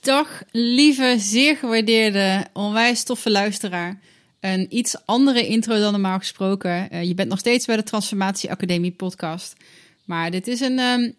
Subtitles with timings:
[0.00, 4.00] Dag, lieve, zeer gewaardeerde, onwijs toffe luisteraar.
[4.40, 6.88] Een iets andere intro dan normaal gesproken.
[6.92, 9.56] Uh, je bent nog steeds bij de Transformatie Academie podcast.
[10.04, 11.14] Maar dit is een, um,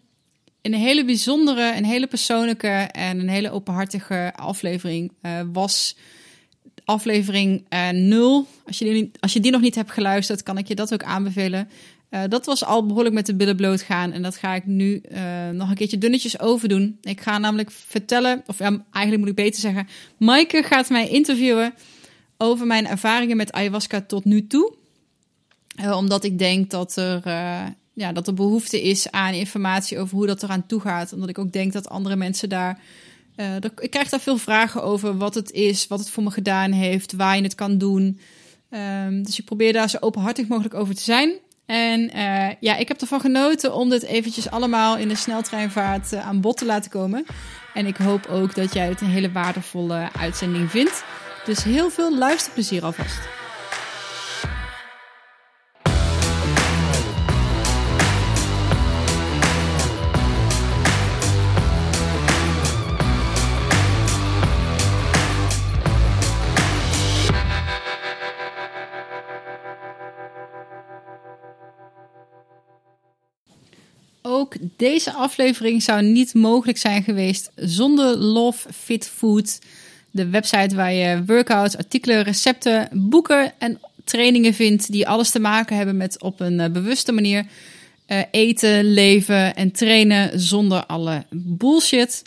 [0.62, 5.12] een hele bijzondere, een hele persoonlijke en een hele openhartige aflevering.
[5.22, 5.96] Uh, was
[6.84, 8.46] aflevering uh, eh, 0.
[8.66, 11.02] Als je, die, als je die nog niet hebt geluisterd, kan ik je dat ook
[11.02, 11.68] aanbevelen.
[12.14, 14.12] Uh, dat was al behoorlijk met de billen bloot gaan.
[14.12, 16.98] En dat ga ik nu uh, nog een keertje dunnetjes overdoen.
[17.02, 19.88] Ik ga namelijk vertellen, of ja, eigenlijk moet ik beter zeggen.
[20.16, 21.74] Maaike gaat mij interviewen
[22.38, 24.74] over mijn ervaringen met ayahuasca tot nu toe.
[25.80, 27.22] Uh, omdat ik denk dat er,
[27.92, 31.12] ja, dat er behoefte is aan informatie over hoe dat eraan toe gaat.
[31.12, 32.80] Omdat ik ook denk dat andere mensen daar.
[33.80, 37.12] ik krijg daar veel vragen over wat het is, wat het voor me gedaan heeft,
[37.12, 38.18] waar je het kan doen.
[38.70, 41.32] Um, dus ik probeer daar zo openhartig mogelijk over te zijn.
[41.72, 46.26] En uh, ja, ik heb ervan genoten om dit eventjes allemaal in de sneltreinvaart uh,
[46.26, 47.26] aan bod te laten komen.
[47.74, 51.04] En ik hoop ook dat jij het een hele waardevolle uitzending vindt.
[51.44, 53.41] Dus heel veel luisterplezier alvast.
[74.42, 79.58] Ook deze aflevering zou niet mogelijk zijn geweest zonder Love Fit Food.
[80.10, 85.76] De website waar je workouts, artikelen, recepten, boeken en trainingen vindt die alles te maken
[85.76, 87.46] hebben met op een eh, bewuste manier
[88.06, 92.22] uh, eten, leven en trainen zonder alle bullshit.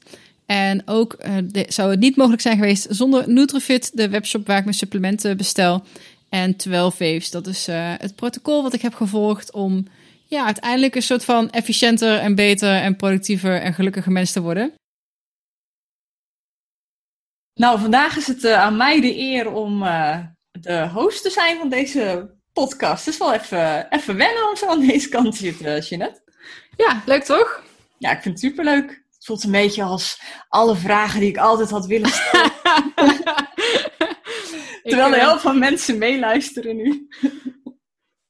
[0.46, 4.64] En ook de, zou het niet mogelijk zijn geweest zonder Nutrifit, de webshop waar ik
[4.64, 5.84] mijn supplementen bestel.
[6.30, 9.86] En 12 Waves, dat is het protocol wat ik heb gevolgd om
[10.36, 14.74] ja, uiteindelijk een soort van efficiënter en beter en productiever en gelukkiger mens te worden?
[17.54, 20.20] Nou, vandaag is het uh, aan mij de eer om uh,
[20.52, 23.06] de host te zijn van deze podcast.
[23.06, 26.22] Het is wel even, even wennen om zo aan deze kant te zitten, Jeanette.
[26.76, 27.64] Ja, leuk toch?
[27.98, 28.90] Ja, ik vind het superleuk.
[28.90, 32.52] Het voelt een beetje als alle vragen die ik altijd had willen stellen.
[34.84, 37.08] Terwijl er heel veel mensen meeluisteren nu.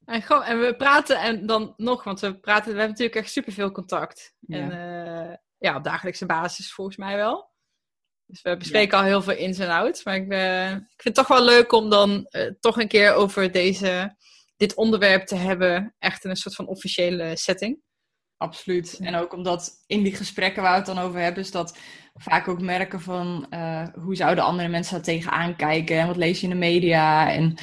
[0.06, 3.32] En, gewoon, en we praten en dan nog, want we praten, we hebben natuurlijk echt
[3.32, 4.34] superveel contact.
[4.40, 4.58] Ja.
[4.58, 4.72] En
[5.30, 7.54] uh, ja, op dagelijkse basis volgens mij wel.
[8.26, 10.04] Dus we bespreken al heel veel ins en outs.
[10.04, 13.14] Maar ik, uh, ik vind het toch wel leuk om dan uh, toch een keer
[13.14, 14.16] over deze,
[14.56, 15.96] dit onderwerp te hebben.
[16.00, 17.84] Echt in een soort van officiële setting.
[18.38, 19.00] Absoluut.
[19.02, 21.78] En ook omdat in die gesprekken waar we het dan over hebben, is dat
[22.14, 23.48] vaak ook merken van
[23.94, 27.32] hoe zouden andere mensen daar tegenaan kijken en wat lees je in de media.
[27.32, 27.58] En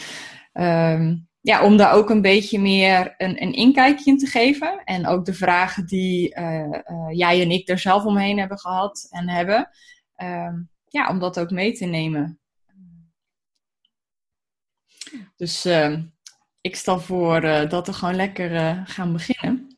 [0.99, 4.85] um, ja, om daar ook een beetje meer een, een inkijkje in te geven.
[4.85, 9.07] En ook de vragen die uh, uh, jij en ik er zelf omheen hebben gehad
[9.11, 9.69] en hebben.
[10.17, 10.53] Uh,
[10.89, 12.41] ja, om dat ook mee te nemen.
[15.37, 16.03] Dus ehm,
[16.61, 19.77] ik stel voor uh, dat we gewoon lekker gaan beginnen.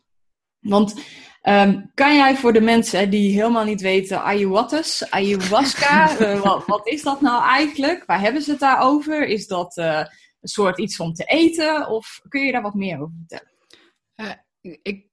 [0.60, 0.94] Want
[1.42, 7.02] um, kan jij voor de mensen die helemaal niet weten, ayahuasca, ayahuasca wat, wat, is
[7.02, 8.04] dat nou eigenlijk?
[8.04, 9.26] Waar hebben ze het daarover?
[9.26, 9.76] Is dat
[10.44, 11.88] een soort iets om te eten?
[11.88, 13.52] Of kun je daar wat meer over vertellen?
[14.16, 15.06] Uh, ik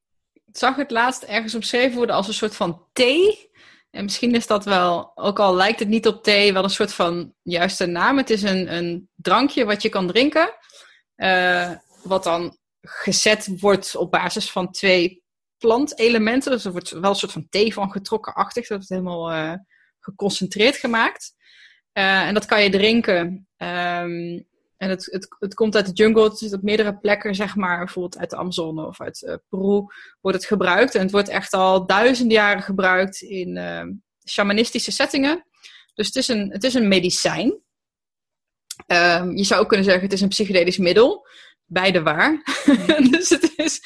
[0.52, 3.50] zag het laatst ergens omschreven worden als een soort van thee.
[3.90, 6.94] En misschien is dat wel, ook al lijkt het niet op thee, wel een soort
[6.94, 8.18] van juiste naam.
[8.18, 10.54] Het is een, een drankje wat je kan drinken.
[11.16, 11.72] Uh,
[12.04, 15.24] wat dan gezet wordt op basis van twee
[15.58, 16.52] plantelementen.
[16.52, 18.68] Dus er wordt wel een soort van thee van getrokken-achtig.
[18.68, 19.54] Dat wordt helemaal uh,
[20.00, 21.34] geconcentreerd gemaakt.
[21.94, 23.48] Uh, en dat kan je drinken.
[23.58, 24.50] Um,
[24.82, 27.78] en het, het, het komt uit de jungle, het zit op meerdere plekken, zeg maar,
[27.78, 29.86] bijvoorbeeld uit de Amazone of uit uh, Peru,
[30.22, 30.96] wordt het gebruikt.
[30.96, 33.84] En het wordt echt al duizenden jaren gebruikt in uh,
[34.30, 35.46] shamanistische settingen.
[35.94, 37.48] Dus het is een, het is een medicijn.
[38.88, 41.28] Um, je zou ook kunnen zeggen, het is een psychedelisch middel.
[41.66, 42.44] Beide waar.
[43.12, 43.82] dus het is,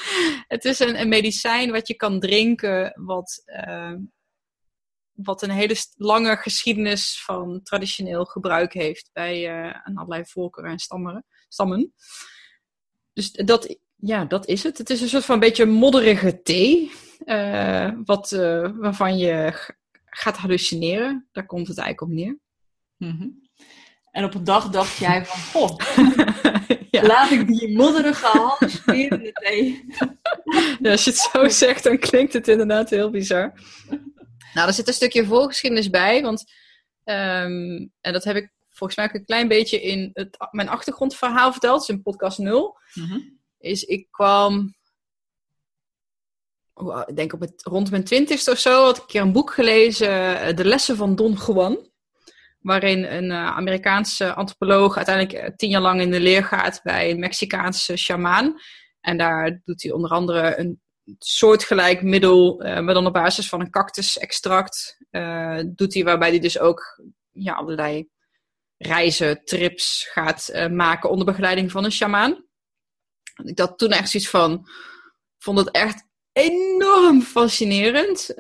[0.48, 3.94] het is een, een medicijn wat je kan drinken, wat uh,
[5.16, 11.26] wat een hele lange geschiedenis van traditioneel gebruik heeft bij uh, allerlei volkeren en stammen.
[11.48, 11.94] stammen.
[13.14, 14.78] Dus dat, ja, dat is het.
[14.78, 16.92] Het is een soort van een beetje modderige thee,
[17.26, 19.54] uh, wat, uh, waarvan je
[20.06, 21.28] gaat hallucineren.
[21.32, 22.40] Daar komt het eigenlijk op neer.
[22.98, 23.44] Mm -hmm.
[24.12, 25.78] En op een dag dacht jij van, goh,
[26.92, 27.06] ja.
[27.06, 29.86] laat ik die modderige hallucinerende thee.
[30.82, 33.54] ja, als je het zo zegt, dan klinkt het inderdaad heel bizar.
[34.56, 36.44] Nou, er zit een stukje voorgeschiedenis bij, want
[37.04, 41.52] um, en dat heb ik volgens mij ook een klein beetje in het, mijn achtergrondverhaal
[41.52, 42.78] verteld, dus in podcast 0.
[42.94, 43.40] Mm -hmm.
[43.58, 44.76] Is ik kwam
[47.06, 49.54] ik denk op het, rond mijn twintigste of zo, had ik een keer een boek
[49.54, 51.94] gelezen, eh, De lessen van Don Juan.
[52.60, 57.20] Waarin een uh, Amerikaanse antropoloog uiteindelijk tien jaar lang in de leer gaat bij een
[57.20, 58.56] Mexicaanse shamaan.
[59.02, 60.82] En daar doet hij onder andere een
[61.20, 64.98] soortgelijk middel, uh, maar dan op basis van een cactusextract.
[65.12, 68.10] Uh, doet hij waarbij hij dus ook ja, allerlei
[68.78, 72.46] reizen, trips gaat uh, maken onder begeleiding van een shamaan.
[73.44, 74.68] Ik had toen echt zoiets van,
[75.38, 78.34] vond het echt enorm fascinerend.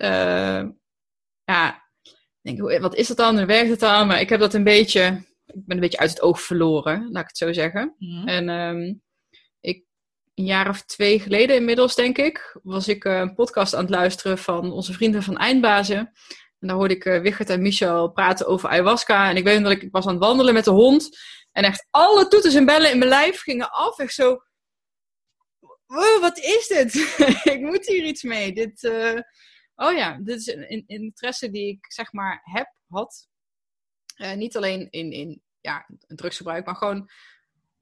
[1.44, 1.86] ja,
[2.42, 3.38] denk, wat is dat dan?
[3.38, 4.08] Hoe werkt het dan?
[4.08, 7.22] Maar ik heb dat een beetje, ik ben een beetje uit het oog verloren, laat
[7.22, 7.96] ik het zo zeggen.
[7.98, 8.28] Mm.
[8.28, 9.04] En um,
[10.36, 13.90] een jaar of twee geleden inmiddels, denk ik, was ik eh, een podcast aan het
[13.90, 15.98] luisteren van onze vrienden van Eindbazen.
[16.60, 19.30] En daar hoorde ik uh, Wichert en Michel praten over ayahuasca.
[19.30, 21.18] En ik weet dat ik, ik was aan het wandelen met de hond.
[21.52, 24.00] En echt alle toeters en bellen in mijn lijf gingen af.
[24.00, 24.42] Echt zo,
[25.86, 26.94] wow, wat is dit?
[27.54, 28.54] ik moet hier iets mee.
[28.54, 29.20] Dit, uh...
[29.76, 33.28] oh ja, dit is een, een, interesse die ik zeg maar heb, had.
[34.36, 37.10] niet alleen in, in ja, drugsgebruik, maar gewoon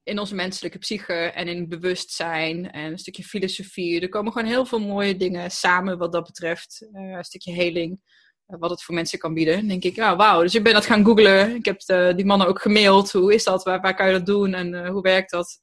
[0.03, 4.01] in onze menselijke psyche en in bewustzijn en een stukje filosofie.
[4.01, 6.87] Er komen gewoon heel veel mooie dingen samen wat dat betreft.
[6.93, 7.99] Uh, een stukje heling,
[8.47, 9.55] uh, wat het voor mensen kan bieden.
[9.55, 10.41] Dan denk ik, ja, wauw.
[10.41, 11.55] Dus ik ben dat gaan googlen.
[11.55, 13.11] Ik heb de, die mannen ook gemaild.
[13.11, 13.63] Hoe is dat?
[13.63, 14.53] Waar, waar kan je dat doen?
[14.53, 15.61] En uh, hoe werkt dat?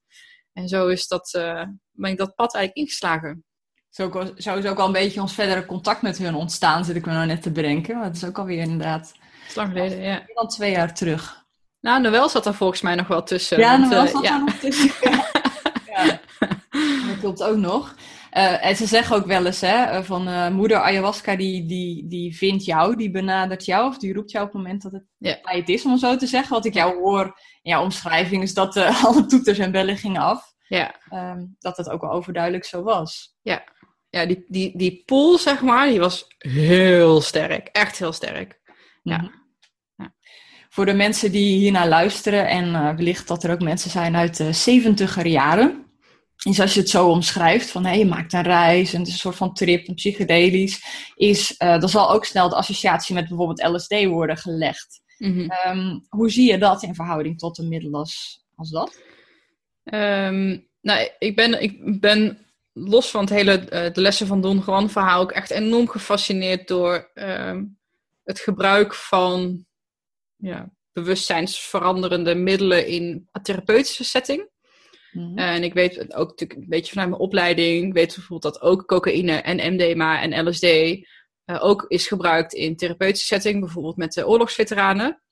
[0.53, 1.31] En zo is dat,
[1.91, 3.45] ben ik dat pad eigenlijk ingeslagen.
[3.89, 7.07] Zo, zo is ook al een beetje ons verdere contact met hun ontstaan, zit ik
[7.07, 7.97] me nou net te bedenken.
[7.97, 9.13] Maar dat is ook alweer inderdaad...
[9.13, 10.23] Dat is lang geleden, ja.
[10.35, 11.40] Dan twee jaar terug.
[11.81, 13.59] Nou, Noël zat er volgens mij nog wel tussen.
[13.59, 14.35] Ja, want, Noël uh, zat ja.
[14.35, 14.91] er nog tussen.
[15.95, 16.21] ja.
[17.07, 17.95] Dat klopt ook nog.
[18.37, 22.07] Uh, en ze zeggen ook wel eens, hè, eh, van uh, moeder ayahuasca die, die,
[22.09, 25.05] die vindt jou, die benadert jou, of die roept jou op het moment dat het
[25.19, 25.39] ja.
[25.43, 26.53] tijd is, om zo te zeggen.
[26.53, 27.25] Wat ik jou hoor
[27.63, 30.53] in jouw omschrijving is dat uh, alle toeters en bellen gingen af.
[30.69, 30.95] Ja.
[31.13, 33.37] Um, dat het ook wel overduidelijk zo was.
[33.43, 33.65] Ja,
[34.11, 37.69] ja die, die, die pool, zeg maar, die was heel sterk.
[37.69, 38.61] Echt heel sterk.
[39.03, 39.17] Ja.
[39.17, 39.40] Mm -hmm
[40.71, 44.37] voor de mensen die hiernaar luisteren en uh, wellicht dat er ook mensen zijn uit
[44.37, 45.85] de zeventiger jaren.
[46.43, 49.13] Is als je het zo omschrijft, van hey, je maakt een reis en het is
[49.13, 50.83] een soort van trip, een psychedelisch,
[51.15, 55.01] is, uh, dan zal ook snel de associatie met bijvoorbeeld LSD worden gelegd.
[55.19, 55.79] Mm -hmm.
[55.79, 59.01] um, hoe zie je dat in verhouding tot een middel als, als dat?
[59.85, 62.39] Um, nou, ik ben, ik ben
[62.73, 66.69] los van het hele uh, de lessen van Don Juan verhaal ook echt enorm gefascineerd
[66.69, 67.61] door uh,
[68.23, 69.67] het gebruik van
[70.41, 74.49] ja, bewustzijnsveranderende middelen in een therapeutische setting.
[75.13, 75.39] Mm-hmm.
[75.39, 79.33] En ik weet ook natuurlijk een beetje vanuit mijn opleiding, weet bijvoorbeeld dat ook cocaïne
[79.33, 81.05] en MDMA en LSD uh,
[81.65, 85.23] ook is gebruikt in therapeutische setting, bijvoorbeeld met de oorlogsveteranen.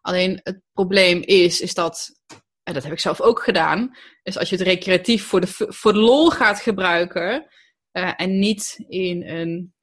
[0.00, 2.20] Alleen het probleem is, is dat,
[2.62, 5.92] en dat heb ik zelf ook gedaan, is als je het recreatief voor de, voor
[5.92, 7.46] de lol gaat gebruiken
[7.92, 9.74] uh, en niet in een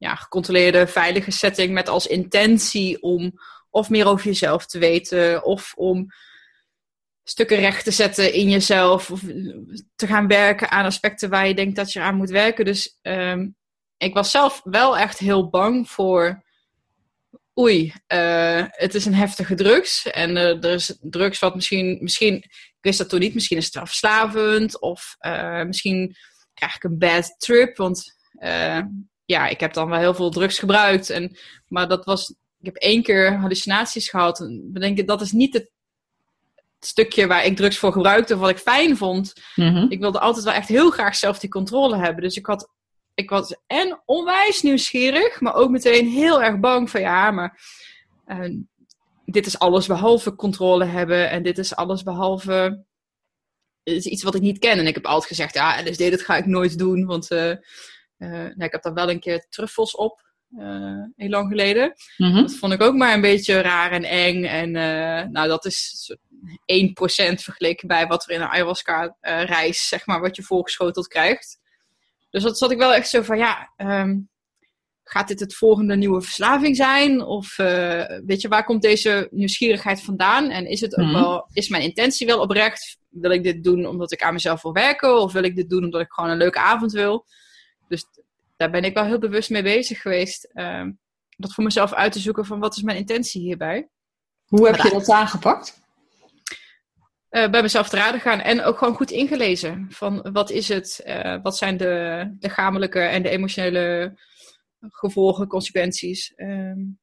[0.00, 3.32] ja, gecontroleerde, veilige setting met als intentie om
[3.70, 6.06] of meer over jezelf te weten of om
[7.24, 9.20] stukken recht te zetten in jezelf of
[9.96, 12.64] te gaan werken aan aspecten waar je denkt dat je aan moet werken.
[12.64, 13.56] Dus um,
[13.96, 16.44] ik was zelf wel echt heel bang voor.
[17.58, 20.06] Oei, uh, het is een heftige drugs.
[20.06, 23.64] En uh, er is drugs wat misschien, misschien, ik wist dat toen niet, misschien is
[23.64, 24.80] het wel verslavend.
[24.80, 26.16] Of uh, misschien
[26.54, 27.76] krijg ik een bad trip.
[27.76, 28.18] Want
[29.30, 31.10] ja, ik heb dan wel heel veel drugs gebruikt.
[31.10, 31.36] En,
[31.68, 34.40] maar dat was, ik heb één keer hallucinaties gehad.
[34.40, 35.70] En bedenk, dat is niet het
[36.80, 39.32] stukje waar ik drugs voor gebruikte of wat ik fijn vond.
[39.54, 39.90] Mm-hmm.
[39.90, 42.22] Ik wilde altijd wel echt heel graag zelf die controle hebben.
[42.22, 42.68] Dus ik had,
[43.14, 47.60] ik was en onwijs nieuwsgierig, maar ook meteen heel erg bang van ja, maar
[48.26, 48.56] uh,
[49.24, 52.84] dit is alles behalve controle hebben en dit is alles behalve
[53.82, 54.78] is iets wat ik niet ken.
[54.78, 57.54] En ik heb altijd gezegd, ja, LSD, dat ga ik nooit doen, want uh,
[58.28, 60.28] nou, ik heb daar wel een keer truffels op.
[60.58, 61.94] Uh, heel lang geleden.
[62.16, 62.40] Mm-hmm.
[62.40, 64.44] Dat vond ik ook maar een beetje raar en eng.
[64.44, 70.20] En uh, nou, dat is 1% vergeleken bij wat er in een ayahuasca-reis, zeg maar,
[70.20, 71.58] wat je voorgeschoteld krijgt.
[72.30, 74.28] Dus dat zat ik wel echt zo van, ja, um,
[75.04, 77.22] gaat dit het volgende nieuwe verslaving zijn?
[77.22, 80.50] Of uh, weet je, waar komt deze nieuwsgierigheid vandaan?
[80.50, 81.20] En is het ook mm-hmm.
[81.20, 82.98] wel, is mijn intentie wel oprecht?
[83.08, 85.20] Wil ik dit doen omdat ik aan mezelf wil werken?
[85.20, 87.26] Of wil ik dit doen omdat ik gewoon een leuke avond wil?
[87.90, 88.06] Dus
[88.56, 90.50] daar ben ik wel heel bewust mee bezig geweest.
[90.54, 90.98] Um,
[91.36, 93.88] dat voor mezelf uit te zoeken van wat is mijn intentie hierbij.
[94.46, 95.80] Hoe heb je dat aangepakt?
[97.30, 99.86] Uh, bij mezelf te raden gaan en ook gewoon goed ingelezen.
[99.90, 101.02] Van wat is het?
[101.06, 104.18] Uh, wat zijn de lichamelijke en de emotionele
[104.80, 106.32] gevolgen, consequenties?
[106.36, 106.98] Um,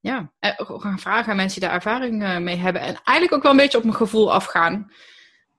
[0.00, 2.82] ja, gaan vragen aan mensen die daar ervaring mee hebben.
[2.82, 4.92] En eigenlijk ook wel een beetje op mijn gevoel afgaan.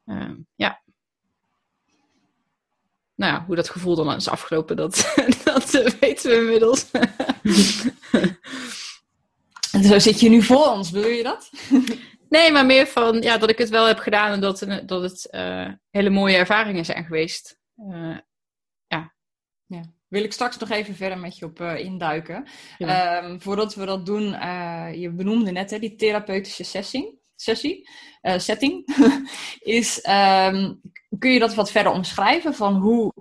[0.06, 0.82] Uh, ja.
[3.17, 6.91] Nou ja, hoe dat gevoel dan is afgelopen, dat, dat weten we inmiddels.
[9.71, 11.50] en zo zit je nu voor ons, bedoel je dat?
[12.29, 15.27] Nee, maar meer van ja, dat ik het wel heb gedaan en dat, dat het
[15.31, 17.59] uh, hele mooie ervaringen zijn geweest.
[17.77, 18.17] Uh,
[18.88, 19.13] ja.
[19.65, 19.81] ja.
[20.07, 22.47] Wil ik straks nog even verder met je op uh, induiken.
[22.77, 23.24] Ja.
[23.24, 24.24] Um, voordat we dat doen,
[25.00, 27.16] je benoemde net hè, die therapeutische sessie.
[27.41, 27.89] Sessie
[28.22, 28.88] setting.
[29.60, 30.82] is, um,
[31.20, 32.53] kun je dat wat verder omschrijven?
[32.53, 33.12] Van hoe,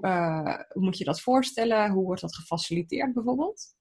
[0.68, 1.90] hoe moet je dat voorstellen?
[1.90, 3.74] Hoe wordt dat gefaciliteerd bijvoorbeeld?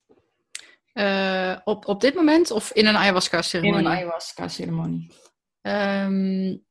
[0.95, 3.79] Uh, op, op dit moment of in een ayahuasca-ceremonie?
[3.79, 5.11] In een ayahuasca-ceremonie.
[5.61, 6.63] Um,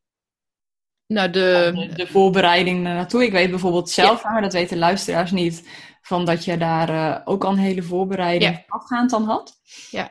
[1.06, 1.73] nou, de...
[1.75, 1.94] de...
[1.94, 2.06] de...
[2.06, 3.25] voorbereiding naartoe.
[3.25, 4.30] Ik weet bijvoorbeeld zelf, ja.
[4.30, 5.68] maar dat weten luisteraars niet,
[6.02, 8.64] van dat je daar ook al een hele voorbereiding ja.
[8.66, 9.61] afgaand dan had.
[9.90, 10.11] Ja.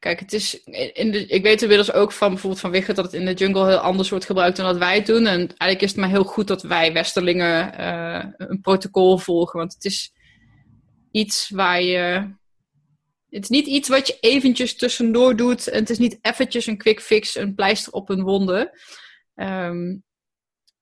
[0.00, 3.14] Kijk, het is in de, ik weet inmiddels ook van bijvoorbeeld van Wigert dat het
[3.14, 5.26] in de jungle heel anders wordt gebruikt dan dat wij het doen.
[5.26, 9.58] En eigenlijk is het maar heel goed dat wij Westerlingen uh, een protocol volgen.
[9.58, 10.12] Want het is
[11.10, 12.34] iets waar je
[13.28, 15.68] het is niet iets wat je eventjes tussendoor doet.
[15.68, 18.78] En het is niet eventjes een quick fix, een pleister op een wonde.
[19.34, 20.04] Um,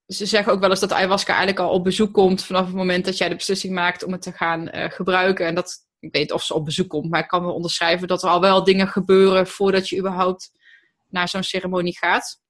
[0.07, 3.05] ze zeggen ook wel eens dat ayahuasca eigenlijk al op bezoek komt vanaf het moment
[3.05, 5.47] dat jij de beslissing maakt om het te gaan uh, gebruiken.
[5.47, 8.09] En dat, ik weet niet of ze op bezoek komt, maar ik kan wel onderschrijven
[8.09, 10.51] dat er al wel dingen gebeuren voordat je überhaupt
[11.09, 12.41] naar zo'n ceremonie gaat.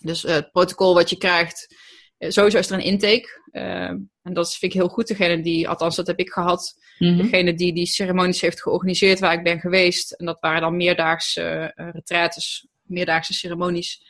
[0.00, 1.76] Dus uh, het protocol wat je krijgt,
[2.18, 3.28] uh, sowieso is er een intake.
[3.50, 5.06] Ehm, en dat vind ik heel goed.
[5.06, 9.32] Degene die, althans dat heb ik gehad, Mm Degene die die ceremonies heeft georganiseerd waar
[9.32, 10.12] ik ben geweest.
[10.12, 14.04] En dat waren dan meerdaagse uh, retraites, meerdaagse ceremonies.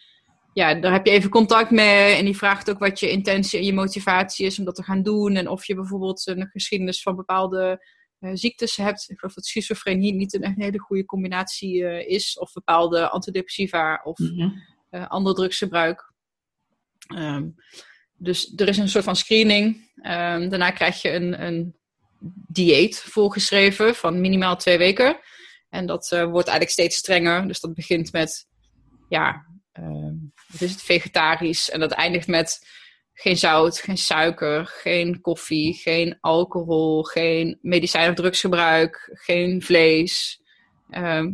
[0.52, 2.14] Ja, daar heb je even contact mee.
[2.14, 5.02] En die vraagt ook wat je intentie en je motivatie is om dat te gaan
[5.02, 5.36] doen.
[5.36, 7.86] En of je bijvoorbeeld een geschiedenis van bepaalde
[8.32, 9.10] ziektes hebt.
[9.10, 12.38] Ik geloof dat schizofrenie niet een, hele goede combinatie uh, is.
[12.38, 14.62] Of bepaalde antidepressiva of mm-hmm.
[14.90, 16.12] ander drugsgebruik.
[17.14, 17.54] Um,
[18.16, 19.74] dus er is een soort van screening.
[19.96, 21.74] Um, daarna krijg je een, een
[22.48, 25.18] dieet voorgeschreven van minimaal twee weken.
[25.68, 27.46] En dat uh, wordt eigenlijk steeds strenger.
[27.46, 28.46] Dus dat begint met,
[29.08, 29.46] ja,
[29.80, 30.12] uh,
[30.52, 31.70] wat is het, vegetarisch.
[31.70, 32.66] En dat eindigt met
[33.20, 40.40] geen zout, geen suiker, geen koffie, geen alcohol, geen medicijn of drugsgebruik, geen vlees.
[40.90, 41.26] Uh,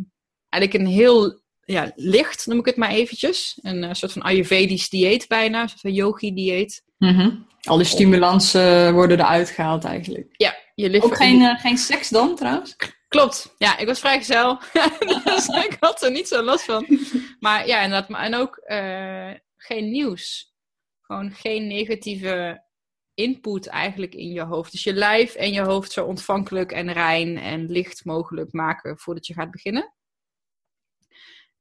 [0.49, 3.59] eigenlijk een heel ja, licht, noem ik het maar eventjes.
[3.61, 6.83] Een uh, soort van Ayurvedisch dieet bijna, een soort van yogi-dieet.
[6.97, 7.47] Mm -hmm.
[7.61, 10.27] Al die stimulansen worden eruit gehaald eigenlijk.
[10.31, 12.75] Ja, je ligt Ook geen, uh, geen seks dan trouwens?
[13.07, 13.55] Klopt.
[13.57, 14.59] Ja, ik was vrijgezel.
[15.23, 16.85] dus ik had er niet zo last van.
[17.39, 18.19] Maar ja, inderdaad.
[18.19, 20.55] En ook uh, geen nieuws.
[21.07, 22.63] Gewoon geen negatieve
[23.13, 24.71] input eigenlijk in je hoofd.
[24.71, 29.27] Dus je lijf en je hoofd zo ontvankelijk en rein en licht mogelijk maken voordat
[29.27, 29.93] je gaat beginnen.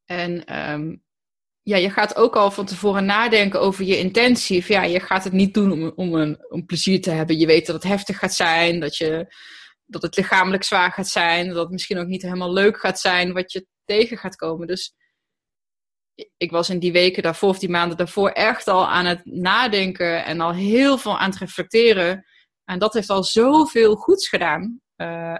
[0.05, 1.05] En um,
[1.63, 4.65] ja, je gaat ook al van tevoren nadenken over je intentie.
[4.67, 7.39] ja, je gaat het niet doen om, om, een, plezier te hebben.
[7.39, 9.35] Je weet dat het heftig gaat zijn, dat, je,
[9.85, 13.33] dat het lichamelijk zwaar gaat zijn, dat het misschien ook niet helemaal leuk gaat zijn
[13.33, 14.67] wat je tegen gaat komen.
[14.67, 14.95] Dus
[16.37, 20.25] ik was in die weken daarvoor, of die maanden daarvoor, echt al aan het nadenken
[20.25, 22.27] en al heel veel aan het reflecteren.
[22.65, 24.81] En dat heeft al zoveel goeds gedaan.
[24.97, 25.37] Uh,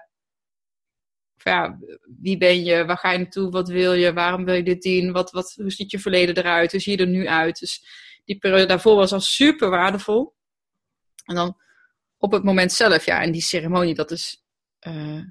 [1.35, 1.79] ja,
[2.21, 5.13] wie ben je, waar ga je naartoe, wat wil je, waarom wil je dit doen,
[5.13, 7.59] wat, wat, hoe ziet je verleden eruit, hoe zie je er nu uit.
[7.59, 7.87] Dus
[8.25, 10.35] die periode daarvoor was al super waardevol.
[11.25, 11.57] En dan
[12.19, 14.45] op het moment zelf, ja, en die ceremonie, dat is,
[14.87, 15.23] uh,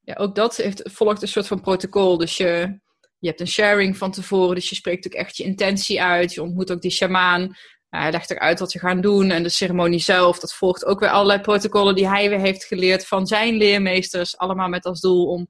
[0.00, 2.16] ja, ook dat heeft, volgt een soort van protocol.
[2.18, 2.80] Dus je,
[3.20, 6.34] je hebt een sharing van tevoren, dus je spreekt ook echt je intentie uit.
[6.34, 7.56] Je ontmoet ook die shamaan.
[7.88, 9.30] hij legt eruit wat je gaan doen.
[9.30, 13.06] En de ceremonie zelf, dat volgt ook weer allerlei protocollen die hij weer heeft geleerd
[13.06, 14.36] van zijn leermeesters.
[14.36, 15.48] Allemaal met als doel om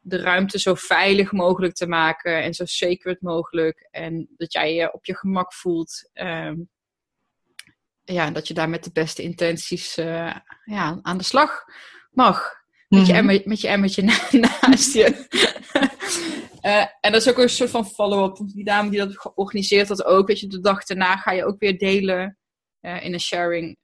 [0.00, 3.88] de ruimte zo veilig mogelijk te maken en zo sacred mogelijk.
[3.90, 6.10] En dat jij je op je gemak voelt.
[6.14, 6.68] Um,
[8.04, 11.64] ja, dat je daar met de beste intenties uh, ja, aan de slag
[12.10, 12.61] mag.
[12.92, 13.20] Met, je, mhm.
[13.20, 14.02] emmer, met je emmertje
[14.60, 15.26] naast je.
[16.62, 18.48] uh, en dat is ook een soort van follow-up.
[18.52, 20.28] Die dame die dat georganiseerd had ook.
[20.28, 22.38] Weet je, de dag daarna ga je ook weer delen
[22.80, 23.78] uh, in een sharing.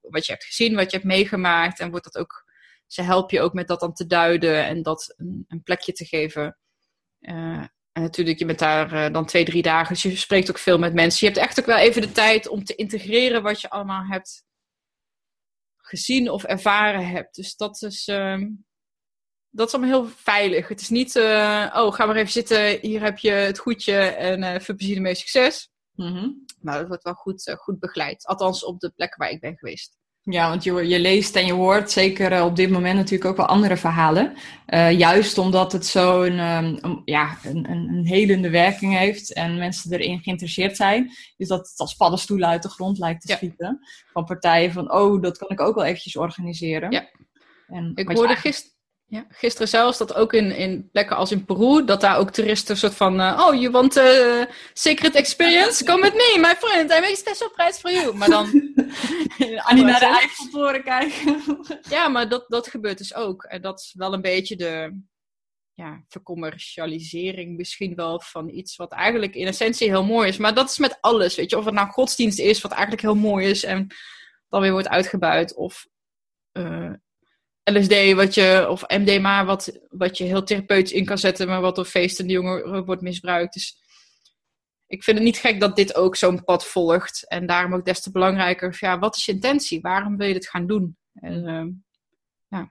[0.00, 1.80] wat je hebt gezien, wat je hebt meegemaakt.
[1.80, 2.44] En wordt dat ook
[2.86, 6.04] ze helpen je ook met dat dan te duiden en dat een, een plekje te
[6.04, 6.58] geven.
[7.20, 9.92] En natuurlijk, je bent daar uh, dan twee, drie dagen.
[9.92, 11.26] Dus je spreekt ook veel met mensen.
[11.26, 14.44] Je hebt echt ook wel even de tijd om te integreren wat je allemaal hebt
[15.86, 17.34] gezien of ervaren hebt.
[17.34, 18.42] Dus dat is, uh,
[19.50, 20.68] dat is allemaal heel veilig.
[20.68, 22.78] Het is niet, uh, oh, ga maar even zitten.
[22.80, 25.70] Hier heb je het goedje en veel plezier ermee succes.
[25.92, 26.44] Mm -hmm.
[26.60, 28.26] Maar het wordt wel goed, goed begeleid.
[28.26, 29.96] Althans op de plekken waar ik ben geweest.
[30.30, 33.36] Ja, want je, je leest en je hoort zeker eh, op dit moment natuurlijk ook
[33.36, 34.32] wel andere verhalen.
[34.68, 39.92] Uh, juist omdat het zo'n um, ja, een, een, een, helende werking heeft en mensen
[39.92, 43.80] erin geïnteresseerd zijn, is dat het als paddenstoelen uit de grond lijkt te schieten.
[44.12, 46.90] Van partijen van, oh, dat kan ik ook wel eventjes organiseren.
[46.90, 47.08] Ja.
[47.66, 48.75] En ik hoorde gisteren
[49.08, 52.70] ja, gisteren zelfs dat ook in, in plekken als in Peru, dat daar ook toeristen
[52.70, 55.84] een soort van, uh, oh, you want a secret experience?
[55.84, 58.14] Come with me, my friend, I make a special price for you.
[58.16, 58.44] Maar dan...
[59.68, 61.42] Annie naar de Eiffeltoren kijken.
[61.96, 63.44] ja, maar dat, dat gebeurt dus ook.
[63.44, 65.00] En dat is wel een beetje de
[65.74, 70.36] ja, vercommercialisering misschien wel van iets wat eigenlijk in essentie heel mooi is.
[70.36, 71.58] Maar dat is met alles, weet je.
[71.58, 73.86] Of het nou godsdienst is, wat eigenlijk heel mooi is en
[74.48, 75.54] dan weer wordt uitgebuit.
[75.54, 75.86] Of...
[76.52, 76.92] Uh,
[77.72, 81.74] LSD wat je, of MDMA wat, wat je heel therapeutisch in kan zetten, maar wat
[81.76, 83.52] door feesten de jongeren wordt misbruikt.
[83.52, 83.78] Dus
[84.86, 87.28] ik vind het niet gek dat dit ook zo'n pad volgt.
[87.28, 89.80] En daarom ook des te belangrijker, ja, wat is je intentie?
[89.80, 90.96] Waarom wil je dit gaan doen?
[91.12, 91.72] En, uh,
[92.48, 92.70] ja.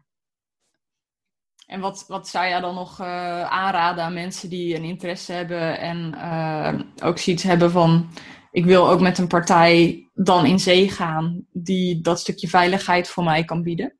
[1.65, 5.79] en wat, wat zou jij dan nog uh, aanraden aan mensen die een interesse hebben
[5.79, 8.09] en uh, ook zoiets hebben van
[8.51, 13.23] ik wil ook met een partij dan in zee gaan die dat stukje veiligheid voor
[13.23, 13.99] mij kan bieden?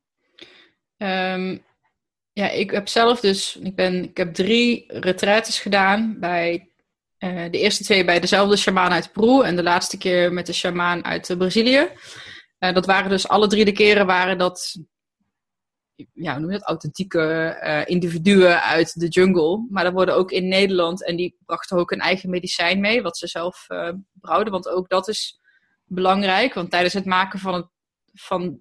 [0.98, 1.64] Um,
[2.32, 6.70] ja, ik heb zelf dus, ik, ben, ik heb drie retraites gedaan bij
[7.18, 10.52] uh, de eerste twee bij dezelfde shamaan uit Peru en de laatste keer met de
[10.52, 11.90] shamaan uit uh, Brazilië.
[12.58, 14.76] Uh, dat waren dus alle drie de keren waren dat,
[16.12, 19.66] ja, noem dat, authentieke individuen uit de jungle.
[19.70, 23.18] Maar dat worden ook in Nederland en die brachten ook een eigen medicijn mee, wat
[23.18, 23.66] ze zelf
[24.12, 24.52] brouwden.
[24.52, 25.40] Want ook dat is
[25.84, 27.70] belangrijk, want tijdens het maken van
[28.12, 28.58] van,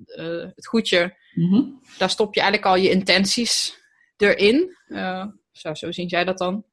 [0.55, 1.63] het goedje Mhm.
[1.97, 3.79] Daar stop je eigenlijk al je intenties
[4.17, 4.77] erin.
[4.87, 6.65] Uh, zo, zo zien jij dat dan.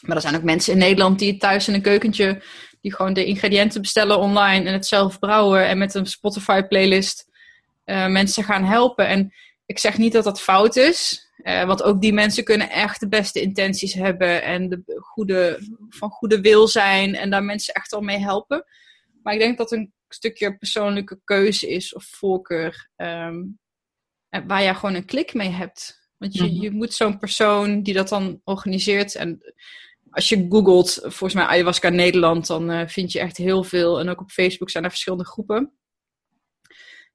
[0.00, 2.42] Maar er zijn ook mensen in Nederland die thuis in een keukentje,
[2.80, 7.28] die gewoon de ingrediënten bestellen online en het zelf brouwen en met een Spotify playlist
[7.84, 9.08] uh, mensen gaan helpen.
[9.08, 9.34] En
[9.66, 13.08] ik zeg niet dat dat fout is, uh, want ook die mensen kunnen echt de
[13.08, 18.00] beste intenties hebben en de goede, van goede wil zijn en daar mensen echt al
[18.00, 18.64] mee helpen.
[19.22, 22.88] Maar ik denk dat een stukje persoonlijke keuze is of voorkeur.
[22.96, 23.58] Um,
[24.46, 26.10] waar je gewoon een klik mee hebt.
[26.16, 26.62] Want je, mhm.
[26.62, 29.14] je moet zo'n persoon die dat dan organiseert.
[29.14, 29.54] En
[30.10, 34.00] als je googelt, volgens mij ayahuasca Nederland, dan uh, vind je echt heel veel.
[34.00, 35.72] En ook op Facebook zijn er verschillende groepen.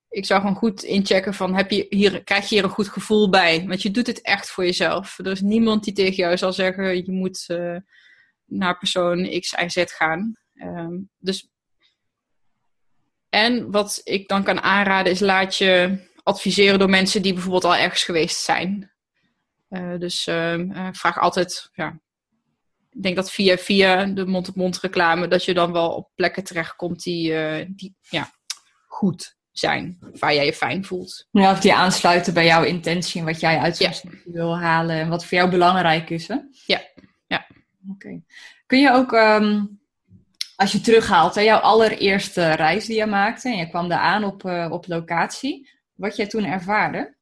[0.10, 3.30] Ik zou gewoon goed inchecken van, heb je hier, krijg je hier een goed gevoel
[3.30, 3.68] bij?
[3.68, 5.20] Want je doet het echt voor jezelf.
[5.20, 7.78] Er is niemand die tegen jou zal zeggen, je moet uh,
[8.46, 10.38] naar persoon X, Y, Z gaan.
[10.54, 11.52] Um, dus
[13.30, 17.76] en wat ik dan kan aanraden is, laat je adviseren door mensen die bijvoorbeeld al
[17.76, 18.92] ergens geweest zijn.
[19.70, 22.00] Uh, dus uh, vraag altijd, ja,
[22.90, 27.04] ik denk dat via, via de mond-op-mond reclame, dat je dan wel op plekken terechtkomt
[27.04, 28.32] die, uh, die ja,
[28.88, 31.28] goed zijn, waar jij je fijn voelt.
[31.32, 33.92] Ja, of die aansluiten bij jouw intentie en wat jij uit ja.
[34.26, 36.28] wil halen en wat voor jou belangrijk is.
[36.28, 36.38] Hè?
[36.66, 36.82] Ja,
[37.28, 37.48] ja.
[37.92, 38.22] Oké.
[38.66, 39.82] Kun je ook, um,
[40.56, 44.24] als je terughaalt, hè, jouw allereerste reis die je maakte en je kwam daar aan
[44.24, 45.70] op, op locatie,
[46.04, 47.16] wat jij toen ervaarde?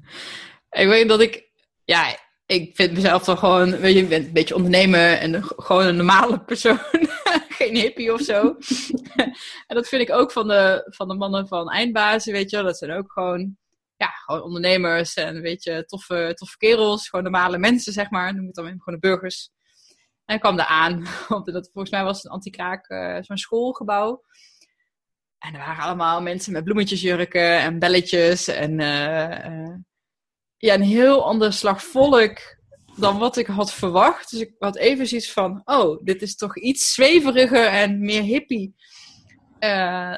[0.82, 1.50] ik weet dat ik,
[1.84, 2.16] ja,
[2.46, 6.78] ik vind mezelf dan gewoon, weet je, een beetje ondernemer en gewoon een normale persoon.
[7.58, 8.56] Geen hippie of zo.
[9.68, 12.64] en dat vind ik ook van de, van de mannen van eindbazen, weet je wel.
[12.64, 13.56] Dat zijn ook gewoon,
[13.96, 17.08] ja, gewoon ondernemers en weet je, toffe, toffe kerels.
[17.08, 18.34] Gewoon normale mensen, zeg maar.
[18.34, 19.50] Noem het dan gewoon de burgers.
[20.24, 23.36] En ik kwam daar aan, want dat, volgens mij was het een anti-kraak, uh, zo'n
[23.36, 24.22] schoolgebouw.
[25.40, 28.48] En er waren allemaal mensen met bloemetjesjurken en belletjes.
[28.48, 29.74] En uh,
[30.56, 32.38] ja, een heel ander slag volk
[32.96, 34.30] dan wat ik had verwacht.
[34.30, 38.74] Dus ik had even zoiets van, oh, dit is toch iets zweveriger en meer hippie.
[39.60, 40.16] Uh,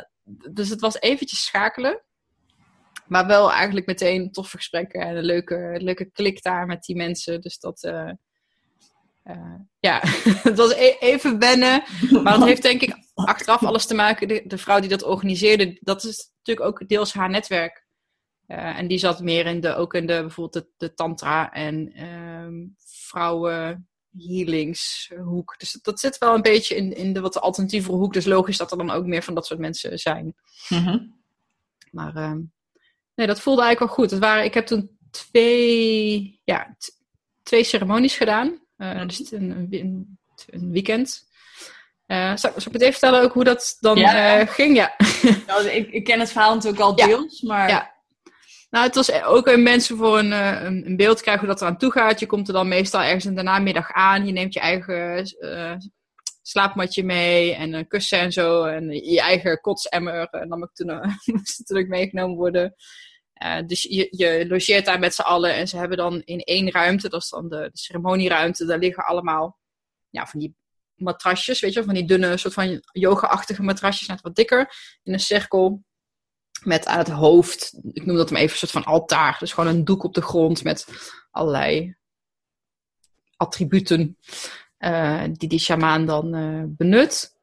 [0.52, 2.02] dus het was eventjes schakelen.
[3.06, 7.40] Maar wel eigenlijk meteen toffe gesprekken en een leuke, leuke klik daar met die mensen.
[7.40, 7.92] Dus dat,
[9.78, 10.00] ja,
[10.48, 11.82] het was e-, even wennen.
[12.22, 14.28] Maar dat heeft denk ik achteraf alles te maken.
[14.28, 17.86] De, de, vrouw die dat organiseerde, dat is natuurlijk ook deels haar netwerk.
[18.48, 22.04] Uh, en die zat meer in de, ook in de, bijvoorbeeld de, de tantra en
[22.04, 25.54] um, vrouwen healingshoek.
[25.58, 28.12] Dus dat zit wel een beetje in, in de wat alternatievere hoek.
[28.12, 30.34] Dus logisch dat er dan ook meer van dat soort mensen zijn.
[30.68, 31.20] Mm -hmm.
[31.90, 32.36] Maar uh,
[33.14, 34.10] nee, dat voelde eigenlijk wel goed.
[34.10, 36.76] Het waren, ik heb toen twee, ja,
[37.42, 38.61] twee ceremonies gedaan.
[38.82, 41.30] Uh, dus een, een, een weekend.
[42.06, 44.40] Uh, zal, ik het even vertellen ook hoe dat dan ja.
[44.40, 44.76] uh, ging?
[44.76, 44.94] Ja.
[45.46, 47.48] Nou, ik, ik, ken het verhaal natuurlijk al deels, ja.
[47.48, 47.68] maar...
[47.68, 47.90] Ja.
[48.70, 51.78] Nou, het was ook een mensen voor een, een, een, beeld krijgen hoe dat eraan
[51.78, 52.20] toe gaat.
[52.20, 54.26] Je komt er dan meestal ergens in de namiddag aan.
[54.26, 55.26] Je neemt je eigen
[56.42, 58.64] slaapmatje mee en een kussen en zo.
[58.64, 62.74] En je eigen kotsemmer en dan moet toen, moest natuurlijk meegenomen worden.
[63.66, 67.08] Dus je, je logeert daar met z'n allen en ze hebben dan in één ruimte,
[67.08, 69.58] dat is dan de, ceremonieruimte, daar liggen allemaal
[70.10, 70.56] ja, van die
[70.94, 75.20] matrasjes, weet je, van die dunne soort van yoga-achtige matrasjes, net wat dikker, in een
[75.20, 75.84] cirkel.
[76.62, 79.36] Met aan het hoofd, ik noem dat hem even een soort van altaar.
[79.38, 80.86] Dus gewoon een doek op de grond met
[81.30, 81.96] allerlei
[83.36, 84.18] attributen
[84.78, 87.36] uh, die die shamaan dan uh, benut.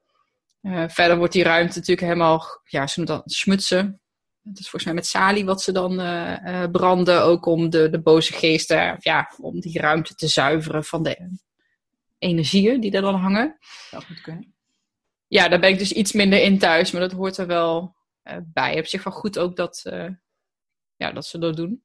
[0.87, 4.01] Verder wordt die ruimte natuurlijk helemaal, ja, ze noemen dat smutsen.
[4.43, 5.95] Het is volgens mij met salie wat ze dan
[6.71, 11.37] branden, ook om de, de boze geesten, ja, om die ruimte te zuiveren van de
[12.17, 13.57] energieën die er dan hangen.
[13.91, 14.53] Dat moet kunnen.
[15.27, 17.95] Ja, daar ben ik dus iets minder in thuis, maar dat hoort er wel
[18.43, 18.79] bij.
[18.79, 19.81] Op zich wel goed ook dat,
[20.95, 21.83] ja, dat ze dat doen.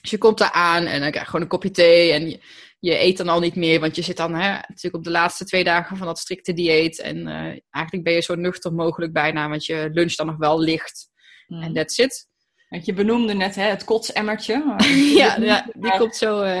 [0.00, 2.40] Dus je komt daar aan en dan krijg je gewoon een kopje thee en je,
[2.78, 5.44] je, eet dan al niet meer, want je zit dan hè, natuurlijk op de laatste
[5.44, 7.00] twee dagen van dat strikte dieet.
[7.00, 7.26] En
[7.70, 11.12] eigenlijk ben je zo nuchter mogelijk bijna, want je lunch dan nog wel licht.
[11.48, 11.74] En mm.
[11.74, 12.28] that's it.
[12.68, 14.76] Want je benoemde net hè, het kotsemmertje.
[15.20, 16.42] ja, ja, die komt zo.
[16.42, 16.60] Uh...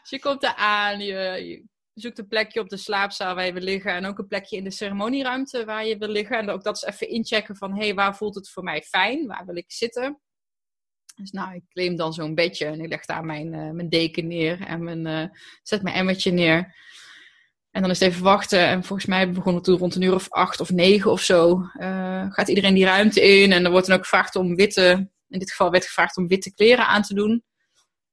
[0.00, 3.52] dus je komt daar aan, je, je, zoekt een plekje op de slaapzaal waar je
[3.52, 3.92] wil liggen.
[3.92, 6.38] En ook een plekje in de ceremonieruimte waar je wil liggen.
[6.38, 9.26] En ook dat is even inchecken van, hé, hey, waar voelt het voor mij fijn?
[9.26, 10.20] Waar wil ik zitten?
[11.16, 14.26] Dus nou, ik claim dan zo'n bedje en ik leg daar mijn, uh, mijn deken
[14.26, 16.74] neer en mijn, uh, zet mijn emmertje neer.
[17.70, 18.66] En dan is het even wachten.
[18.66, 21.70] En volgens mij begon het toen rond een uur of acht of negen of zo.
[21.80, 23.52] Uh, gaat iedereen die ruimte in.
[23.52, 25.10] En er wordt dan ook gevraagd om witte...
[25.28, 27.44] In dit geval werd gevraagd om witte kleren aan te doen.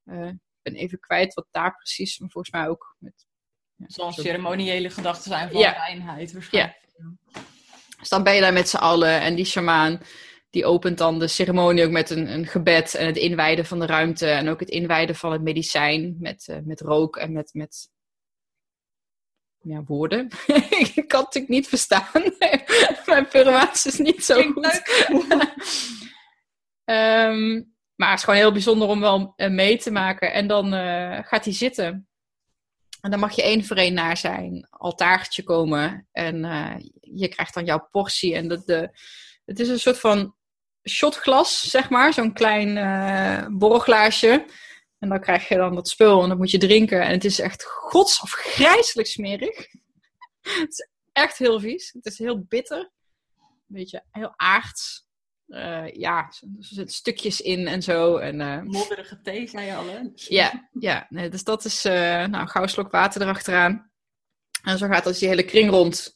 [0.06, 2.20] ik ben even kwijt wat daar precies...
[2.20, 3.26] Maar volgens mij ook met...
[3.76, 5.72] Ja, Zo'n ceremoniële gedachten zijn van ja.
[5.72, 6.78] reinheid waarschijnlijk.
[6.98, 7.42] Ja.
[8.00, 9.22] Dus dan ben je daar met z'n allen.
[9.22, 10.00] En die shamaan
[10.56, 13.86] die opent dan de ceremonie ook met een, een gebed en het inwijden van de
[13.86, 14.28] ruimte.
[14.28, 17.90] En ook het inwijden van het medicijn met, uh, met rook en met, met
[19.68, 20.30] ja, woorden.
[20.94, 22.24] ik kan het natuurlijk niet verstaan.
[23.06, 24.82] Mijn Peruaans is niet zo goed.
[26.86, 30.34] um, maar het is gewoon heel bijzonder om wel uh, mee te maken.
[30.34, 32.08] En dan uh, gaat hij zitten.
[33.02, 36.08] En dan mag je één voor één naar zijn altaartje komen.
[36.12, 36.38] En
[37.02, 38.36] je krijgt dan jouw portie.
[38.36, 38.90] En dat de,
[39.46, 40.36] het is een soort van
[40.90, 42.14] shotglas, zeg maar.
[42.14, 44.46] Zo'n klein uh, borrelglaasje.
[45.06, 47.02] En dan krijg je dan dat spul en dat moet je drinken.
[47.02, 49.58] En het is echt gods of grijselijk smerig.
[50.62, 51.92] het is echt heel vies.
[51.94, 52.92] Het is heel bitter.
[53.38, 55.08] Een beetje heel aards.
[55.48, 58.18] Uh, ja, er zitten stukjes in en zo.
[58.18, 60.00] En, uh, Modderige thee, zei je al, hè?
[60.14, 61.94] ja, ja nee, dus dat is uh,
[62.26, 63.92] nou, gouden slok water erachteraan.
[64.64, 66.16] En zo gaat dus die hele kring rond.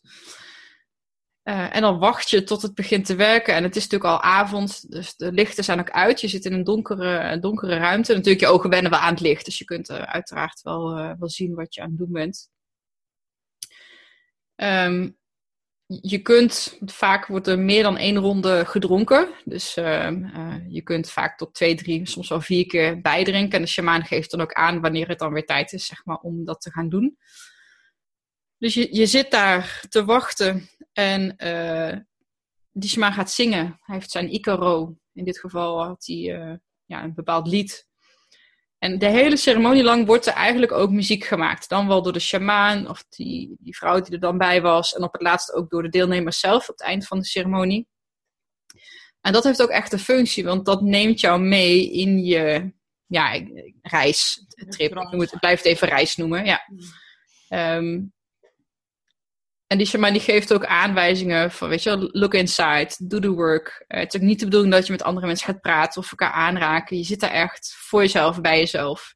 [1.49, 3.53] Uh, en dan wacht je tot het begint te werken.
[3.53, 6.21] En het is natuurlijk al avond, dus de lichten zijn ook uit.
[6.21, 8.13] Je zit in een donkere, donkere ruimte.
[8.13, 9.45] Natuurlijk, je ogen wennen wel aan het licht.
[9.45, 12.49] Dus je kunt uh, uiteraard wel, uh, wel zien wat je aan het doen bent.
[14.55, 15.17] Um,
[15.85, 19.29] je kunt, vaak wordt er meer dan één ronde gedronken.
[19.45, 20.25] Dus ehm,
[20.67, 23.57] je kunt vaak tot twee, drie, soms wel vier keer bijdrinken.
[23.57, 26.17] En de shamaan geeft dan ook aan wanneer het dan weer tijd is zeg maar,
[26.17, 27.17] om dat te gaan doen.
[28.59, 31.97] Dus je, je zit daar te wachten en uh,
[32.71, 33.79] die shaman gaat zingen.
[33.81, 34.95] Hij heeft zijn Icaro.
[35.13, 36.53] In dit geval had hij uh,
[36.85, 37.87] ja, een bepaald lied.
[38.77, 41.69] En de hele ceremonie lang wordt er eigenlijk ook muziek gemaakt.
[41.69, 44.93] Dan wel door de shamaan of die, die vrouw die er dan bij was.
[44.93, 47.87] En op het laatst ook door de deelnemers zelf op het eind van de ceremonie.
[49.21, 52.73] En dat heeft ook echt een functie, want dat neemt jou mee in je
[53.05, 53.45] ja,
[53.81, 54.91] reis, trip.
[54.91, 56.45] Ik moet, het blijf het even reis noemen.
[56.45, 56.67] Ja.
[57.77, 58.13] Um,
[59.69, 63.85] en die shaman die geeft ook aanwijzingen van, weet je look inside, do the work.
[63.87, 66.11] Uh, het is ook niet de bedoeling dat je met andere mensen gaat praten of
[66.11, 66.97] elkaar aanraken.
[66.97, 69.15] Je zit daar echt voor jezelf, bij jezelf.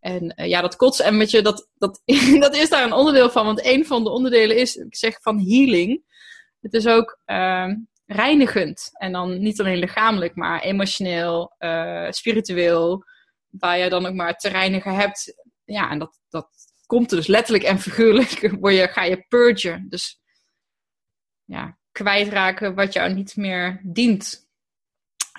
[0.00, 2.02] En uh, ja, dat kotsemmertje, dat, dat,
[2.46, 3.44] dat is daar een onderdeel van.
[3.44, 6.02] Want een van de onderdelen is, ik zeg van healing.
[6.60, 7.68] Het is ook uh,
[8.06, 8.90] reinigend.
[8.92, 13.04] En dan niet alleen lichamelijk, maar emotioneel, uh, spiritueel.
[13.48, 15.44] Waar je dan ook maar te reinigen hebt.
[15.64, 16.48] Ja, en dat, dat
[16.92, 19.86] komt er dus letterlijk en figuurlijk, word je, ga je purgen.
[19.88, 20.20] Dus
[21.44, 24.48] ja, kwijtraken wat jou niet meer dient.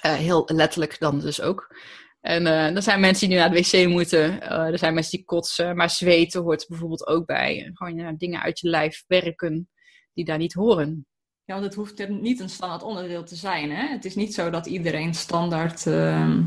[0.05, 1.75] Uh, heel letterlijk dan dus ook.
[2.21, 4.33] En uh, er zijn mensen die nu naar de wc moeten.
[4.33, 5.75] Uh, er zijn mensen die kotsen.
[5.75, 7.71] Maar zweten hoort bijvoorbeeld ook bij.
[7.73, 9.69] Gewoon ja, dingen uit je lijf werken
[10.13, 11.05] die daar niet horen.
[11.43, 13.71] Ja, want het hoeft niet een standaard onderdeel te zijn.
[13.71, 13.87] Hè?
[13.87, 16.39] Het is niet zo dat iedereen standaard uh,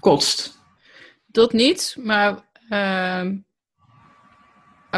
[0.00, 0.60] kotst.
[1.26, 3.36] Dat niet, maar ehm,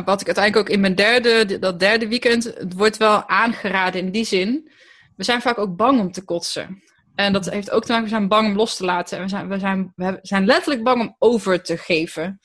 [0.04, 4.10] wat ik uiteindelijk ook in mijn derde, dat derde weekend, het wordt wel aangeraden in
[4.10, 4.70] die zin.
[5.16, 6.82] We zijn vaak ook bang om te kotsen.
[7.14, 9.16] En dat heeft ook te maken, we zijn bang om los te laten.
[9.18, 12.40] En we zijn, we zijn, we zijn letterlijk bang om over te geven.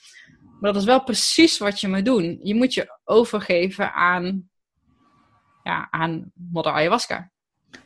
[0.60, 2.40] Maar dat is wel precies wat je moet doen.
[2.44, 4.50] Je moet je overgeven aan,
[5.64, 7.32] ja, aan modder ayahuasca.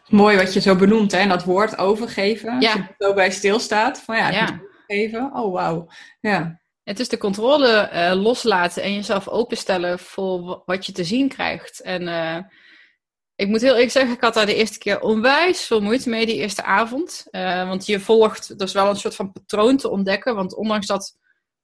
[0.09, 1.17] Mooi wat je zo benoemt, hè?
[1.17, 2.61] En dat woord overgeven.
[2.61, 2.71] Ja.
[2.71, 3.99] Als je er zo bij stilstaat.
[4.01, 4.41] Van ja, ik Ja.
[4.41, 5.33] moet overgeven.
[5.33, 5.87] Oh, wauw.
[6.19, 6.61] Ja.
[6.83, 11.27] Het is de controle eh, loslaten en jezelf openstellen voor wa- wat je te zien
[11.27, 11.81] krijgt.
[11.81, 12.43] En eh,
[13.35, 16.25] ik moet heel eerlijk zeggen, ik had daar de eerste keer onwijs veel moeite mee,
[16.25, 17.27] die eerste avond.
[17.29, 20.35] Eh, want je volgt dus wel een soort van patroon te ontdekken.
[20.35, 21.17] Want ondanks dat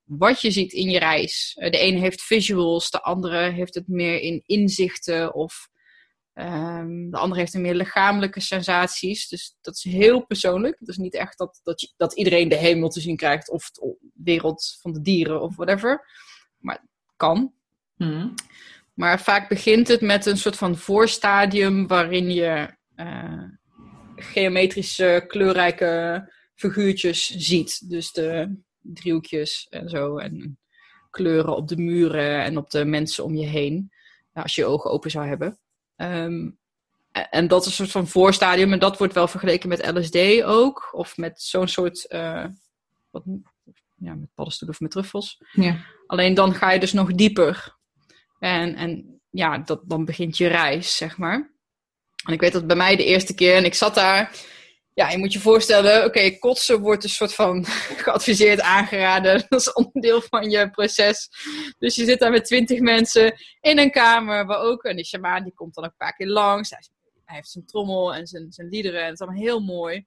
[0.03, 4.19] wat je ziet in je reis, de ene heeft visuals, de andere heeft het meer
[4.19, 5.69] in inzichten of
[6.39, 9.27] ehm, de andere heeft een meer lichamelijke sensaties.
[9.27, 10.79] Dus dat is heel persoonlijk.
[10.79, 13.71] Het is niet echt dat, dat, je, dat iedereen de hemel te zien krijgt of
[13.71, 16.05] de wereld van de dieren of whatever.
[16.57, 17.53] Maar het kan.
[17.95, 18.29] Hm.
[18.93, 23.43] Maar vaak begint het met een soort van voorstadium waarin je eh,
[24.15, 26.23] geometrische, kleurrijke
[26.55, 27.89] figuurtjes ziet.
[27.89, 30.17] Dus de driehoekjes en zo.
[30.17, 30.59] En
[31.09, 33.73] kleuren op de muren en op de mensen om je heen.
[34.33, 35.59] Nou, als je je ogen open zou hebben.
[35.99, 36.49] Ehm,
[37.11, 38.73] en- dat is een soort van voorstadium.
[38.73, 40.89] En dat wordt wel vergeleken met LSD ook.
[40.91, 42.07] Of met zo'n soort...
[42.07, 42.45] eh,
[43.09, 43.23] wat,
[43.95, 45.41] ja, met paddenstoelen of met truffels.
[45.51, 45.77] Ja.
[46.07, 47.75] Alleen dan ga je dus nog dieper.
[48.39, 51.51] En, en ja, dat, dan begint je reis, zeg maar.
[52.25, 54.31] En ik weet dat bij mij de eerste keer, en ik zat daar.
[54.99, 57.65] Ja, je moet je voorstellen, oké, kotsen wordt een soort van
[58.03, 59.43] geadviseerd, aangeraden.
[59.49, 61.29] Dat is onderdeel van je proces.
[61.77, 65.53] Dus je zit daar met twintig mensen in een kamer, waar ook een shamaan, die
[65.53, 66.69] komt dan een paar keer langs.
[66.69, 66.79] Hij,
[67.25, 70.05] heeft zijn trommel en zijn, zijn liederen, en het is allemaal heel mooi.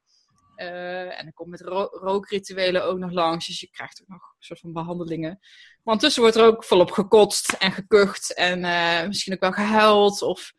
[0.57, 4.23] Eh, en dan komt met ro- rookrituelen ook nog langs, dus je krijgt ook nog
[4.23, 5.39] een soort van behandelingen.
[5.41, 10.23] Maar ondertussen wordt er ook volop gekotst en gekucht en eh, misschien ook wel gehuild
[10.23, 10.53] of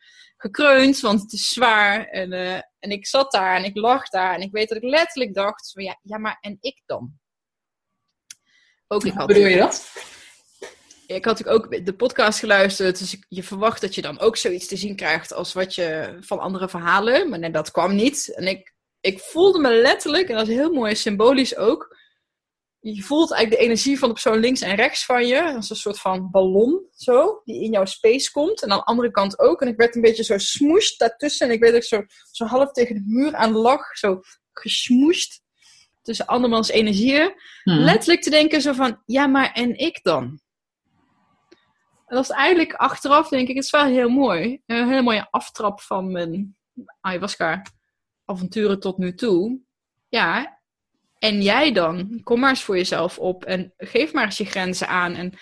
[0.44, 2.06] gekreund, want het is zwaar.
[2.06, 4.90] En, eh, en ik zat daar en ik lag daar en ik weet dat ik
[4.90, 7.12] letterlijk dacht, van, ja, ja, maar en ik dan?
[8.86, 9.92] Ook ik had, bedoel je dat?
[11.06, 14.76] ik had ook de podcast geluisterd, dus je verwacht dat je dan ook zoiets te
[14.76, 18.34] zien krijgt als wat je van andere verhalen, maar nee, dat kwam niet.
[18.34, 21.93] En ik, ik voelde me letterlijk, en dat is heel mooi symbolisch ook,
[22.92, 25.42] je voelt eigenlijk de energie van de persoon links en rechts van je.
[25.42, 28.62] Dat is een soort van ballon, zo, die in jouw space komt.
[28.62, 29.60] En aan de andere kant ook.
[29.62, 31.46] En ik werd een beetje zo smoeshed daartussen.
[31.46, 33.96] En ik weet dat ik zo, zo half tegen de muur aan lag.
[33.96, 34.20] Zo
[34.52, 35.42] gesmoeshed
[36.02, 37.34] tussen andermans energieën.
[37.62, 37.70] Hm.
[37.70, 40.40] Letterlijk te denken zo van, ja, maar en ik dan?
[42.06, 44.62] En dat is eigenlijk achteraf, denk ik, het is wel heel mooi.
[44.66, 46.56] Een hele mooie aftrap van mijn
[47.00, 47.62] ayahuasca
[48.24, 49.60] avonturen tot nu toe.
[50.08, 50.53] Ja,
[51.24, 52.20] en jij dan?
[52.22, 55.14] Kom maar eens voor jezelf op en geef maar eens je grenzen aan.
[55.14, 55.32] En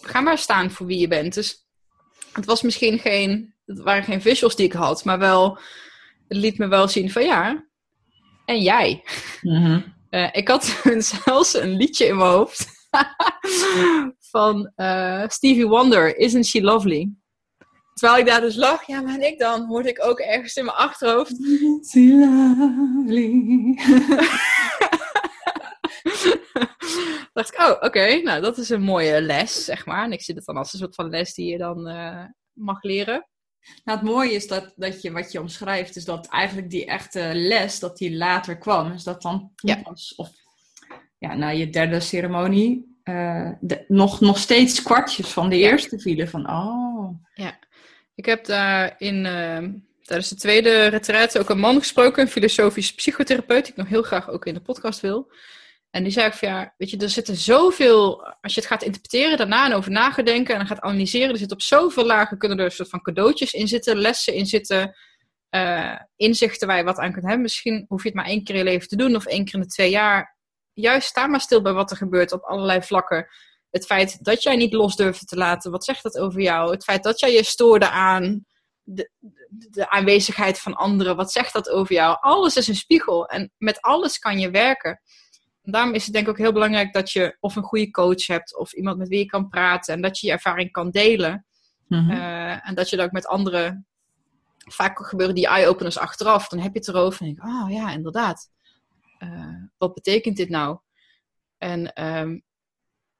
[0.00, 1.34] ga maar staan voor wie je bent.
[1.34, 1.66] Dus
[2.32, 5.58] het was misschien geen, het waren geen visuals die ik had, maar wel,
[6.28, 7.66] het liet me wel zien van ja,
[8.44, 9.04] en jij.
[9.42, 9.80] Mhm.
[10.08, 10.80] Eh, ik had
[11.24, 12.66] zelfs een liedje in mijn hoofd
[14.30, 17.10] van eh, Stevie Wonder, Isn't She Lovely?
[17.94, 20.64] Terwijl ik daar dus lag, ja, maar en ik dan, hoorde ik ook ergens in
[20.64, 21.36] mijn achterhoofd.
[21.80, 23.78] So lovely.
[27.38, 30.04] Dacht ik, oh, oké, nou dat is een mooie les, zeg maar.
[30.04, 32.82] En ik zie het dan als een soort van les die je dan eh, mag
[32.82, 33.28] leren.
[33.84, 37.30] Nou, het mooie is dat, dat je wat je omschrijft, is dat eigenlijk die echte
[37.34, 38.92] les, dat die later kwam.
[38.92, 39.80] Dus dat dan Ja.
[40.16, 40.30] of
[41.18, 45.70] ja, na je derde ceremonie, eh, de- nog, nog steeds kwartjes van de Ja.
[45.70, 46.28] eerste vielen.
[46.28, 47.10] Van, oh,
[48.14, 49.62] Ik heb daar in, eh,
[50.02, 54.02] tijdens de tweede retraite ook een man gesproken, een filosofisch psychotherapeut, die ik nog heel
[54.02, 55.30] graag ook in de podcast wil.
[55.90, 58.82] En die zei ook van ja, weet je, er zitten zoveel, als je het gaat
[58.82, 62.64] interpreteren daarna en over nagedenken en gaat analyseren, er zit op zoveel lagen kunnen er
[62.64, 64.96] een soort van cadeautjes in zitten, lessen in zitten,
[65.48, 67.42] eh, inzichten waar je wat aan kunt hebben.
[67.42, 69.54] Misschien hoef je het maar één keer in je leven te doen of één keer
[69.54, 70.36] in de twee jaar.
[70.72, 73.26] Juist sta maar stil bij wat er gebeurt op allerlei vlakken.
[73.70, 76.70] Het feit dat jij niet los durfde te laten, wat zegt dat over jou?
[76.70, 78.46] Het feit dat jij je stoorde aan
[78.82, 79.10] de,
[79.48, 82.16] de aanwezigheid van anderen, wat zegt dat over jou?
[82.20, 85.00] Alles is een spiegel en met alles kan je werken.
[85.70, 88.56] Daarom is het denk ik ook heel belangrijk dat je of een goede coach hebt
[88.56, 91.46] of iemand met wie je kan praten en dat je je ervaring kan delen.
[91.86, 92.10] mhm.
[92.10, 93.86] Eh, en dat je dat ook met anderen.
[94.70, 96.48] Vaak gebeuren die eye-openers achteraf.
[96.48, 98.50] Dan heb je het erover en denk ik, oh ja, inderdaad.
[99.18, 100.78] Eh, wat betekent dit nou?
[101.58, 102.38] En ehm,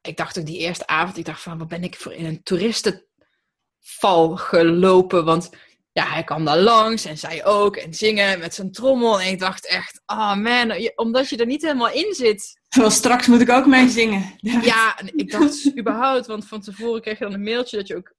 [0.01, 2.43] ik dacht ook die eerste avond, ik dacht van, wat ben ik voor in een
[2.43, 5.25] toeristenval gelopen?
[5.25, 5.51] Want
[5.93, 9.21] ja, hij kwam daar langs en zij ook en zingen met zijn trommel.
[9.21, 13.27] En ik dacht echt, oh man, omdat je er niet helemaal in zit, Terwijl straks
[13.27, 14.35] moet ik ook mee zingen.
[14.41, 17.97] ja, ik dacht dus überhaupt, want van tevoren kreeg je dan een mailtje dat je
[17.97, 18.15] ook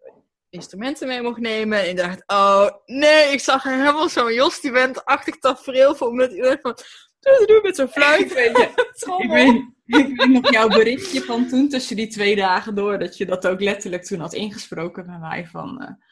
[0.49, 1.79] instrumenten mee mocht nemen.
[1.81, 5.95] En ik dacht, oh nee, ik zag er helemaal zo'n Jos die bent achtig tafereel
[5.95, 6.07] voor.
[6.07, 6.77] Omdat iedereen van,
[7.19, 8.33] doe, doe, met zo'n fluit.
[8.33, 8.69] weet je,
[9.23, 13.17] ik, weet, ik weet nog jouw berichtje van toen, tussen die twee dagen door, dat
[13.17, 15.81] je dat ook letterlijk toen had ingesproken bij mij van...
[15.81, 16.07] Uh,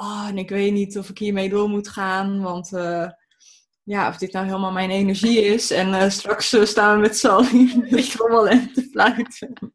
[0.00, 2.72] oh, en ik weet niet of ik hiermee door moet gaan, want...
[2.72, 3.08] Uh,
[3.82, 5.70] ja, of dit nou helemaal mijn energie is.
[5.70, 9.74] En uh, straks uh, staan we met allen in de trommel en te fluiten.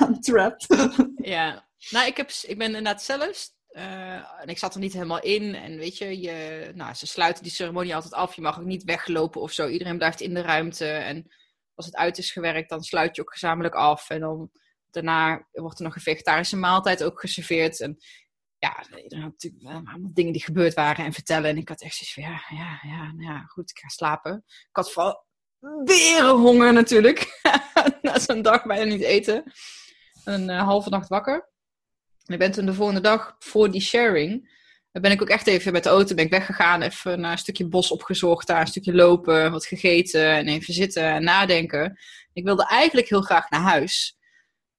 [0.00, 0.66] I'm trapped.
[1.36, 5.20] ja, nou, ik, heb, ik ben inderdaad zelfs uh, en ik zat er niet helemaal
[5.20, 5.54] in.
[5.54, 8.34] En weet je, je nou, ze sluiten die ceremonie altijd af.
[8.34, 9.68] Je mag ook niet weglopen of zo.
[9.68, 10.86] Iedereen blijft in de ruimte.
[10.86, 11.32] En
[11.74, 14.10] als het uit is gewerkt, dan sluit je ook gezamenlijk af.
[14.10, 14.50] En dan
[14.90, 17.80] daarna wordt er nog een vegetarische maaltijd ook geserveerd.
[17.80, 17.98] En
[18.62, 21.50] ja, iedereen had natuurlijk allemaal dingen die gebeurd waren en vertellen.
[21.50, 24.44] En ik had echt zoiets van, ja, ja, ja, nou ja, goed, ik ga slapen.
[24.46, 25.26] Ik had vooral
[26.36, 27.40] honger natuurlijk.
[28.02, 29.52] Na zo'n dag bijna niet eten.
[30.24, 31.50] Een uh, halve nacht wakker.
[32.24, 34.60] En ik ben toen de volgende dag voor die sharing,
[34.92, 37.38] dan ben ik ook echt even met de auto ben ik weggegaan, even naar een
[37.38, 41.98] stukje bos opgezocht, daar een stukje lopen, wat gegeten en even zitten en nadenken.
[42.32, 44.18] Ik wilde eigenlijk heel graag naar huis.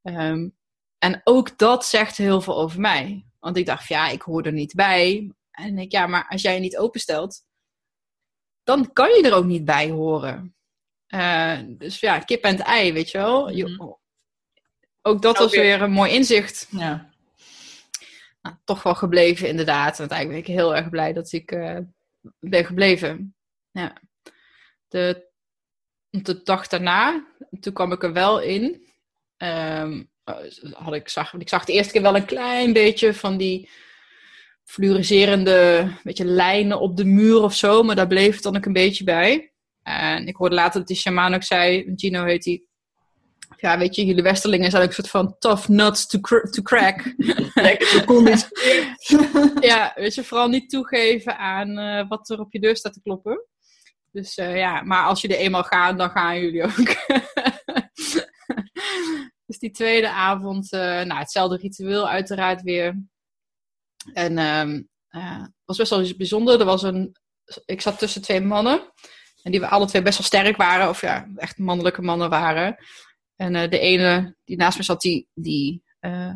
[0.02, 0.50] Ehm,
[0.98, 3.26] en ook dat zegt heel veel over mij.
[3.44, 5.32] Want ik dacht, ja, ik hoor er niet bij.
[5.52, 7.42] En ik, ja, maar als jij je niet openstelt,
[8.64, 10.56] dan kan je er ook niet bij horen.
[11.08, 13.50] Uh, dus ja, kip en het ei, weet je wel.
[13.50, 13.92] Mhm.
[15.02, 16.68] ook dat was weer een mooi inzicht.
[16.70, 17.14] Ja
[18.44, 19.94] nou, toch wel gebleven inderdaad.
[19.94, 21.78] En uiteindelijk ben ik heel erg blij dat ik uh,
[22.40, 23.36] ben gebleven.
[23.72, 23.98] Ja.
[24.88, 25.32] De,
[26.10, 27.28] de dag daarna,
[27.60, 28.88] toen kwam ik er wel in.
[29.38, 30.12] Um,
[30.74, 33.70] had ik, zag, ik zag de eerste keer wel een klein beetje van die
[34.64, 37.84] fluoriserende beetje lijnen op de muur of zo.
[37.84, 39.54] Maar daar bleef het dan ook een beetje bij.
[39.84, 42.68] En ik hoorde later dat die shaman ook zei, Gino heet die,
[43.58, 46.62] ja, weet je, jullie Westerlingen zijn ook een soort van tough nuts to, cr to
[46.62, 47.14] crack.
[47.54, 48.04] Lekker
[49.68, 53.02] Ja, weet je, vooral niet toegeven aan uh, wat er op je deur staat te
[53.02, 53.46] kloppen.
[54.12, 56.96] Dus uh, ja, maar als jullie eenmaal gaan, dan gaan jullie ook.
[59.60, 63.04] Dus die tweede avond, uh, nou, hetzelfde ritueel uiteraard weer.
[64.14, 64.38] En
[65.08, 66.60] het was best wel bijzonder.
[66.60, 67.16] Er was een,
[67.66, 68.92] ik zat tussen twee mannen.
[69.44, 70.90] En die alle twee best wel sterk waren.
[70.90, 72.76] Of ja, echt mannelijke mannen waren.
[73.36, 76.34] En uh, de ene die naast me zat, die, die uh,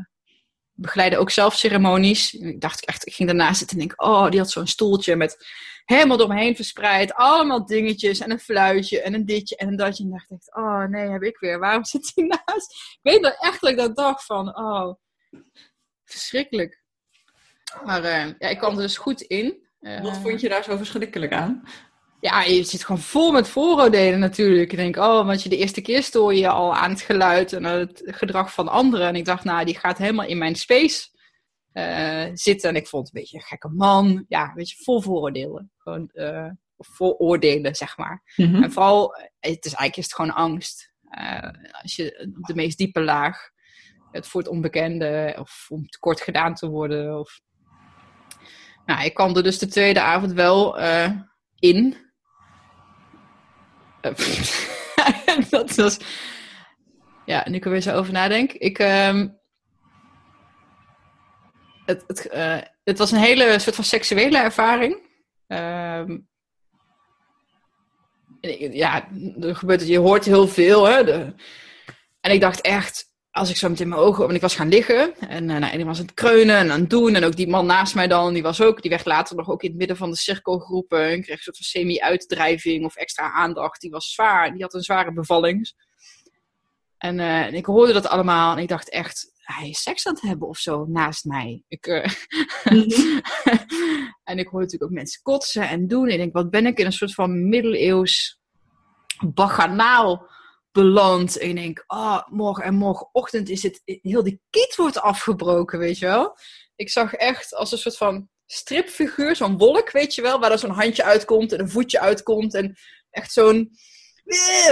[0.73, 2.33] begeleidde ook zelf ceremonies.
[2.33, 5.45] Ik dacht echt, ik ging daarnaast zitten en denk, oh, die had zo'n stoeltje met
[5.87, 7.13] helemaal door me heen verspreid.
[7.13, 10.03] Allemaal dingetjes en een fluitje en een ditje en een datje.
[10.03, 11.59] En dacht ik, oh nee, heb ik weer.
[11.59, 12.71] Waarom zit hij naast?
[12.71, 14.93] Ik weet nog echt dat ik dat dacht van, oh,
[16.03, 16.83] verschrikkelijk.
[17.83, 19.65] Maar uh, ja, ik kwam er dus goed in.
[20.01, 21.63] Wat vond je daar zo verschrikkelijk aan?
[22.19, 24.71] Ja, je zit gewoon vol met vooroordelen natuurlijk.
[24.71, 27.63] Ik denk, oh, want je de eerste keer stoor je al aan het geluid en
[27.63, 29.07] het gedrag van anderen.
[29.07, 31.07] En ik dacht, nou, die gaat helemaal in mijn space
[32.33, 32.69] zitten.
[32.69, 34.25] En ik vond het een beetje een gekke man.
[34.27, 35.71] Ja, weet je, vol vooroordelen.
[35.77, 38.33] Gewoon, uh, vooroordelen, zeg maar.
[38.35, 38.63] Mhm.
[38.63, 40.93] En vooral, het is eigenlijk is het gewoon angst.
[41.19, 41.49] Uh,
[41.81, 43.49] als je de meest diepe laag,
[44.11, 47.19] het voor het onbekende, of om tekort gedaan te worden.
[47.19, 47.41] Of...
[48.85, 50.77] Nou, ik kwam er dus de tweede avond wel
[51.59, 51.97] in.
[55.49, 55.97] dat was.
[57.25, 58.51] Ja, nu ik er weer zo over nadenk.
[58.51, 58.79] Ik.
[58.79, 59.37] Um,
[61.87, 65.05] het, het, uh, het was een hele soort van seksuele ervaring.
[65.47, 66.27] Um,
[68.71, 69.07] ja,
[69.39, 70.85] er gebeurt het, je hoort heel veel.
[70.85, 71.01] Hè,
[72.19, 75.15] en ik dacht echt, als ik zo meteen mijn ogen en ik was gaan liggen.
[75.19, 77.15] En uh, nou, was aan het kreunen en aan het doen.
[77.15, 79.63] En ook die man naast mij dan, die was ook, die werd later nog ook
[79.63, 81.03] in het midden van de cirkel geroepen.
[81.03, 83.81] En kreeg een soort van semi-uitdrijving of extra aandacht.
[83.81, 85.71] Die was zwaar, die had een zware bevalling.
[86.97, 90.13] En, uh, en ik hoorde dat allemaal en ik dacht echt, hij is seks aan
[90.13, 91.63] het hebben of zo naast mij.
[91.67, 92.05] Ik, uh,
[94.29, 96.05] en ik hoorde natuurlijk ook mensen kotsen en doen.
[96.05, 98.39] En ik denk, wat ben ik in een soort van middeleeuws
[99.25, 100.27] baganaal
[100.71, 101.37] beland.
[101.37, 105.97] En ik denk, oh, morgen en morgenochtend is het, heel die kiet wordt afgebroken, weet
[105.97, 106.37] je wel.
[106.75, 110.59] Ik zag echt als een soort van stripfiguur, zo'n wolk, weet je wel, waar er
[110.59, 112.53] zo'n handje uitkomt en een voetje uitkomt.
[112.53, 112.75] En
[113.09, 113.71] echt zo'n,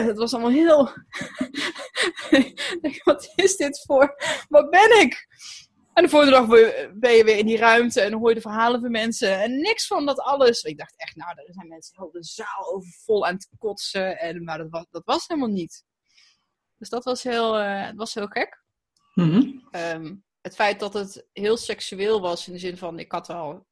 [0.06, 0.89] het was allemaal heel,
[3.04, 4.15] wat is dit voor,
[4.50, 5.28] wat ben ik?
[5.96, 6.48] En de volgende dag
[6.94, 9.41] ben je weer in die ruimte en hoor je de verhalen van mensen.
[9.41, 10.63] En niks van dat alles.
[10.63, 14.20] Ik dacht echt, nou, er zijn mensen heel de zaal overvol aan het kotsen.
[14.20, 15.84] En, maar dat was, dat was helemaal niet.
[16.78, 18.63] Dus dat was heel, uh, was heel gek.
[19.13, 19.52] Mhm.
[19.72, 23.65] Ehm, het feit dat het heel seksueel was, in de zin van ik had al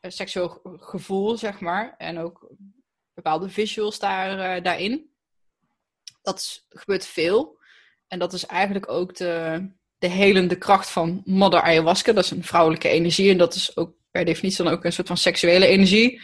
[0.00, 1.94] een seksueel gevoel, zeg maar.
[1.96, 2.50] En ook
[3.14, 5.10] bepaalde visuals daar, uh, daarin.
[6.22, 7.58] Dat gebeurt veel.
[8.06, 9.66] En dat is eigenlijk ook de,
[9.98, 12.12] de helende kracht van Mother Ayahuasca.
[12.12, 13.30] Dat is een vrouwelijke energie.
[13.30, 16.20] En dat is ook per definitie dan ook een soort van seksuele energie.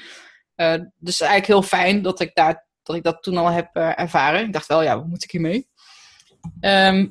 [0.57, 4.01] Uh, dus eigenlijk heel fijn dat ik daar dat ik dat toen al heb eh,
[4.01, 4.47] ervaren.
[4.47, 5.69] Ik dacht wel, ja, wat moet ik hiermee?
[6.61, 7.07] Ehm,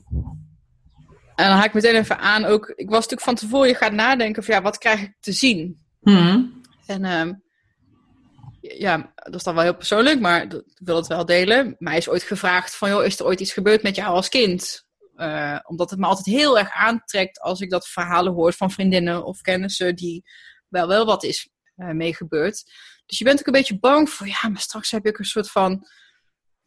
[1.36, 2.68] en dan haak ik meteen even aan ook.
[2.76, 5.82] Ik was natuurlijk van tevoren, je gaat nadenken van ja, wat krijg ik te zien?
[6.00, 6.44] Mhm.
[6.86, 7.34] En ehm,
[8.78, 11.76] ja, dat is dan wel heel persoonlijk, maar ik wil het wel delen.
[11.80, 14.88] Mij is ooit gevraagd van, joh, is er ooit iets gebeurd met jou als kind?
[15.16, 19.26] Eh, omdat het me altijd heel erg aantrekt als ik dat verhalen hoor van vriendinnen
[19.26, 20.24] of kennissen die
[20.68, 22.64] wel wel wat is uh, mee gebeurd.
[23.06, 25.52] Dus je bent ook een beetje bang voor, ja, maar straks heb ik een soort
[25.52, 25.88] van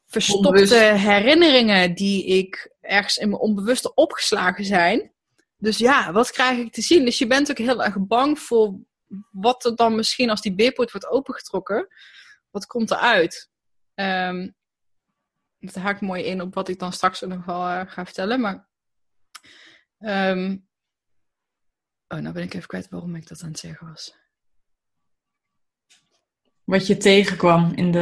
[0.06, 0.72] verstopte Onbewust.
[1.00, 5.12] herinneringen die ik ergens in mijn onbewuste opgeslagen zijn.
[5.56, 7.04] Dus ja, wat krijg ik te zien?
[7.04, 8.74] Dus je bent ook heel erg bang voor
[9.30, 11.88] wat er dan misschien als die beerpoort wordt opengetrokken,
[12.50, 13.50] wat komt eruit?
[13.94, 14.54] Um,
[15.58, 18.40] dat haakt mooi in op wat ik dan straks nog wel uh, ga vertellen.
[18.40, 18.68] Maar.
[19.98, 20.68] Um,
[22.08, 24.14] oh, nou ben ik even kwijt waarom ik dat aan het zeggen was.
[26.64, 27.98] Wat je tegenkwam in de,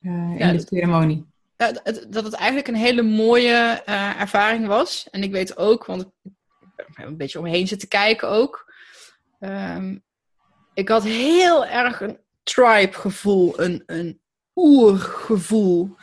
[0.00, 1.28] uh, in ja, de ceremonie.
[1.56, 5.10] Dat, dat het eigenlijk een hele mooie uh, ervaring was.
[5.10, 6.32] En ik weet ook, want ik
[6.94, 8.69] ben een beetje omheen zitten kijken ook.
[9.40, 10.04] Um,
[10.74, 14.20] ik had heel erg een tribe gevoel, een, een
[14.54, 15.96] oergevoel.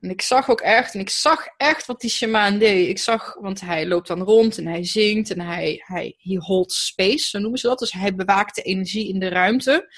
[0.00, 2.88] En ik zag ook echt, en ik zag echt wat die shamaan deed.
[2.88, 6.86] Ik zag, want hij loopt dan rond en hij zingt en hij, hij he holds
[6.86, 7.78] space, zo noemen ze dat.
[7.78, 9.94] Dus hij bewaakt de energie in de ruimte.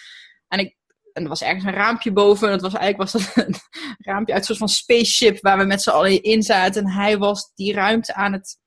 [0.49, 0.77] En, ik,
[1.13, 2.47] en er was ergens een raampje boven.
[2.47, 3.55] En het was eigenlijk was dat een
[4.11, 6.85] raampje uit een soort van spaceship waar we met z'n allen in zaten.
[6.85, 8.59] En hij was die ruimte aan het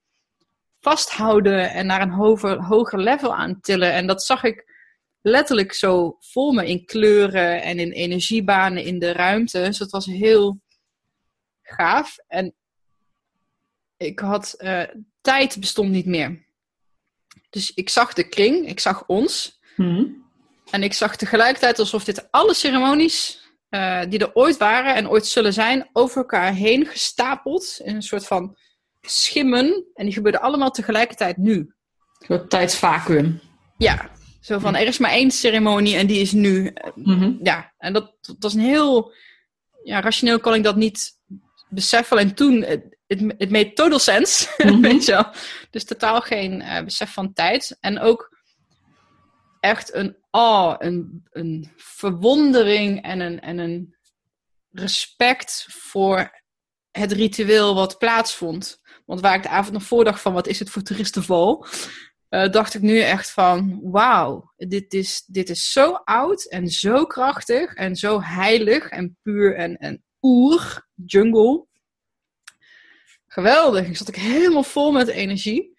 [0.79, 3.93] vasthouden en naar een hoger, hoger level aan tillen.
[3.93, 4.67] En dat zag ik
[5.21, 9.61] letterlijk zo voor me in kleuren en in energiebanen in de ruimte.
[9.61, 10.61] Dus dat was heel
[11.61, 12.17] gaaf.
[12.27, 12.55] En
[13.97, 14.83] ik had uh,
[15.21, 16.47] tijd bestond niet meer.
[17.49, 19.59] Dus ik zag de kring, ik zag ons.
[19.75, 20.27] Hmm.
[20.69, 25.27] En ik zag tegelijkertijd alsof dit alle ceremonies uh, die er ooit waren en ooit
[25.27, 28.57] zullen zijn, over elkaar heen gestapeld in een soort van
[29.09, 29.85] schimmen.
[29.93, 31.73] En die gebeurden allemaal tegelijkertijd nu.
[32.27, 33.39] Een tijdsvacuum.
[33.77, 34.09] Ja,
[34.41, 36.73] zo van er is maar één ceremonie en die is nu.
[36.95, 37.39] Mm-hmm.
[37.43, 39.13] Ja, en dat, dat was een heel.
[39.83, 41.17] Ja, rationeel kon ik dat niet
[41.69, 42.17] beseffen.
[42.17, 42.97] En toen, het,
[43.37, 44.47] het made total sense.
[44.81, 45.31] Weet je wel.
[45.69, 47.77] Dus totaal geen uh, besef van tijd.
[47.79, 48.37] En ook
[49.59, 53.95] echt een awe, een, een verwondering en een, en een
[54.71, 56.41] respect voor
[56.91, 58.78] het ritueel wat plaatsvond.
[59.09, 61.65] Want waar ik de avond nog voor dacht van wat is het voor toeristenval,
[62.29, 67.05] uh, dacht ik nu echt van wauw, dit is, dit is zo oud en zo
[67.05, 71.65] krachtig en zo heilig en puur en, en oer, jungle.
[73.27, 75.77] Geweldig, ik zat ik helemaal vol met energie.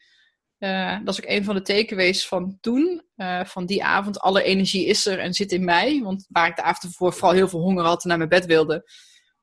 [0.59, 4.21] Uh, dat is ook een van de takeaways van toen, uh, van die avond.
[4.21, 6.01] Alle energie is er en zit in mij.
[6.03, 8.47] Want waar ik de avond ervoor vooral heel veel honger had en naar mijn bed
[8.47, 8.91] wilde,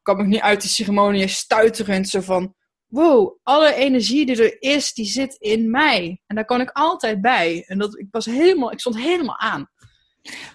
[0.02, 2.56] kwam ik niet uit die ceremonie stuiterend zo van
[2.88, 6.22] wow, alle energie die er is, die zit in mij.
[6.26, 7.64] En daar kan ik altijd bij.
[7.68, 9.70] En dat, ik, was helemaal, ik stond helemaal aan.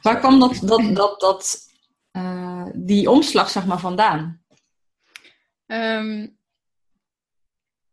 [0.02, 1.58] Waar kwam dat, dat, dat, dat,
[2.12, 4.42] uh, die omslag zeg maar vandaan?
[5.66, 6.36] Um,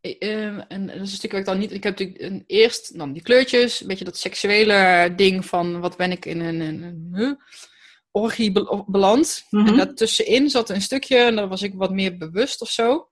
[0.01, 1.71] um, en dat is een stuk ik dan niet...
[1.71, 5.97] Ik heb natuurlijk een, eerst dan die kleurtjes, een beetje dat seksuele ding van wat
[5.97, 7.39] ben ik in een, een, een
[8.11, 9.45] orgie be beland.
[9.49, 9.67] Mhm.
[9.67, 13.09] En daartussenin zat een stukje, en daar was ik wat meer bewust of zo.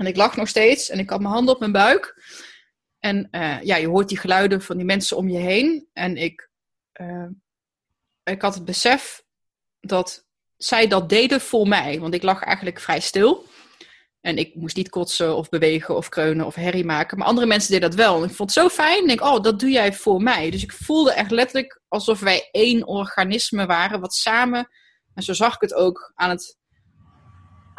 [0.00, 2.22] En ik lag nog steeds en ik had mijn handen op mijn buik.
[2.98, 5.88] En uh, ja, je hoort die geluiden van die mensen om je heen.
[5.92, 6.50] En ik,
[7.00, 7.26] uh,
[8.24, 9.22] ik had het besef
[9.80, 10.26] dat
[10.56, 12.00] zij dat deden voor mij.
[12.00, 13.46] Want ik lag eigenlijk vrij stil.
[14.20, 17.18] En ik moest niet kotsen of bewegen of kreunen of herrie maken.
[17.18, 18.16] Maar andere mensen deden dat wel.
[18.16, 19.00] En ik vond het zo fijn.
[19.00, 20.50] Ik denk, oh, dat doe jij voor mij.
[20.50, 24.00] Dus ik voelde echt letterlijk alsof wij één organisme waren.
[24.00, 24.68] Wat samen,
[25.14, 26.58] en zo zag ik het ook aan het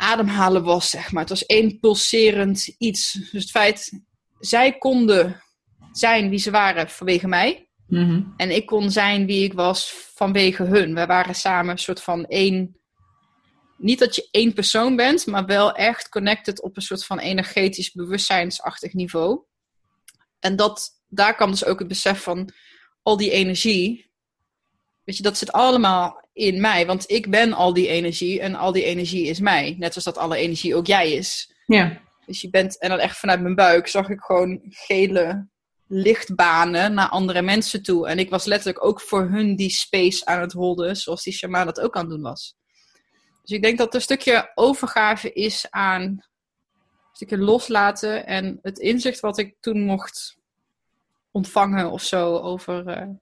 [0.01, 1.21] ademhalen was, zeg maar.
[1.21, 3.11] Het was één pulserend iets.
[3.11, 4.01] Dus het feit,
[4.39, 5.43] zij konden
[5.91, 7.69] zijn wie ze waren vanwege mij.
[7.87, 8.33] Mm-hmm.
[8.37, 10.93] En ik kon zijn wie ik was vanwege hun.
[10.93, 12.75] We waren samen een soort van één...
[13.77, 17.91] Niet dat je één persoon bent, maar wel echt connected op een soort van energetisch
[17.91, 19.43] bewustzijnsachtig niveau.
[20.39, 22.53] En dat, daar kwam dus ook het besef van
[23.01, 24.11] al die energie.
[25.03, 26.85] Weet je, dat zit allemaal in mij.
[26.85, 29.75] Want ik ben al die energie en al die energie is mij.
[29.79, 31.53] Net zoals dat alle energie ook jij is.
[31.65, 32.01] Ja.
[32.25, 35.47] Dus je bent, en dan echt vanuit mijn buik zag ik gewoon gele
[35.87, 38.07] lichtbanen naar andere mensen toe.
[38.07, 41.65] En ik was letterlijk ook voor hun die space aan het holden, zoals die shaman
[41.65, 42.55] dat ook aan het doen was.
[43.41, 46.23] Dus ik denk dat een stukje overgave is aan een
[47.11, 50.37] stukje loslaten en het inzicht wat ik toen mocht
[51.31, 53.15] ontvangen of zo over uh,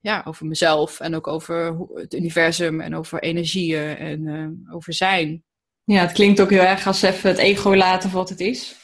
[0.00, 5.44] ja, over mezelf en ook over het universum en over energieën en over zijn.
[5.84, 8.76] Ja, het klinkt ook heel erg als even het ego laten wat het is.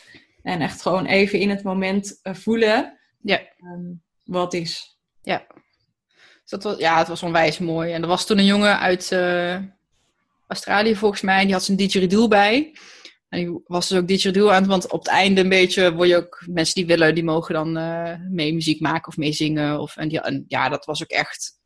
[0.42, 3.38] En echt gewoon even in het moment voelen ja.
[3.38, 3.92] Ehm,
[4.24, 4.98] wat is.
[5.22, 5.46] Ja.
[6.14, 7.92] Dus dat was, ja, het was onwijs mooi.
[7.92, 9.12] En er was toen een jongen uit
[10.46, 12.76] Australië volgens mij, die had zijn didgeridoo bij.
[13.32, 16.16] En die was dus ook didgeridoo aan, want op het einde een beetje word je
[16.16, 16.44] ook...
[16.46, 19.80] Mensen die willen, die mogen dan uh, mee muziek maken of mee zingen.
[19.80, 21.58] Of, en, en ja, dat was ook echt...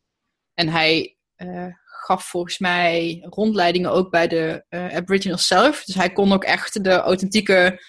[0.54, 5.84] En hij uh, gaf volgens mij rondleidingen ook bij de uh, Aboriginal Self.
[5.84, 7.82] Dus hij kon ook echt de authentieke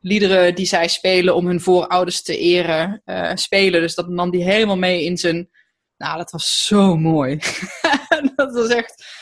[0.00, 3.02] liederen die zij spelen om hun voorouders te eren
[3.34, 3.80] spelen.
[3.80, 5.50] Dus dat nam die helemaal mee in zijn...
[5.96, 7.38] Nou, dat was zo mooi.
[8.36, 9.21] dat was echt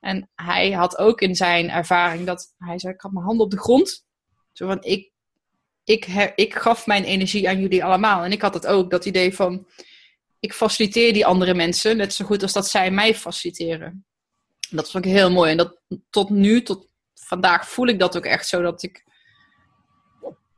[0.00, 3.50] en hij had ook in zijn ervaring dat hij zei: Ik had mijn handen op
[3.50, 4.04] de grond.
[4.52, 5.12] Zo van: ik,
[5.84, 8.24] ik, ik gaf mijn energie aan jullie allemaal.
[8.24, 9.66] En ik had het ook, dat idee van:
[10.40, 14.06] Ik faciliteer die andere mensen net zo goed als dat zij mij faciliteren.
[14.70, 15.50] dat vond ik heel mooi.
[15.50, 15.80] En dat
[16.10, 19.08] tot nu, tot vandaag, voel ik dat ook echt zo dat ik.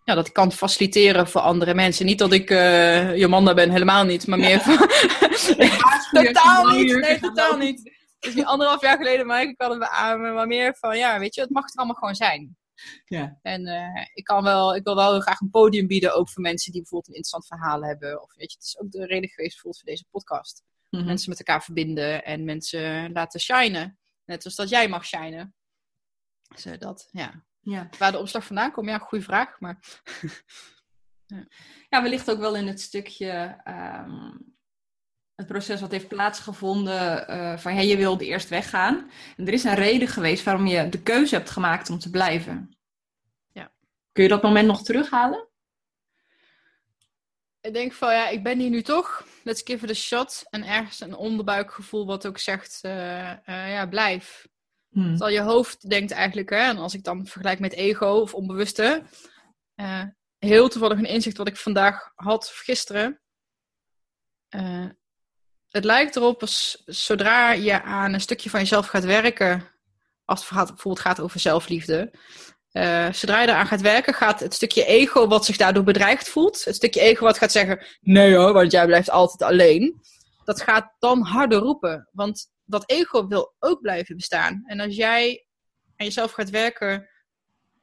[0.05, 2.07] Ja, dat ik kan faciliteren voor andere mensen.
[2.07, 4.27] Niet dat ik uh, Jomanda ben, helemaal niet.
[4.27, 4.77] Maar meer van...
[6.11, 6.97] totaal niet.
[6.97, 10.35] Nee, totaal niet is nu anderhalf jaar geleden, maar ik kan het beamen.
[10.35, 12.57] Maar meer van, ja, weet je, het mag er allemaal gewoon zijn.
[13.05, 13.39] Ja.
[13.43, 16.43] En uh, ik, kan wel, ik wil wel heel graag een podium bieden, ook voor
[16.43, 18.23] mensen die bijvoorbeeld een interessant verhaal hebben.
[18.23, 20.63] Of weet je, het is ook de reden geweest bijvoorbeeld voor deze podcast.
[20.91, 23.99] Mm Mensen met elkaar verbinden en mensen laten shinen.
[24.25, 25.55] Net als dat jij mag shinen.
[26.57, 27.45] Zodat, ja.
[27.61, 27.89] ja.
[27.99, 29.61] Waar de opslag vandaan komt, ja, goede vraag.
[29.61, 29.79] Maar...
[31.27, 31.47] ja.
[31.91, 34.52] ja, wellicht ook wel in het stukje um,
[35.43, 39.11] het proces wat heeft plaatsgevonden uh, van hey, je wilde eerst weggaan.
[39.37, 42.77] En er is een reden geweest waarom je de keuze hebt gemaakt om te blijven.
[43.53, 43.73] Ja.
[44.13, 45.49] Kun je dat moment nog terughalen?
[47.61, 49.27] Ik denk van ja, ik ben hier nu toch.
[49.45, 50.43] Let's give it a shot.
[50.51, 54.49] En ergens een onderbuikgevoel wat ook zegt, uh, uh, ja, blijf.
[54.89, 55.17] Hmm.
[55.17, 59.03] Terwijl je hoofd denkt eigenlijk, hè, en als ik dan vergelijk met ego of onbewuste,
[60.39, 63.21] heel toevallig een inzicht wat ik vandaag had, of gisteren
[65.73, 69.69] het lijkt erop, als, zodra je aan een stukje van jezelf gaat werken,
[70.25, 72.13] als het bijvoorbeeld gaat over zelfliefde,
[72.73, 76.65] uh, zodra je eraan gaat werken, gaat het stukje ego wat zich daardoor bedreigd voelt,
[76.65, 80.01] het stukje ego wat gaat zeggen, nee hoor, want jij blijft altijd alleen,
[80.45, 82.09] dat gaat dan harder roepen.
[82.13, 84.63] Want dat ego wil ook blijven bestaan.
[84.67, 85.47] En als jij
[85.97, 87.09] aan jezelf gaat werken,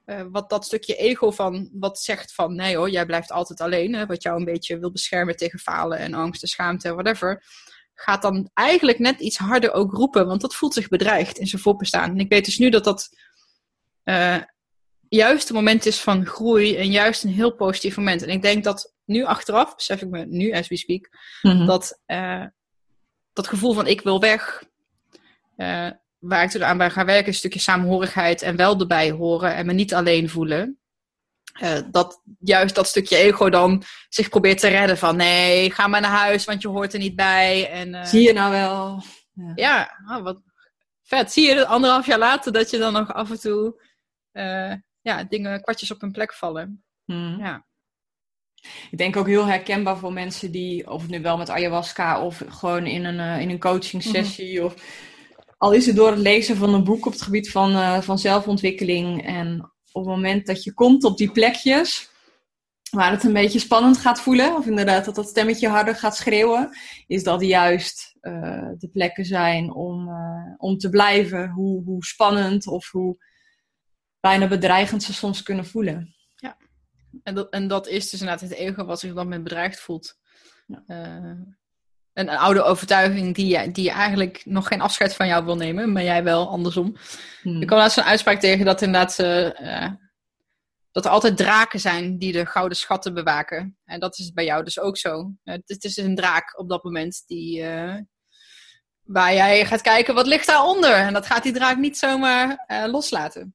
[0.06, 3.96] uh, wat dat stukje ego van, wat zegt van, nee hoor, jij blijft altijd alleen,
[3.96, 7.44] hè, wat jou een beetje wil beschermen tegen falen en angst en schaamte en whatever,
[8.00, 11.62] gaat dan eigenlijk net iets harder ook roepen, want dat voelt zich bedreigd in zijn
[11.62, 12.10] voorbestaan.
[12.10, 13.10] En ik weet dus nu dat dat
[14.04, 14.38] uh,
[15.10, 18.22] juist een moment is van groei en juist een heel positief moment.
[18.22, 21.10] En ik denk dat nu achteraf, besef ik me nu as we speak,
[21.42, 21.66] mhm.
[21.66, 22.46] dat uh,
[23.34, 24.64] dat gevoel van ik wil weg,
[25.58, 25.90] uh,
[26.20, 29.66] waar ik toen aan bij ga werken, een stukje samenhorigheid en wel erbij horen en
[29.66, 30.79] me niet alleen voelen.
[31.64, 36.02] Uh, dat juist dat stukje ego dan zich probeert te redden van nee, ga maar
[36.02, 37.70] naar huis, want je hoort er niet bij.
[37.70, 39.04] En, uh, Zie je nou wel?
[39.34, 40.42] Ja, ja oh, wat
[41.04, 41.32] vet.
[41.32, 43.82] Zie je anderhalf jaar later dat je dan nog af en toe
[44.34, 46.84] uh, ja, dingen, kwartjes op hun plek vallen.
[47.06, 47.40] Hmm.
[47.40, 47.68] Ja.
[48.92, 52.44] Ik denk ook heel herkenbaar voor mensen die, of het nu wel met ayahuasca of
[52.48, 54.66] gewoon in een, in een coaching sessie mhm.
[54.66, 54.74] of
[55.58, 59.26] al is het door het lezen van een boek op het gebied van, van zelfontwikkeling
[59.26, 62.10] en op het moment dat je komt op die plekjes
[62.90, 66.78] waar het een beetje spannend gaat voelen, of inderdaad dat dat stemmetje harder gaat schreeuwen,
[67.08, 72.68] is dat juist uh, de plekken zijn om, uh, om te blijven, hoe, hoe spannend
[72.68, 73.18] of hoe
[74.20, 76.16] bijna bedreigend ze soms kunnen voelen.
[76.36, 76.58] Ja,
[77.24, 80.18] en dat, en dat is dus inderdaad het ego wat zich dan met bedreigd voelt.
[80.68, 80.84] Ja.
[80.88, 81.42] Uh,
[82.14, 85.92] een, oude overtuiging die je, die je eigenlijk nog geen afscheid van jou wil nemen,
[85.92, 86.96] maar jij wel andersom.
[87.42, 87.62] Hmm.
[87.62, 89.92] Ik kwam laatst een uitspraak tegen dat inderdaad uh,
[90.92, 93.78] dat er altijd draken zijn die de gouden schatten bewaken.
[93.86, 95.34] En dat is bij jou dus ook zo.
[95.44, 97.96] Uh, het, is een draak op dat moment die, uh,
[99.04, 100.94] waar jij gaat kijken wat ligt daaronder.
[100.94, 103.54] En dat gaat die draak niet zomaar loslaten.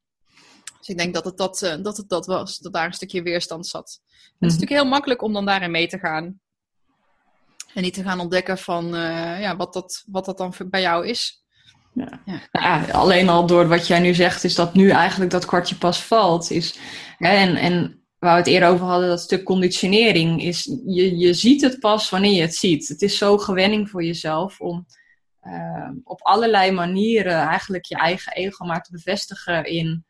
[0.79, 3.67] Dus ik denk dat het dat, dat het dat was, dat daar een stukje weerstand
[3.67, 4.01] zat.
[4.01, 4.49] Het is hmm.
[4.49, 6.41] natuurlijk heel makkelijk om dan daarin mee te gaan.
[7.75, 11.07] En niet te gaan ontdekken van uh, ja, wat, dat, wat dat dan bij jou
[11.07, 11.45] is.
[11.93, 12.21] Ja.
[12.53, 12.85] ja.
[12.93, 16.51] Alleen al door wat jij nu zegt, is dat nu eigenlijk dat kwartje pas valt.
[16.51, 16.79] Is,
[17.17, 21.35] hè, en, en waar we het eerder over hadden, dat stuk conditionering, is je, je
[21.35, 22.89] ziet het pas wanneer je het ziet.
[22.89, 24.87] Het is zo gewenning voor jezelf om
[25.43, 30.05] uh, op allerlei manieren eigenlijk je eigen ego maar te bevestigen in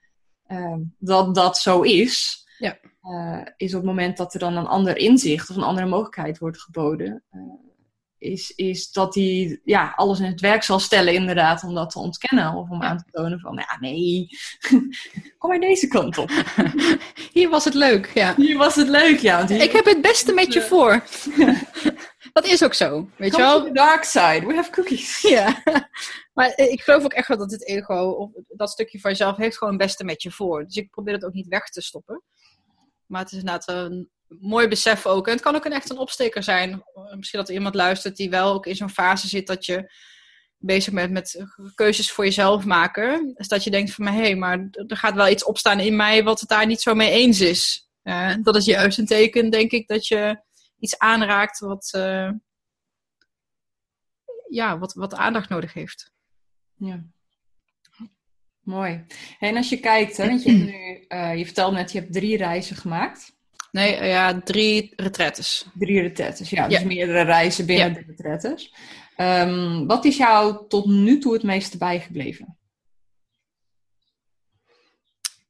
[0.49, 2.47] uh, dat dat zo is.
[2.59, 2.79] Ja.
[3.05, 6.39] Uh, is op het moment dat er dan een ander inzicht of een andere mogelijkheid
[6.39, 7.41] wordt geboden, uh,
[8.25, 11.99] is, is dat hij ja, alles in het werk zal stellen, inderdaad, om dat te
[11.99, 12.55] ontkennen.
[12.55, 14.29] Of om aan te tonen van, ja, nee,
[15.39, 16.31] kom maar deze kant op.
[17.33, 18.35] Hier was het leuk, ja.
[18.37, 19.37] Hier was het leuk, ja.
[19.37, 21.05] Want Ik heb het beste met je voor.
[22.33, 23.65] dat is ook zo, weet je wel.
[23.65, 25.23] the dark side, we have cookies.
[25.23, 25.63] Ja,
[26.35, 29.37] maar eh, ik geloof ook echt wel dat het ego, of dat stukje van jezelf,
[29.37, 30.65] heeft gewoon het beste met je voor.
[30.65, 32.23] Dus ik probeer het ook niet weg te stoppen.
[33.07, 35.27] Maar het is inderdaad een mooi besef ook.
[35.27, 36.83] En het kan ook een, echt een opsteker zijn.
[37.17, 39.93] Misschien dat er iemand luistert die wel ook in zo'n fase zit dat je
[40.57, 41.45] bezig bent met
[41.75, 43.35] keuzes voor jezelf maken.
[43.35, 46.25] Dus dat je denkt van, hé, hey, maar er gaat wel iets opstaan in mij
[46.25, 47.89] wat het daar niet zo mee eens is.
[48.03, 50.43] Uh, dat is juist een teken, denk ik, dat je
[50.79, 52.31] iets aanraakt wat, uh,
[54.49, 56.13] ja, wat, wat aandacht nodig heeft.
[56.77, 57.05] Ja.
[58.65, 59.05] Mooi.
[59.39, 62.37] En als je kijkt, hè, want je, nu, uh, je vertelde net, je hebt drie
[62.37, 63.33] reizen gemaakt.
[63.71, 65.67] Nee, uh, ja, drie retretes.
[65.75, 66.69] Drie retretes, ja.
[66.69, 66.87] Dus ja.
[66.87, 67.95] meerdere reizen binnen ja.
[67.95, 68.75] de retretes.
[69.17, 72.59] Um, wat is jou tot nu toe het meeste bijgebleven?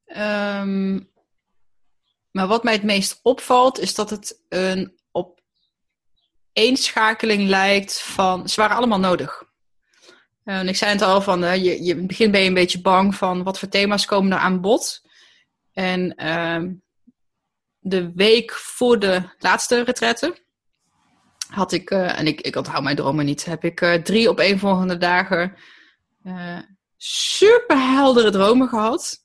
[0.07, 1.11] Um,
[2.31, 5.41] maar wat mij het meest opvalt, is dat het een op
[6.53, 8.49] eenschakeling lijkt van...
[8.49, 9.53] Ze waren allemaal nodig.
[10.45, 12.49] Uh, en ik zei het al, van, uh, je, je, in het begin ben je
[12.49, 15.03] een beetje bang van wat voor thema's komen er aan bod.
[15.73, 16.71] En uh,
[17.79, 20.43] de week voor de laatste retraite
[21.49, 24.59] had ik, uh, en ik, ik onthoud mijn dromen niet, heb ik drie op één
[24.59, 25.57] volgende dagen
[26.97, 29.23] super heldere dromen gehad.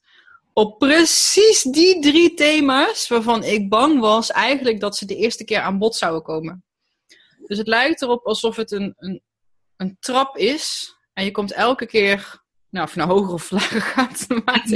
[0.54, 5.62] Op precies die drie thema's waarvan ik bang was eigenlijk dat ze de eerste keer
[5.62, 6.64] aan bod zouden komen.
[7.48, 9.22] Dus het lijkt erop alsof het een, een,
[9.78, 10.96] een trap is.
[11.20, 14.70] En je komt elke keer nou, of naar hoger of lager gaat, maakt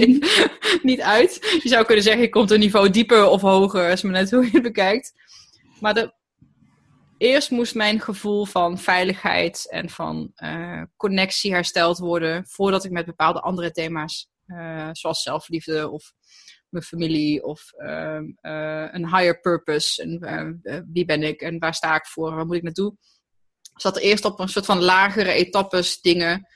[0.83, 1.59] niet uit.
[1.63, 4.45] Je zou kunnen zeggen, je komt een niveau dieper of hoger, is maar net hoe
[4.45, 5.13] je het bekijkt.
[5.79, 6.13] Maar
[7.17, 13.05] eerst moest mijn gevoel van veiligheid en van uh, connectie hersteld worden, voordat ik met
[13.05, 16.13] bepaalde andere thema's, uh, zoals zelfliefde of
[16.69, 18.19] mijn familie of uh,
[18.91, 22.63] een higher purpose, en wie ben ik en waar sta ik voor, waar moet ik
[22.63, 22.95] naartoe,
[23.75, 26.47] zat er eerst op een soort van lagere etappes dingen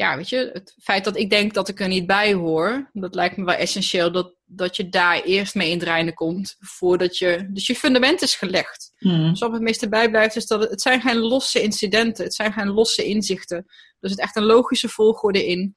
[0.00, 3.14] ja, weet je, het feit dat ik denk dat ik er niet bij hoor, dat
[3.14, 7.18] lijkt me wel essentieel dat, dat je daar eerst mee in het reinen komt, voordat
[7.18, 8.92] je, dus je fundament is gelegd.
[8.98, 9.30] Mm.
[9.30, 12.52] Dus wat het meeste bijblijft is dat het, het zijn geen losse incidenten, het zijn
[12.52, 13.66] geen losse inzichten.
[14.00, 15.74] Er zit echt een logische volgorde in.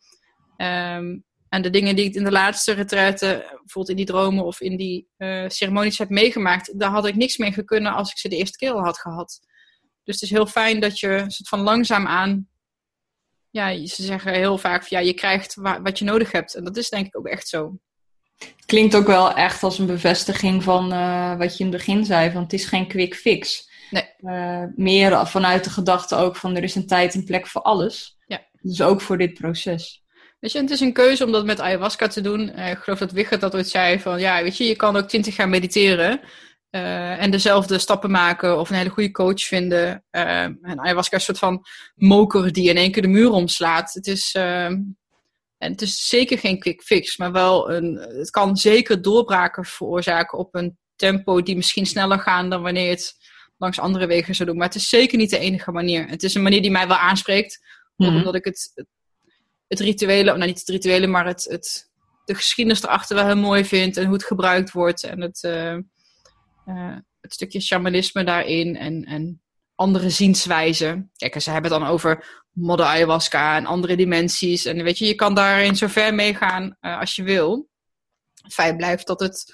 [0.58, 4.62] Um, en de dingen die ik in de laatste retraite, bijvoorbeeld in die dromen of
[4.62, 8.30] in die uh, ceremonies heb meegemaakt, daar had ik niks mee gekunnen als ik ze
[8.30, 9.39] de eerste keer al had gehad.
[10.04, 12.47] Dus het is heel fijn dat je soort van langzaam aan
[13.54, 16.56] ja, ze zeggen heel vaak van ja, je krijgt wat je nodig hebt.
[16.56, 17.78] En dat is denk ik ook echt zo.
[18.66, 22.32] Klinkt ook wel echt als een bevestiging van uh, wat je in het begin zei,
[22.32, 23.70] van het is geen quick fix.
[23.89, 24.04] Nee.
[24.20, 28.18] Uh, meer vanuit de gedachte ook van er is een tijd en plek voor alles.
[28.28, 28.41] Ja.
[28.62, 30.04] Dus ook voor dit proces.
[30.39, 32.60] Weet je, het is een keuze om dat met ayahuasca te doen.
[32.60, 35.08] Uh, ik geloof dat Wigert dat ooit zei van ja, weet je, je kan ook
[35.08, 36.20] twintig jaar mediteren.
[36.76, 40.03] Uh, en dezelfde stappen maken of een hele goede coach vinden.
[40.11, 41.65] Uh, en ayahuasca is een soort van
[41.95, 43.93] moker die in één keer de muur omslaat.
[43.93, 44.91] Het is, uh, en
[45.57, 50.55] het is zeker geen quick fix, maar wel een, het kan zeker doorbraken veroorzaken op
[50.55, 53.15] een tempo die misschien sneller gaan dan wanneer je het
[53.57, 54.57] langs andere wegen zou doen.
[54.57, 56.07] Maar het is zeker niet de enige manier.
[56.07, 57.65] Het is een manier die mij wel aanspreekt,
[57.95, 58.17] mm-hmm.
[58.17, 58.86] omdat ik het,
[59.67, 61.91] het rituele, nou niet het rituele, maar het, het,
[62.26, 65.41] de geschiedenis erachter wel heel mooi vind en hoe het gebruikt wordt en het
[66.66, 69.41] uh, het stukje shamanisme daarin en, en
[69.76, 71.11] andere zienswijzen.
[71.16, 74.66] Kijk, ze hebben het dan over modder ayahuasca en andere dimensies.
[74.66, 77.70] En weet je, je kan daarin zo ver meegaan uh, als je wil.
[78.41, 79.53] Het feit blijft dat het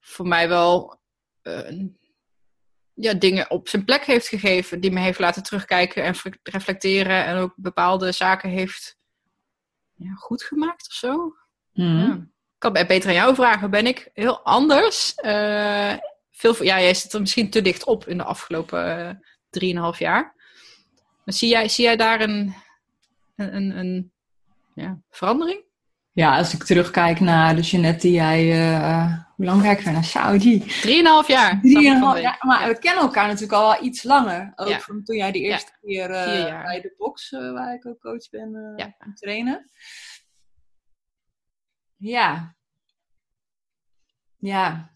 [0.00, 1.00] voor mij wel
[1.42, 1.88] uh,
[2.94, 4.80] ja, dingen op zijn plek heeft gegeven.
[4.80, 7.24] Die me heeft laten terugkijken en reflecteren.
[7.24, 8.96] En ook bepaalde zaken heeft
[9.94, 11.36] ja, goed gemaakt of zo.
[11.72, 11.98] Mm.
[11.98, 13.70] Ja kan beter aan jou vragen.
[13.70, 15.14] Ben ik heel anders?
[15.22, 15.92] Uh,
[16.30, 20.34] veel, ja, jij zit er misschien te dicht op in de afgelopen drieënhalf uh, jaar.
[21.24, 22.54] Maar zie jij, zie jij daar een,
[23.36, 24.12] een, een, een
[24.74, 25.62] ja, verandering?
[26.12, 28.70] Ja, als ik terugkijk naar de Jeanette die jij...
[28.70, 30.58] Uh, hoe lang kijk ik naar Saudi?
[30.80, 31.60] Drieënhalf jaar.
[31.62, 32.36] Drieënhalf jaar.
[32.40, 34.52] Maar we kennen elkaar natuurlijk al wel iets langer.
[34.56, 34.80] Ook ja.
[34.80, 38.94] van toen jij de eerste keer bij de box, waar ik ook coach ben, ja.
[39.14, 39.70] trainen.
[42.04, 42.56] Ja.
[44.38, 44.92] Ja.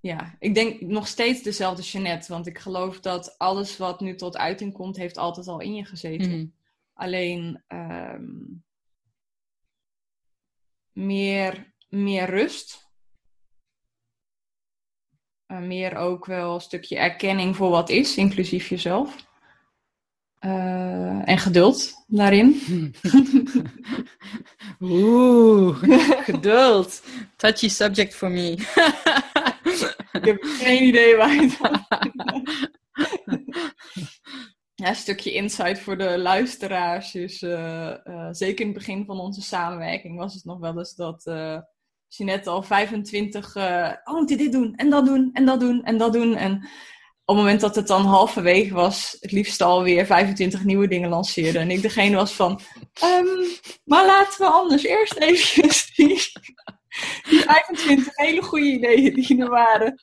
[0.00, 2.32] Ja, ik denk nog steeds dezelfde Jeannette.
[2.32, 5.84] Want ik geloof dat alles wat nu tot uiting komt, heeft altijd al in je
[5.84, 6.30] gezeten.
[6.30, 6.54] Mm.
[6.94, 8.64] Alleen um,
[10.92, 12.90] meer, meer rust.
[15.46, 19.26] eh, meer ook wel een stukje erkenning voor wat is, inclusief jezelf.
[20.38, 22.54] Eh, en geduld daarin.
[24.82, 25.76] Oeh,
[26.24, 27.02] geduld.
[27.36, 28.50] Touchy subject for me.
[30.12, 31.50] Ik heb geen idee waar je
[34.74, 39.20] ja, een stukje insight voor de luisteraars is, uh, uh, zeker in het begin van
[39.20, 41.58] onze samenwerking was het nog wel eens dat uh,
[42.08, 45.98] Jeanette al 25, oh moet je dit doen en dat doen en dat doen en
[45.98, 46.34] dat doen.
[46.36, 46.68] En
[47.32, 51.58] het moment dat het dan halverwege was, het liefst alweer 25 nieuwe dingen lanceerde.
[51.58, 52.60] En ik degene was van,
[53.04, 53.46] um,
[53.84, 55.62] maar laten we anders eerst even
[55.96, 56.32] die,
[57.28, 60.00] die 25 hele goede ideeën die er waren.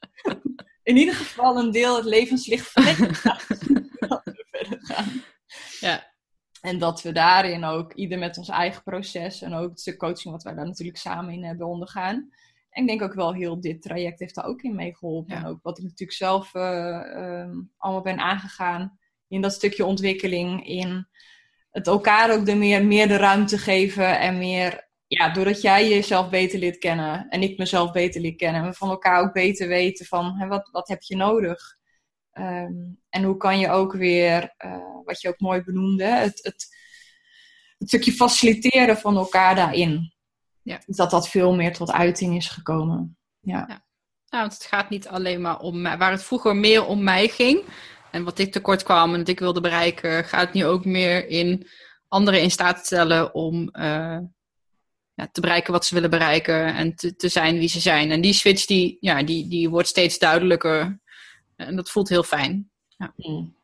[0.84, 3.16] In ieder geval een deel het levenslicht verleggen
[4.52, 5.24] verder gaan.
[5.80, 6.08] Ja.
[6.62, 10.44] En dat we daarin ook, ieder met ons eigen proces en ook de coaching wat
[10.44, 12.30] wij daar natuurlijk samen in hebben ondergaan.
[12.80, 15.36] En ik denk ook wel heel dit traject heeft daar ook in meegeholpen.
[15.36, 15.42] Ja.
[15.42, 20.68] En ook wat ik natuurlijk zelf uh, um, allemaal ben aangegaan in dat stukje ontwikkeling,
[20.68, 21.08] in
[21.72, 26.30] het elkaar ook de meer, meer de ruimte geven en meer, ja, doordat jij jezelf
[26.30, 29.68] beter leert kennen en ik mezelf beter leer kennen en we van elkaar ook beter
[29.68, 31.78] weten van hè, wat, wat heb je nodig.
[32.34, 36.68] Um, en hoe kan je ook weer, uh, wat je ook mooi benoemde, het, het,
[37.78, 40.18] het stukje faciliteren van elkaar daarin.
[40.70, 40.80] Ja.
[40.86, 43.18] Dat dat veel meer tot uiting is gekomen.
[43.40, 43.66] Ja.
[43.68, 43.84] ja.
[44.30, 45.98] Nou, want het gaat niet alleen maar om mij.
[45.98, 47.64] Waar het vroeger meer om mij ging
[48.12, 51.28] en wat ik tekort kwam en wat ik wilde bereiken, gaat het nu ook meer
[51.28, 51.68] in
[52.08, 54.20] anderen in staat stellen om uh,
[55.14, 58.12] ja, te bereiken wat ze willen bereiken en te, te zijn wie ze zijn.
[58.12, 61.00] En die switch die, ja, die, die wordt steeds duidelijker
[61.56, 62.72] en dat voelt heel fijn.
[62.98, 63.14] Ja.
[63.16, 63.58] Mm.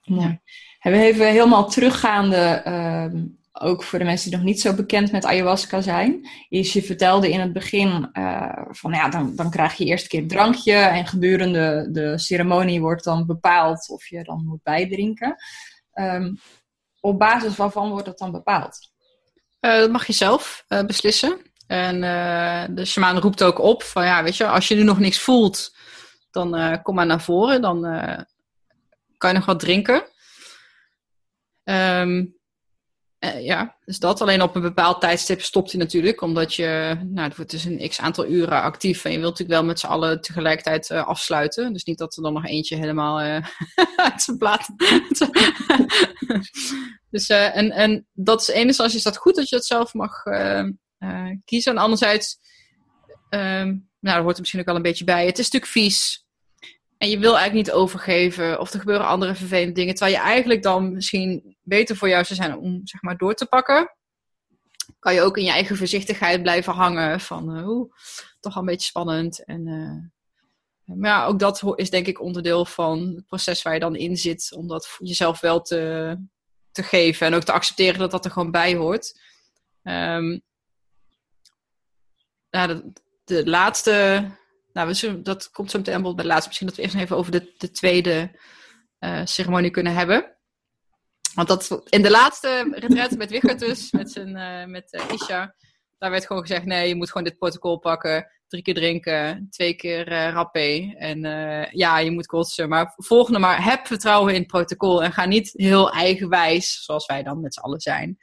[0.00, 0.40] Ja.
[0.80, 5.24] We even helemaal teruggaande, um, ook voor de mensen die nog niet zo bekend met
[5.24, 9.84] ayahuasca zijn, is je vertelde in het begin uh, van ja, dan, dan krijg je
[9.84, 14.62] eerst een keer drankje en gedurende de ceremonie wordt dan bepaald of je dan moet
[14.62, 15.36] bijdrinken.
[15.94, 16.38] Um,
[17.00, 18.90] op basis waarvan wordt dat dan bepaald?
[19.60, 21.40] Uh, dat mag je zelf uh, beslissen.
[21.66, 22.00] En
[22.74, 25.76] de shaman roept ook op van ja, weet je, als je nu nog niks voelt,
[26.30, 27.62] dan kom maar naar voren.
[27.62, 27.80] Dan
[29.16, 30.04] kan je nog wat drinken.
[31.64, 32.36] Um,
[33.24, 34.20] uh, ja, dus dat.
[34.20, 36.20] Alleen op een bepaald tijdstip stopt hij natuurlijk.
[36.20, 39.04] Omdat je, nou, het wordt dus een x aantal uren actief.
[39.04, 41.72] En je wilt natuurlijk wel met z'n allen tegelijkertijd afsluiten.
[41.72, 43.18] Dus niet dat er dan nog eentje helemaal
[43.96, 44.68] uit zijn plaat...
[47.10, 50.22] dus, en, en dat is enerzijds is dat goed dat je het zelf mag
[51.44, 51.72] kiezen.
[51.72, 52.38] En anderzijds...
[53.30, 55.26] Um, nou, dat hoort er misschien ook wel een beetje bij.
[55.26, 56.24] Het is natuurlijk vies.
[56.98, 58.60] En je wil eigenlijk niet overgeven.
[58.60, 59.94] Of er gebeuren andere vervelende dingen.
[59.94, 63.46] Terwijl je eigenlijk dan misschien beter voor jou zou zijn om zeg maar door te
[63.46, 63.96] pakken.
[64.98, 67.20] Kan je ook in je eigen voorzichtigheid blijven hangen.
[67.20, 67.92] Van oeh,
[68.40, 69.44] toch wel een beetje spannend.
[69.44, 73.96] En, uh, maar ook dat is denk ik onderdeel van het proces waar je dan
[73.96, 74.52] in zit.
[74.56, 76.16] Om dat jezelf wel te,
[76.70, 77.26] te geven.
[77.26, 79.20] En ook te accepteren dat dat er gewoon bij hoort.
[79.82, 80.42] Um,
[82.50, 82.82] ja,
[83.24, 84.26] de, laatste
[84.72, 86.46] nou, we dat komt zo meteen bij de laatste.
[86.46, 88.38] Misschien dat we eerst even over de, de tweede
[89.00, 90.36] uh, ceremonie kunnen hebben.
[91.34, 95.54] Want dat, in de laatste retret met Wichert dus, met, zijn, uh, met uh, Isha,
[95.98, 98.26] daar werd gewoon gezegd, nee, je moet gewoon dit protocol pakken.
[98.46, 100.94] Drie keer drinken, twee keer uh, rappé.
[100.98, 101.20] En
[101.70, 102.68] ja, je moet kotsen.
[102.68, 105.02] Maar volgende maar, heb vertrouwen in het protocol.
[105.02, 108.16] En ga niet heel eigenwijs, zoals wij dan met z'n allen zijn,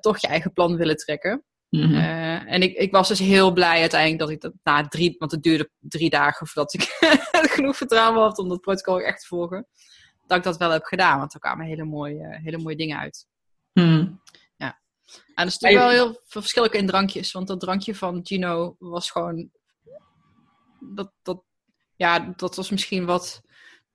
[0.00, 1.44] toch je eigen plan willen trekken.
[1.74, 1.94] Mm -hmm.
[1.94, 5.30] uh, en ik, ik was dus heel blij uiteindelijk dat ik dat na drie, want
[5.30, 6.82] het duurde drie dagen voordat ik
[7.56, 9.66] genoeg vertrouwen had om dat protocol echt te volgen,
[10.26, 11.18] dat ik dat wel heb gedaan.
[11.18, 13.26] Want er kwamen hele mooie, hele mooie dingen uit.
[13.72, 14.20] Mm.
[14.56, 14.78] Ja.
[15.06, 17.32] En er is natuurlijk wel heel veel verschillen in drankjes.
[17.32, 19.50] Want dat drankje van Gino was gewoon.
[20.80, 21.42] Dat, dat,
[21.96, 23.42] ja, dat was misschien wat.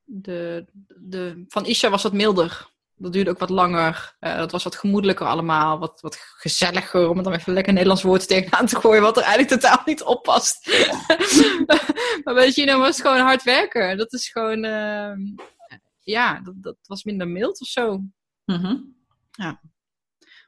[0.04, 0.66] De,
[0.98, 2.70] de, van Isha was wat milder
[3.00, 4.16] dat duurde ook wat langer.
[4.20, 5.80] Uh, dat was wat gemoedelijker allemaal.
[5.80, 9.02] Wat, wat gezelliger, om het dan even lekker Nederlands woord tegenaan te gooien.
[9.02, 10.68] Wat er eigenlijk totaal niet oppast.
[12.24, 13.98] maar bij Gino was het gewoon hard werken.
[13.98, 14.66] Dat is gewoon...
[14.66, 15.12] Uh,
[16.10, 17.98] ja, dat, dat, was minder mild of zo.
[18.46, 18.96] Mm -hmm.
[19.32, 19.62] Ja.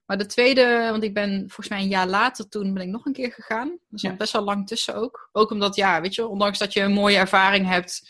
[0.06, 3.06] Maar de tweede, want ik ben volgens mij een jaar later toen ben ik nog
[3.06, 3.78] een keer gegaan.
[3.88, 4.16] Dus ja.
[4.16, 5.30] best wel lang tussen ook.
[5.32, 8.02] Ook omdat, ja, weet je, ondanks dat je een mooie ervaring hebt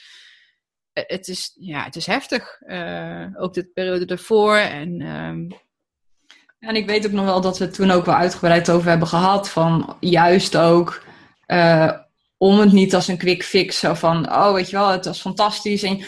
[0.94, 2.62] het is, ja, het is heftig.
[2.62, 4.56] Uh, ook de periode ervoor.
[4.56, 5.48] En, um...
[6.60, 9.08] en ik weet ook nog wel dat we het toen ook wel uitgebreid over hebben
[9.08, 9.50] gehad.
[9.50, 11.04] Van juist ook
[11.48, 11.92] uh,
[12.38, 13.80] om het niet als een quick fix.
[13.80, 15.84] Zo van, oh weet je wel, het was fantastisch.
[15.84, 16.04] En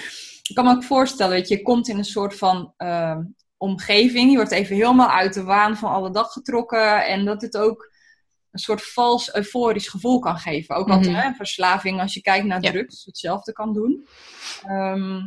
[0.49, 3.17] ik kan me ook voorstellen dat je komt in een soort van uh,
[3.57, 4.29] omgeving.
[4.29, 7.05] Je wordt even helemaal uit de waan van alle dag getrokken.
[7.05, 7.91] En dat het ook
[8.51, 10.75] een soort vals euforisch gevoel kan geven.
[10.75, 12.71] Ook wat hè, verslaving, als je kijkt naar Ja.
[12.71, 14.07] drugs, hetzelfde kan doen.
[14.65, 15.21] Ehm,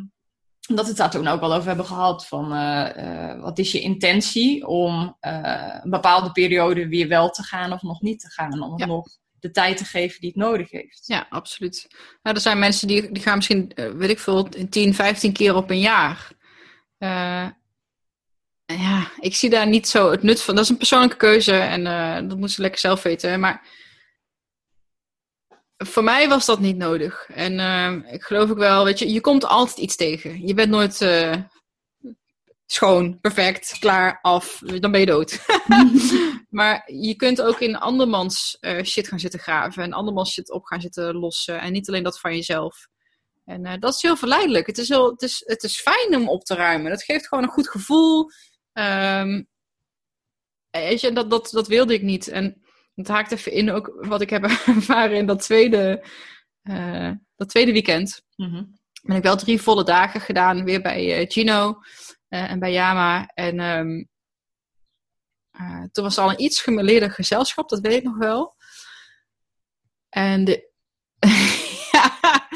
[0.60, 2.26] dat we het daar toen ook wel over hebben gehad.
[2.26, 7.42] Van eh, eh, wat is je intentie om eh, een bepaalde periode weer wel te
[7.42, 8.62] gaan of nog niet te gaan.
[8.62, 8.86] Om het Ja.
[8.86, 9.06] nog
[9.46, 11.02] de tijd te geven die het nodig heeft.
[11.06, 11.86] Ja, absoluut.
[12.22, 15.54] Nou, er zijn mensen die, die gaan misschien, eh, weet ik veel, 10, 15 keer
[15.54, 16.30] op een jaar.
[16.98, 17.48] Eh,
[18.64, 20.54] ja, ik zie daar niet zo het nut van.
[20.54, 23.40] Dat is een persoonlijke keuze en eh, dat moeten ze lekker zelf weten.
[23.40, 23.66] Maar
[25.76, 27.28] voor mij was dat niet nodig.
[27.34, 30.46] En ik geloof ook wel, weet je, je komt altijd iets tegen.
[30.46, 30.98] Je bent nooit
[32.66, 34.58] schoon, perfect, klaar, af.
[34.58, 35.38] Dan ben je dood.
[36.56, 39.82] Maar je kunt ook in andermans eh, shit gaan zitten graven.
[39.82, 41.60] En andermans shit op gaan zitten lossen.
[41.60, 42.88] En niet alleen dat van jezelf.
[43.44, 44.66] En eh, dat is heel verleidelijk.
[44.66, 46.90] Het is, heel, het, is, het is fijn om op te ruimen.
[46.90, 48.30] Dat geeft gewoon een goed gevoel.
[50.70, 52.28] Je, dat, dat, dat wilde ik niet.
[52.28, 52.62] En
[52.94, 56.04] het haakt even in ook wat ik heb ervaren in dat tweede,
[56.62, 58.22] eh, dat tweede weekend.
[58.36, 58.64] Mhm.
[59.02, 60.64] Ben ik wel drie volle dagen gedaan.
[60.64, 61.78] Weer bij Gino
[62.36, 63.26] eh, en bij Yama.
[63.34, 64.04] En ehm,
[65.50, 68.54] eh, toen was het al een iets gemeleerder gezelschap, dat weet ik nog wel.
[70.08, 70.70] En de...
[71.92, 72.48] Ja.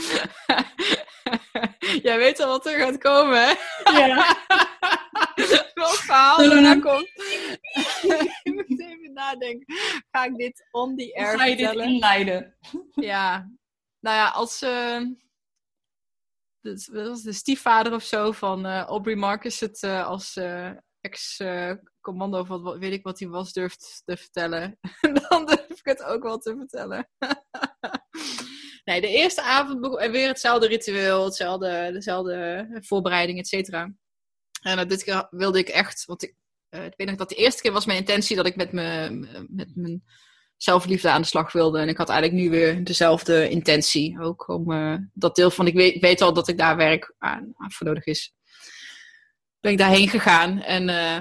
[2.03, 3.53] Jij weet al wat er gaat komen, hè?
[3.99, 4.37] Ja.
[5.75, 7.11] Welk verhaal er nou komt.
[8.43, 9.75] ik moet even nadenken.
[10.11, 12.57] Ga ik dit on the Hoe air ga je dit inleiden?
[12.95, 13.51] Ja,
[14.01, 15.01] nou ja, als eh,
[16.61, 20.71] de, wat was de stiefvader of zo van eh, Aubrey Marcus het eh, als eh,
[21.01, 24.79] ex-commando of wat, weet ik wat hij was durft te vertellen,
[25.29, 27.09] dan durf ik het ook wel te vertellen.
[28.85, 33.93] nee, de eerste avond begon- weer hetzelfde ritueel, hetzelfde, dezelfde voorbereiding, et cetera.
[34.63, 36.35] En dit keer wilde ik echt, want ik,
[36.69, 39.11] ik weet nog dat de eerste keer was mijn intentie dat ik met, me,
[39.49, 40.03] met mijn
[40.63, 41.79] zelfliefde aan de slag wilde.
[41.79, 44.21] En ik had eigenlijk nu weer dezelfde intentie.
[44.21, 47.55] Ook om eh, dat deel van, ik weet, weet al dat ik daar werk aan,
[47.57, 48.33] voor nodig is.
[49.61, 50.63] Ben ik daarheen gegaan.
[50.63, 51.21] En eh,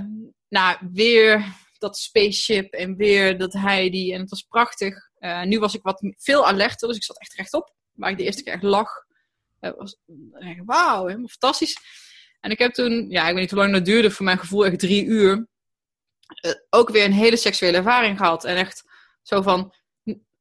[0.50, 1.46] nou, weer
[1.78, 4.14] dat spaceship en weer dat Heidi.
[4.14, 5.10] En het was prachtig.
[5.18, 7.74] Eh, nu was ik wat veel alerter, dus ik zat echt rechtop.
[7.92, 8.90] Waar ik de eerste keer echt lag.
[9.60, 9.98] Was,
[10.66, 11.78] Wauw, helemaal fantastisch.
[12.40, 14.66] En ik heb toen, ja, ik weet niet hoe lang dat duurde, voor mijn gevoel
[14.66, 15.48] echt drie uur.
[16.70, 18.44] ook weer een hele seksuele ervaring gehad.
[18.44, 18.89] En echt
[19.30, 19.74] zo van,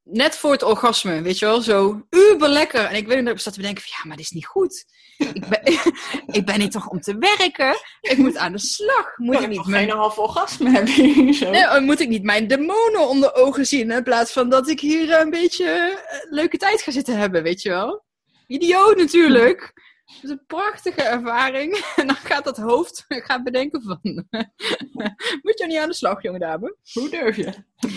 [0.02, 2.84] net voor het orgasme, weet je wel, zo uber lekker.
[2.84, 4.46] En ik weet nog dat ik zat te bedenken van, ja, maar dit is niet
[4.46, 4.84] goed.
[5.18, 5.62] Ik ben,
[6.38, 7.76] ik ben hier toch om te werken?
[8.00, 9.16] Ik moet aan de slag.
[9.16, 11.34] Moet ik ik niet mijn, geen half orgasme hebben?
[11.34, 11.50] Zo.
[11.50, 14.80] nee, oh, moet ik niet mijn demonen onder ogen zien, in plaats van dat ik
[14.80, 18.04] hier een beetje eh, leuke tijd ga zitten hebben, weet je wel?
[18.46, 19.72] Idioot natuurlijk.
[20.08, 21.84] Het is een prachtige ervaring.
[21.96, 23.98] En dan gaat dat hoofd gaan bedenken van...
[25.42, 26.76] Moet je niet aan de slag, jonge dame?
[26.92, 27.54] Hoe durf je?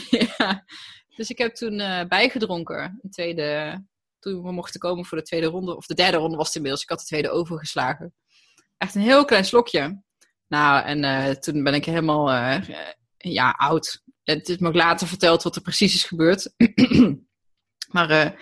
[0.38, 0.66] ja.
[1.16, 3.00] Dus ik heb toen eh, bijgedronken.
[3.02, 3.82] Een tweede,
[4.20, 5.76] toen we mochten komen voor de tweede ronde.
[5.76, 6.84] Of de derde ronde was het inmiddels.
[6.84, 8.14] Ik had de tweede overgeslagen.
[8.78, 10.02] Echt een heel klein slokje.
[10.48, 12.62] Nou, en eh, toen ben ik helemaal eh,
[13.18, 14.02] ja, oud.
[14.24, 16.54] Het is me ook later verteld wat er precies is gebeurd.
[17.96, 18.36] maar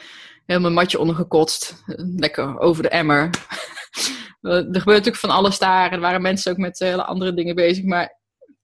[0.50, 1.84] helemaal mijn matje ondergekotst.
[2.16, 3.30] Lekker over de emmer.
[4.42, 5.92] er gebeurt natuurlijk van alles daar.
[5.92, 7.84] Er waren mensen ook met hele andere dingen bezig.
[7.84, 8.20] Maar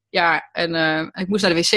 [0.10, 1.70] ja, en eh, ik moest naar de wc.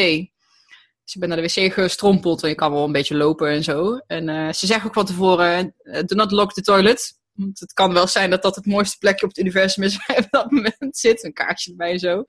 [1.05, 2.43] Dus ik ben naar de wc gestrompeld.
[2.43, 3.97] En ik kan wel een beetje lopen en zo.
[4.07, 7.19] En eh, ze zeggen ook van tevoren: eh, do not lock the toilet.
[7.33, 10.17] Want het kan wel zijn dat dat het mooiste plekje op het universum is waar
[10.17, 11.25] je op dat moment zit.
[11.25, 12.25] Een kaartje erbij en zo.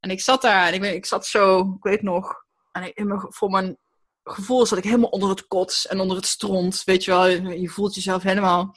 [0.00, 2.34] En ik zat daar en ik, weet- ik zat zo, ik weet nog.
[2.72, 3.78] En ik, voor mijn
[4.32, 6.84] gevoel zat ik helemaal onder het kots en onder het stront.
[6.84, 8.76] Weet je wel, je voelt jezelf helemaal.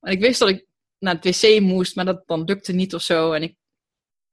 [0.00, 0.66] En ik wist dat ik
[0.98, 3.32] naar het wc moest, maar dat dan lukte niet of zo.
[3.32, 3.56] En ik,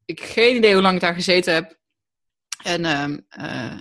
[0.05, 1.77] ik geen idee hoe lang ik daar gezeten heb.
[2.63, 3.77] En ehm, eh,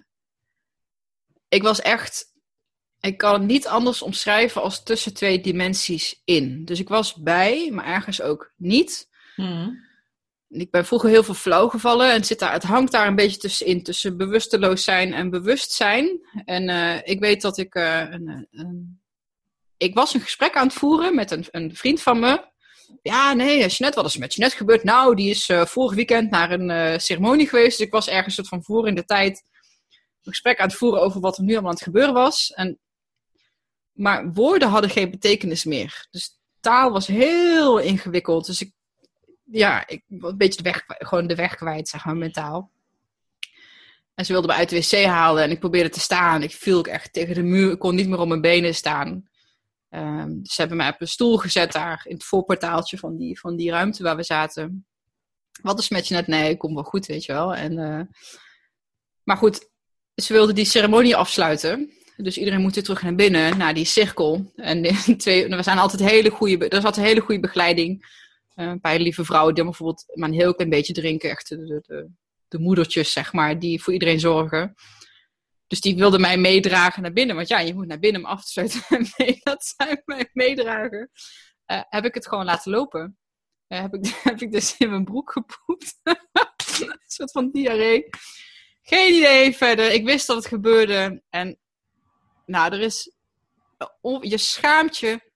[1.49, 2.27] ik was echt.
[3.01, 6.65] Ik kan het niet anders omschrijven als tussen twee dimensies in.
[6.65, 9.09] Dus ik was bij, maar ergens ook niet.
[9.35, 9.88] Hmm.
[10.49, 13.15] Ik ben vroeger heel veel flauw gevallen en het, zit daar, het hangt daar een
[13.15, 16.21] beetje tussenin, tussen bewusteloos zijn en bewustzijn.
[16.45, 19.01] En eh, ik weet dat ik eh, een, een-
[19.77, 22.45] ik was een gesprek aan het voeren met een, een vriend van me.
[23.03, 24.85] Ja, nee, Jeanette, wat is met Jeanette gebeurd?
[24.85, 27.79] Nou, die is eh, vorig weekend naar een eh, ceremonie geweest.
[27.79, 29.45] Dus ik was ergens soort van voor in de tijd
[30.23, 32.53] een gesprek aan het voeren over wat er nu allemaal aan het gebeuren was.
[32.55, 32.79] En,
[33.93, 36.07] maar woorden hadden geen betekenis meer.
[36.11, 38.47] Dus taal was heel ingewikkeld.
[38.47, 38.73] Dus ik,
[39.51, 42.71] ja, ik een beetje de weg, gewoon de weg kwijt, zeg maar, mentaal.
[44.15, 46.43] En ze wilde me uit de wc halen en ik probeerde te staan.
[46.43, 47.73] Ik viel echt tegen de muur.
[47.73, 49.29] Ik kon niet meer op mijn benen staan.
[50.29, 53.57] Dus ze hebben mij op een stoel gezet daar in het voorportaaltje van die, van
[53.57, 54.87] die ruimte waar we zaten.
[55.63, 56.27] Wat is met je net?
[56.27, 57.55] Nee, ik kom wel goed, weet je wel.
[57.55, 58.01] En, eh,
[59.25, 59.69] maar goed,
[60.15, 61.93] ze wilden die ceremonie afsluiten.
[62.17, 64.53] Dus iedereen moet weer terug naar binnen, naar die cirkel.
[64.57, 64.83] En
[65.17, 68.17] twee, zijn altijd hele goede, er zat een hele goede begeleiding.
[68.59, 71.31] Uh, een paar lieve vrouwen die bijvoorbeeld maar een heel klein beetje drinken.
[71.31, 72.11] Echt de, de,
[72.49, 74.75] de, moedertjes, zeg maar, die voor iedereen zorgen.
[75.67, 77.37] Dus die wilden mij meedragen naar binnen.
[77.37, 78.83] Want ja, je moet naar binnen om af te sluiten.
[79.17, 81.11] nee, dat zijn mij meedragen.
[81.67, 83.19] Uh, heb ik het gewoon laten lopen.
[83.69, 85.99] Uh, heb, ik, heb ik dus in mijn broek gepoept.
[86.81, 88.09] een soort van diarree.
[88.83, 89.93] Geen idee verder.
[89.93, 91.23] Ik wist dat het gebeurde.
[91.31, 91.59] En
[92.47, 93.13] nou, er is.
[94.21, 95.28] Je schaamt je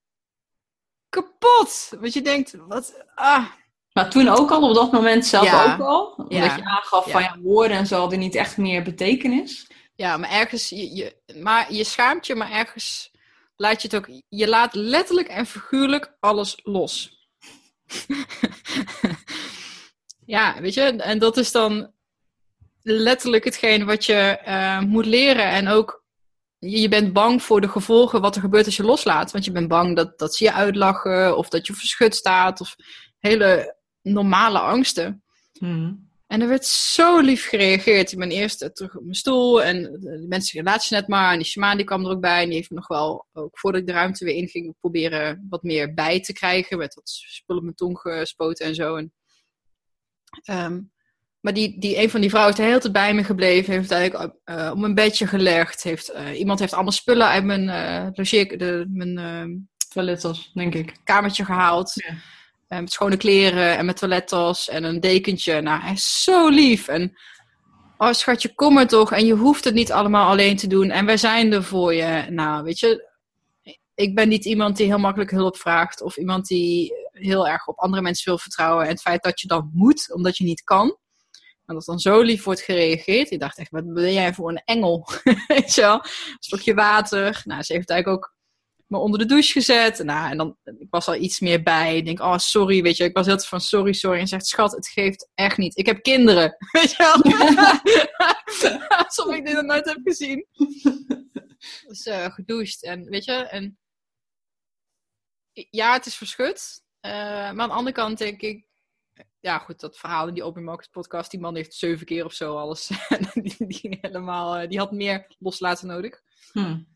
[1.12, 1.92] kapot.
[2.00, 3.04] Want je denkt, wat.
[3.14, 3.46] Ah.
[3.92, 6.12] Maar toen ook al, op dat moment zelf ook al?
[6.16, 9.70] Omdat je aangaf van ja, woorden en zo hadden niet echt meer betekenis.
[9.94, 10.68] Ja, maar ergens.
[10.68, 13.10] Je, je, maar je schaamt je, maar ergens
[13.56, 14.22] laat je het ook.
[14.28, 17.26] Je laat letterlijk en figuurlijk alles los.
[20.34, 21.92] ja, weet je, en dat is dan
[22.82, 25.50] letterlijk hetgeen wat je uh, moet leren.
[25.50, 26.01] En ook,
[26.70, 29.30] je bent bang voor de gevolgen wat er gebeurt als je loslaat.
[29.30, 32.74] Want je bent bang dat, dat ze je uitlachen of dat je verschut staat of
[33.18, 35.24] hele normale angsten.
[35.58, 36.10] Hmm.
[36.26, 38.12] En er werd zo lief gereageerd.
[38.12, 41.32] Ik ben eerst terug op mijn stoel en de mensen je net maar.
[41.32, 42.42] En die shaman die kwam er ook bij.
[42.42, 45.94] En die heeft nog wel, ook voordat ik de ruimte weer inging, proberen wat meer
[45.94, 46.78] bij te krijgen.
[46.78, 48.96] Met wat spullen op mijn tong gespoten en zo.
[48.96, 49.12] En,
[50.50, 50.92] um,
[51.42, 53.72] maar die, die, een van die vrouwen is de hele tijd bij me gebleven.
[53.72, 55.82] Heeft eigenlijk uh, op mijn bedje gelegd.
[55.82, 59.56] Heeft, uh, iemand heeft allemaal spullen uit mijn, uh, logeer, de, mijn uh,
[59.88, 60.96] toilettas, denk ik.
[61.04, 61.92] Kamertje gehaald.
[61.94, 62.80] Ja.
[62.80, 65.60] met schone kleren en met toilettas en een dekentje.
[65.60, 66.88] Nou, hij is zo lief.
[66.88, 67.18] En
[67.98, 69.12] oh schatje, kom er toch.
[69.12, 70.90] En je hoeft het niet allemaal alleen te doen.
[70.90, 72.26] En wij zijn er voor je.
[72.28, 73.10] Nou, weet je,
[73.94, 76.02] ik ben niet iemand die heel makkelijk hulp vraagt.
[76.02, 78.84] Of iemand die heel erg op andere mensen wil vertrouwen.
[78.84, 81.00] En het feit dat je dan moet, omdat je niet kan
[81.74, 83.30] dat dan zo lief wordt gereageerd.
[83.30, 85.08] Ik dacht echt, wat ben jij voor een engel?
[85.46, 85.94] Weet je wel?
[85.94, 87.42] Een stokje water.
[87.44, 88.34] Nou, ze heeft eigenlijk ook
[88.92, 90.04] me onder de douche gezet.
[90.04, 91.96] Nou, en dan, ik was al iets meer bij.
[91.96, 93.04] Ik denk, oh, sorry, weet je.
[93.04, 94.20] Ik was heel van, sorry, sorry.
[94.20, 95.76] En zegt, schat, het geeft echt niet.
[95.78, 96.56] Ik heb kinderen.
[96.72, 97.22] Weet je wel?
[99.04, 100.46] Alsof ik dit nog nooit heb gezien.
[101.86, 102.82] Dus uh, gedoucht.
[102.82, 103.78] En weet je, en...
[105.52, 106.82] Ja, het is verschut.
[107.06, 108.66] Uh, maar aan de andere kant denk ik,
[109.42, 112.32] ja, goed, dat verhaal in die Open Markets podcast, die man heeft zeven keer of
[112.32, 112.90] zo alles.
[113.34, 116.22] die, die, helemaal, eh, die had meer loslaten nodig.
[116.52, 116.90] Hmm.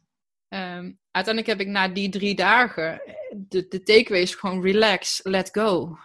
[0.48, 3.02] Um, uiteindelijk heb ik na die drie dagen,
[3.36, 5.98] de, de takeaway is gewoon relax, let go.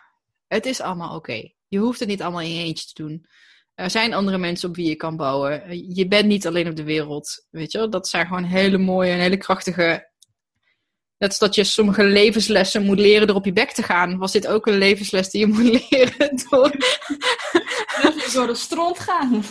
[0.48, 1.52] Het is allemaal oké.
[1.68, 3.26] Je hoeft het niet allemaal in je eentje te doen.
[3.74, 5.78] Er zijn andere mensen op wie je kan bouwen.
[5.96, 7.48] Je bent niet alleen op de wereld.
[7.50, 10.11] Weet je, dat zijn gewoon hele mooie en hele krachtige
[11.22, 14.48] Net dat je sommige levenslessen moet leren door op je bek te gaan, was dit
[14.48, 16.72] ook een levensles die je moet leren door,
[18.34, 19.44] door de stront gaan.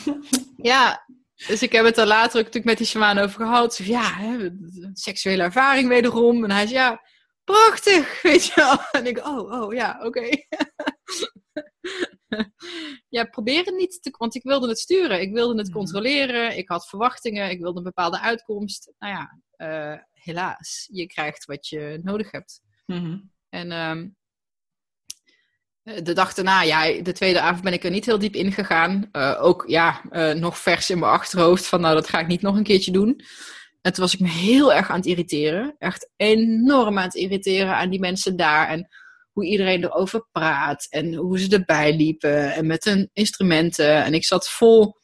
[0.56, 1.06] Ja,
[1.46, 3.76] dus ik heb het er later ook natuurlijk met die shaman over gehad.
[3.76, 4.50] Dus ja, hè,
[4.92, 6.44] seksuele ervaring wederom.
[6.44, 7.02] En hij zei, ja,
[7.44, 8.78] prachtig, weet je wel.
[8.92, 10.28] En ik, oh, oh, ja, oké.
[13.16, 14.14] ja, probeer het niet te...
[14.18, 15.20] Want ik wilde het sturen.
[15.20, 15.76] Ik wilde het mhm.
[15.76, 16.56] controleren.
[16.56, 17.50] Ik had verwachtingen.
[17.50, 18.92] Ik wilde een bepaalde uitkomst.
[18.98, 22.60] Nou ja, uh, helaas, je krijgt wat je nodig hebt.
[22.86, 23.18] Mhm.
[23.48, 24.16] En um,
[25.82, 29.08] de dag daarna, ja, de tweede avond ben ik er niet heel diep in gegaan.
[29.12, 32.42] Uh, ook, ja, uh, nog vers in mijn achterhoofd van, nou, dat ga ik niet
[32.42, 33.20] nog een keertje doen.
[33.80, 35.74] En toen was ik me heel erg aan het irriteren.
[35.78, 38.68] Echt enorm aan het irriteren aan die mensen daar.
[38.68, 38.88] En
[39.32, 40.86] hoe iedereen erover praat.
[40.90, 42.52] En hoe ze erbij liepen.
[42.52, 44.04] En met hun instrumenten.
[44.04, 44.96] En ik zat vol,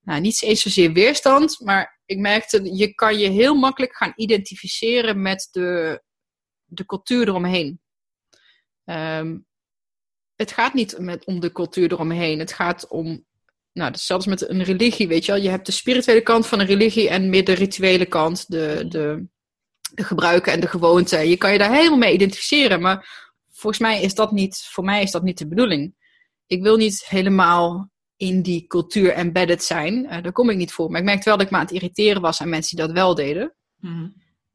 [0.00, 5.22] nou, niet eens zozeer weerstand, maar ik merkte, je kan je heel makkelijk gaan identificeren
[5.22, 6.02] met de,
[6.64, 7.80] de cultuur eromheen.
[8.84, 9.46] Um,
[10.36, 12.38] het gaat niet om de cultuur eromheen.
[12.38, 13.24] Het gaat om,
[13.72, 15.40] nou, zelfs met een religie, weet je wel.
[15.40, 19.26] Je hebt de spirituele kant van een religie en meer de rituele kant, de, de,
[19.94, 21.28] de gebruiken en de gewoonten.
[21.28, 25.02] Je kan je daar helemaal mee identificeren, maar volgens mij is dat niet, voor mij
[25.02, 25.94] is dat niet de bedoeling.
[26.46, 30.04] Ik wil niet helemaal in die cultuur embedded zijn.
[30.04, 30.90] Uh, daar kom ik niet voor.
[30.90, 32.94] Maar ik merkte wel dat ik me aan het irriteren was aan mensen die dat
[32.94, 33.54] wel deden.
[33.76, 34.08] Mhm.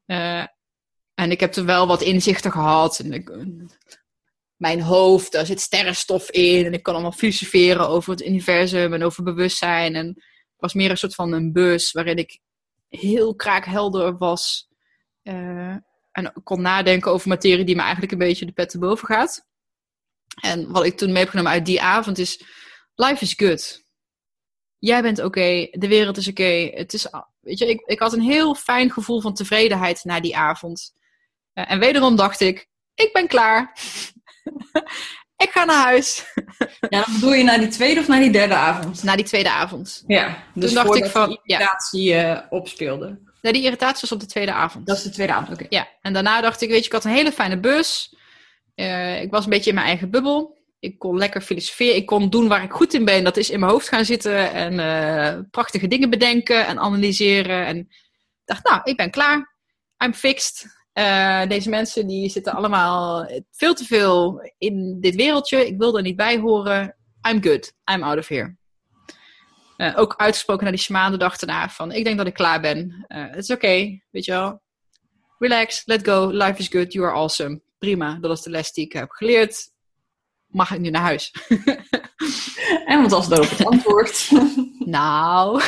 [0.06, 0.46] Eh,
[1.14, 2.98] en ik heb er wel wat inzichten gehad.
[2.98, 3.32] En ik,
[4.56, 6.64] mijn hoofd, daar zit sterrenstof in.
[6.64, 9.94] En ik kan allemaal filosoferen over het universum en over bewustzijn.
[9.94, 12.38] En het was meer een soort van een bus waarin ik
[12.88, 14.68] heel kraakhelder was.
[15.22, 15.76] Uh,
[16.12, 19.46] en kon nadenken over materie die me eigenlijk een beetje de pet te boven gaat.
[20.40, 22.44] En wat ik toen mee heb genomen uit die avond is
[22.94, 23.84] life is good.
[24.78, 26.70] Jij bent oké, de wereld is oké.
[26.74, 27.06] Het is,
[27.40, 30.94] weet je, ik, ik had een heel fijn gevoel van tevredenheid na die avond.
[31.54, 33.76] Uh, en wederom dacht ik, ik ben klaar.
[35.44, 36.32] ik ga naar huis.
[36.88, 39.02] Ja, dan bedoel je naar die tweede of naar die derde avond?
[39.02, 40.04] Na die tweede avond.
[40.06, 41.58] Ja, dus Toen dacht ik van, die ja.
[41.58, 43.20] irritatie eh, opspeelde.
[43.42, 44.86] Nee, die irritatie was op de tweede avond.
[44.86, 45.66] Dat is de tweede avond, oké.
[45.68, 48.16] Ja, en daarna dacht ik, weet je, ik had een hele fijne bus.
[48.74, 50.61] Eh, ik was een beetje in mijn eigen bubbel.
[50.82, 51.96] Ik kon lekker filosoferen.
[51.96, 53.24] Ik kon doen waar ik goed in ben.
[53.24, 57.66] Dat is in mijn hoofd gaan zitten en eh, prachtige dingen bedenken en analyseren.
[57.66, 57.88] En
[58.44, 59.56] dacht, nou, ik ben klaar.
[60.04, 60.66] I'm fixed.
[60.92, 65.66] Eh, deze mensen die zitten allemaal veel te veel in dit wereldje.
[65.66, 66.96] Ik wil er niet bij horen.
[67.28, 67.72] I'm good.
[67.92, 68.56] I'm out of here.
[69.76, 72.60] Eh, ook uitgesproken naar die shaman de dag daarna van, ik denk dat ik klaar
[72.60, 73.04] ben.
[73.08, 74.62] Het is oké, weet je wel.
[75.38, 77.60] Relax, let go, life is good, you are awesome.
[77.78, 79.71] Prima, dat is de les die ik heb geleerd.
[80.52, 81.32] Mag ik nu naar huis?
[82.86, 84.30] En wat was daarop het antwoord?
[84.78, 85.62] nou,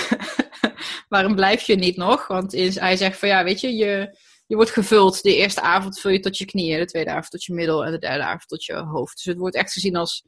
[1.09, 2.27] waarom blijf je niet nog?
[2.27, 5.23] Want is, hij zegt van ja, weet je, je, je wordt gevuld.
[5.23, 7.93] De eerste avond vul je tot je knieën, de tweede avond tot je middel en
[7.93, 9.17] de derde avond tot je hoofd.
[9.17, 10.27] Dus het wordt echt gezien als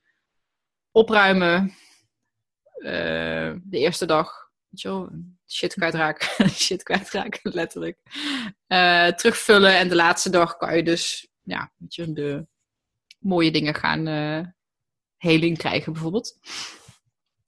[0.91, 1.75] opruimen
[2.79, 4.51] eh, de eerste dag.
[4.69, 5.11] Weet je wel,
[5.49, 6.51] shit kwijtraken.
[6.51, 7.99] shit kwijtraken, letterlijk.
[8.67, 12.47] Eh, terugvullen en de laatste dag kan je dus ja, weet je, de
[13.27, 14.41] mooie dingen gaan eh
[15.17, 16.39] heling krijgen bijvoorbeeld.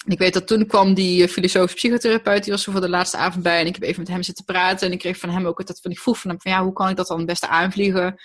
[0.07, 3.17] Ik weet dat toen kwam die eh, filosofisch psychotherapeut, die was er voor de laatste
[3.17, 3.61] avond bij.
[3.61, 4.87] En ik heb even met hem zitten praten.
[4.87, 6.73] En ik kreeg van hem ook altijd van die vroeg van hem van ja, hoe
[6.73, 8.21] kan ik dat dan het beste aanvliegen?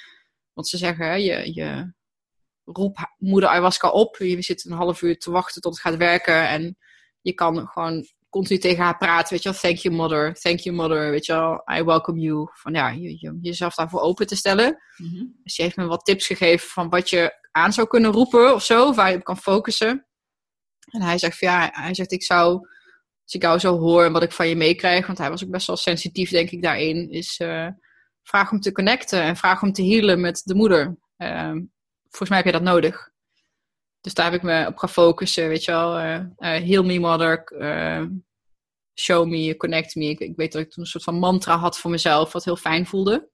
[0.53, 1.93] Want ze zeggen, hè, je, je
[2.63, 4.17] roep moeder ayahuasca op.
[4.17, 6.47] Je zit een half uur te wachten tot het gaat werken.
[6.47, 6.77] En
[7.21, 9.33] je kan gewoon continu tegen haar praten.
[9.33, 11.11] Weet je wel, thank you mother, thank you mother.
[11.11, 12.49] Weet je wel, I welcome you.
[12.53, 14.77] Van ja, je, je, jezelf daarvoor open te stellen.
[14.97, 15.25] Mhm.
[15.43, 18.63] Dus je heeft me wat tips gegeven van wat je aan zou kunnen roepen of
[18.63, 20.07] zo, waar je op kan focussen.
[20.89, 22.53] En hij zegt van ja, hij zegt ik zou,
[23.23, 25.49] als ik jou zo hoor en wat ik van je meekrijg, want hij was ook
[25.49, 27.67] best wel sensitief denk ik daarin, is eh,
[28.23, 30.97] vraag om te connecten en vraag om te healen met de moeder.
[31.17, 31.61] Ehm,
[32.01, 33.11] volgens mij heb je dat nodig.
[34.01, 35.97] Dus daar heb ik me op gaan focussen, weet je wel.
[35.97, 37.43] eh, eh, heal me mother,
[38.99, 40.05] show me, connect me.
[40.05, 42.55] Ik, ik weet dat ik toen een soort van mantra had voor mezelf, wat heel
[42.55, 43.29] fijn voelde.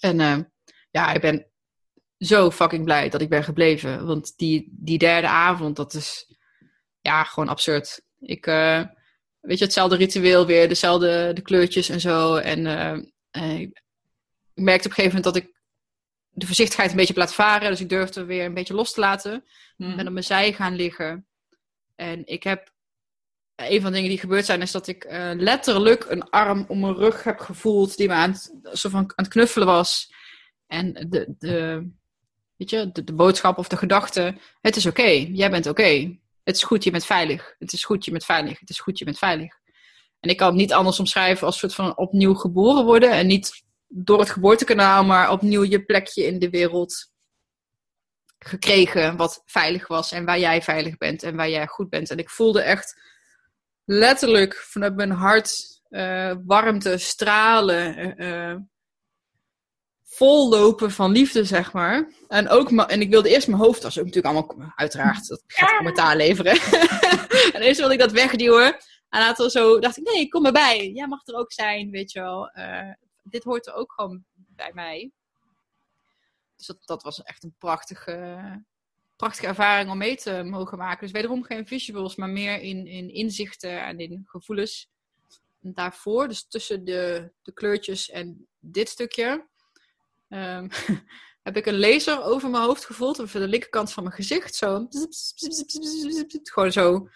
[0.00, 0.52] En
[0.90, 1.53] ja, ik ben
[2.18, 4.06] zo fucking blij dat ik ben gebleven.
[4.06, 6.26] Want die, die derde avond, dat is
[7.00, 8.02] ja, gewoon absurd.
[8.20, 8.82] Ik, eh,
[9.40, 12.36] weet je, hetzelfde ritueel weer, dezelfde de kleurtjes en zo.
[12.36, 12.92] En eh,
[13.30, 13.82] eh, ik
[14.54, 15.52] merkte op een gegeven moment dat ik
[16.30, 17.70] de voorzichtigheid een beetje heb laten varen.
[17.70, 19.34] Dus ik durfde weer een beetje los te laten.
[19.34, 19.42] Ik
[19.76, 19.96] Mhm.
[19.96, 21.26] ben op mijn zij gaan liggen.
[21.94, 22.72] En ik heb.
[23.54, 25.06] Een van de dingen die gebeurd zijn, is dat ik
[25.36, 27.96] letterlijk een arm om mijn rug heb gevoeld.
[27.96, 30.12] die me aan het, soort van aan het knuffelen was.
[30.66, 31.88] En de, de,
[32.56, 36.16] weet je, de, boodschap of de gedachte: het is oké, jij bent oké.
[36.44, 37.54] Het is goed, je bent veilig.
[37.58, 38.60] Het is goed, je bent veilig.
[38.60, 39.54] Het is goed, je bent veilig.
[40.20, 43.10] En ik kan het niet anders omschrijven als een soort van opnieuw geboren worden.
[43.10, 47.12] En niet door het geboortekanaal, maar opnieuw je plekje in de wereld
[48.38, 52.10] gekregen wat veilig was en waar jij veilig bent en waar jij goed bent.
[52.10, 53.00] En ik voelde echt
[53.84, 58.56] letterlijk vanuit mijn hart eh, warmte, stralen, eh,
[60.14, 62.12] eh, vollopen van liefde, zeg maar.
[62.28, 65.42] En, ook en ik wilde eerst mijn hoofd, dat is ook natuurlijk allemaal, uiteraard, dat
[65.46, 66.52] gaat commentaar leveren.
[67.54, 68.76] en eerst wilde ik dat wegduwen.
[69.08, 70.90] En later zo dacht ik, nee, kom maar bij.
[70.90, 72.48] Jij mag er ook zijn, weet je wel.
[72.48, 72.92] Eh,
[73.22, 75.10] dit hoort er ook gewoon bij mij.
[76.56, 78.38] Dus dat, dat was echt een prachtige,
[79.16, 81.00] prachtige ervaring om mee te mogen maken.
[81.00, 84.88] Dus wederom geen visuals, maar meer in, in inzichten en in gevoelens.
[85.62, 89.46] En daarvoor, dus tussen de, de kleurtjes en dit stukje,
[90.34, 90.68] ehm,
[91.42, 93.20] heb ik een laser over mijn hoofd gevoeld.
[93.20, 94.54] Over de linkerkant van mijn gezicht.
[94.54, 94.86] Zo.
[96.52, 97.08] Gewoon zo.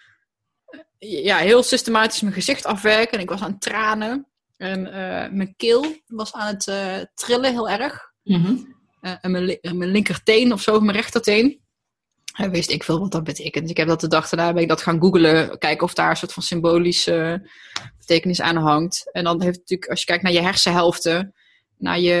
[0.99, 3.13] eh, Ja, heel systematisch mijn gezicht afwerken.
[3.17, 4.27] En ik was aan het tranen.
[4.57, 8.11] En eh, mijn keel was aan het eh, trillen heel erg.
[8.23, 8.55] Mhm.
[9.01, 11.61] En mijn, li- mijn linkerteen of zo, mijn rechterteen.
[12.35, 13.61] En wist ik veel wat dat betekent.
[13.61, 15.57] Dus ik heb dat de dag daarna ben ik dat gaan googlen.
[15.57, 17.49] Kijken of daar een soort van symbolische
[17.97, 19.09] betekenis aan hangt.
[19.11, 21.33] En dan heeft het natuurlijk, als je kijkt naar je hersenhelften.
[21.79, 22.13] Naar je,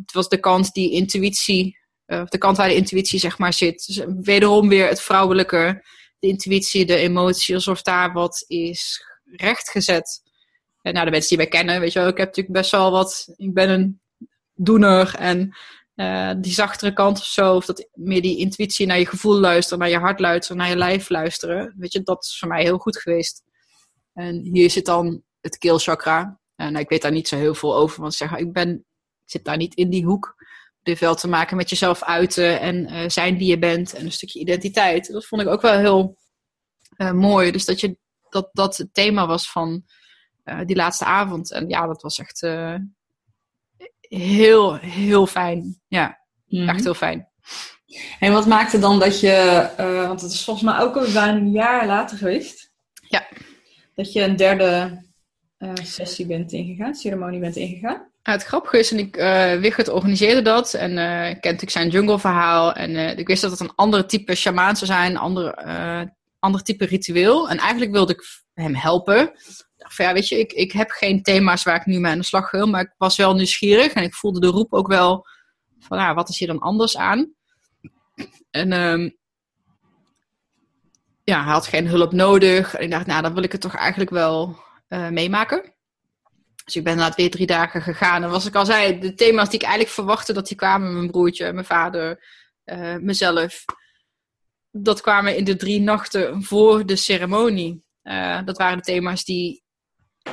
[0.00, 3.86] het was de kant die intuïtie, eh, de kant waar de intuïtie zeg maar zit.
[3.86, 5.84] Dus wederom weer het vrouwelijke,
[6.18, 10.22] de intuïtie, de emotie, alsof daar wat is rechtgezet.
[10.82, 12.90] En nou, de mensen die mij kennen, weet je wel, ik heb natuurlijk best wel
[12.90, 14.00] wat, ik ben een
[14.54, 15.56] doener en
[15.94, 19.78] eh, die zachtere kant of zo, of dat meer die intuïtie naar je gevoel luisteren,
[19.78, 21.74] naar je hart luisteren, naar je lijf luisteren.
[21.78, 23.42] Weet je, dat is voor mij heel goed geweest.
[24.12, 26.40] En hier zit dan het keelchakra.
[26.56, 28.70] En ik weet daar niet zo heel veel over, want zeg, ik ben,
[29.24, 30.34] ik zit daar niet in die hoek.
[30.82, 34.12] Heeft wel te maken met jezelf uiten en eh, zijn wie je bent en een
[34.12, 35.12] stukje identiteit.
[35.12, 36.16] Dat vond ik ook wel heel
[36.96, 37.50] eh, mooi.
[37.50, 37.96] Dus dat, je,
[38.28, 39.84] dat dat het thema was van
[40.44, 41.52] eh, die laatste avond.
[41.52, 42.40] En ja, dat was echt
[44.00, 45.80] heel, heel fijn.
[45.88, 46.20] Ja,
[46.52, 46.68] Mhm.
[46.68, 47.28] echt heel fijn.
[48.18, 51.34] En wat maakte dan dat je, uh, want het is volgens mij ook al bijna
[51.36, 52.72] een jaar later geweest.
[53.08, 53.26] Ja.
[53.94, 55.02] Dat je een derde
[55.62, 58.10] uh, sessie bent ingegaan, ceremonie bent ingegaan.
[58.22, 62.18] het grappige is, en ik, uh, Wigert organiseerde dat en uh, kent natuurlijk zijn jungle
[62.18, 62.72] verhaal.
[62.72, 65.54] En ik wist dat het een andere type shamaan zou zijn, een ander,
[66.38, 67.50] ander type ritueel.
[67.50, 68.22] En eigenlijk wilde ik
[68.54, 69.32] hem helpen.
[69.96, 72.50] Ja, weet je, ik, ik heb geen thema's waar ik nu mee aan de slag
[72.50, 75.26] wil, maar ik was wel nieuwsgierig en ik voelde de roep ook wel
[75.78, 77.34] van, ja, wat is hier dan anders aan?
[78.50, 79.16] En um,
[81.24, 82.74] ja, hij had geen hulp nodig.
[82.74, 84.56] En ik dacht, nou, dan wil ik het toch eigenlijk wel
[84.92, 85.74] uh, meemaken.
[86.64, 88.22] Dus ik ben na weer drie dagen gegaan.
[88.22, 91.10] En was ik al zei, de thema's die ik eigenlijk verwachtte dat die kwamen, mijn
[91.10, 92.24] broertje, mijn vader,
[92.64, 93.64] uh, mezelf,
[94.70, 97.84] dat kwamen in de drie nachten voor de ceremonie.
[98.02, 99.62] Uh, dat waren de thema's die,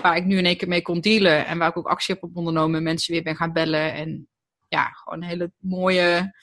[0.02, 1.46] waar ik nu in één keer mee kon dealen.
[1.46, 2.84] En waar ik ook actie heb op ondernomen.
[2.84, 3.94] Mensen weer ben gaan bellen.
[3.94, 4.28] En
[4.68, 6.36] ja, gewoon hele mooie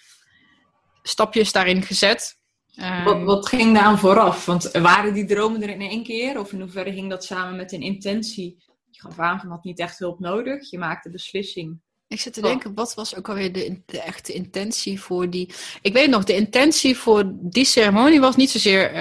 [1.03, 2.36] stapjes daarin gezet.
[2.77, 4.47] Wat, ehm, wat ging daar aan vooraf?
[4.47, 6.39] Want waren die dromen er in één keer?
[6.39, 8.57] Of in hoeverre ging dat samen met een intentie?
[8.91, 10.71] Je gaf aan van had niet echt hulp nodig.
[10.71, 11.81] Je maakte beslissing.
[12.09, 15.55] Ik zit te denken, wat was ook alweer de, de, echte intentie voor die...
[15.83, 18.99] Ik weet nog, de intentie voor die ceremonie was niet zozeer uh,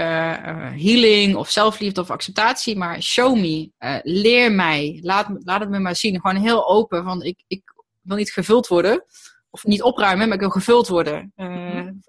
[0.71, 5.79] healing of zelfliefde of acceptatie, maar show me, uh, leer mij, laat, laat het me
[5.79, 6.21] maar zien.
[6.21, 7.61] Gewoon heel open, van ik, ik
[8.01, 9.05] wil niet gevuld worden,
[9.49, 11.33] of niet opruimen, maar ik wil gevuld worden.
[11.35, 12.03] Mm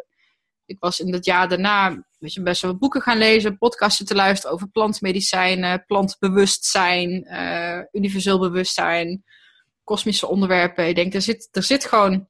[0.66, 4.14] ik was in het jaar daarna weet je, best wel boeken gaan lezen, podcasten te
[4.14, 9.24] luisteren over plantmedicijnen, plantbewustzijn, uh, universeel bewustzijn,
[9.84, 10.88] kosmische onderwerpen.
[10.88, 12.28] Ik denk, er zit, er zit gewoon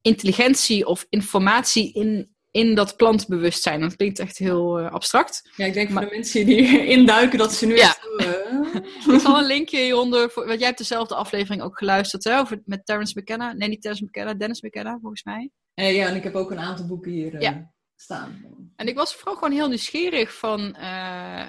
[0.00, 3.80] intelligentie of informatie in, in dat plantbewustzijn.
[3.80, 5.50] Dat klinkt echt heel uh, abstract.
[5.56, 7.96] Ja, ik denk maar, voor de mensen die induiken dat ze nu ja.
[8.16, 8.74] Uh...
[9.14, 12.62] ik zal een linkje hieronder, voor, want jij hebt dezelfde aflevering ook geluisterd, hè, over,
[12.64, 13.52] met Terence McKenna.
[13.52, 15.50] Nee, niet Terence McKenna, Dennis McKenna, volgens mij.
[15.74, 17.50] Uh, ja, en ik heb ook een aantal boeken hier uh,
[17.96, 18.44] staan.
[18.76, 21.46] En ik was vooral gewoon heel nieuwsgierig van, uh,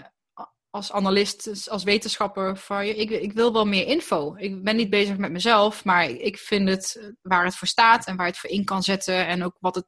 [0.70, 4.36] als analist, als wetenschapper, van, ik, ik wil wel meer info.
[4.38, 8.16] Ik ben niet bezig met mezelf, maar ik vind het waar het voor staat en
[8.16, 9.88] waar het voor in kan zetten en ook wat het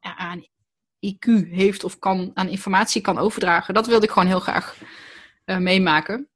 [0.00, 0.48] ja, aan
[1.06, 3.74] IQ heeft of kan, aan informatie kan overdragen.
[3.74, 4.76] Dat wilde ik gewoon heel graag
[5.44, 6.30] meemaken.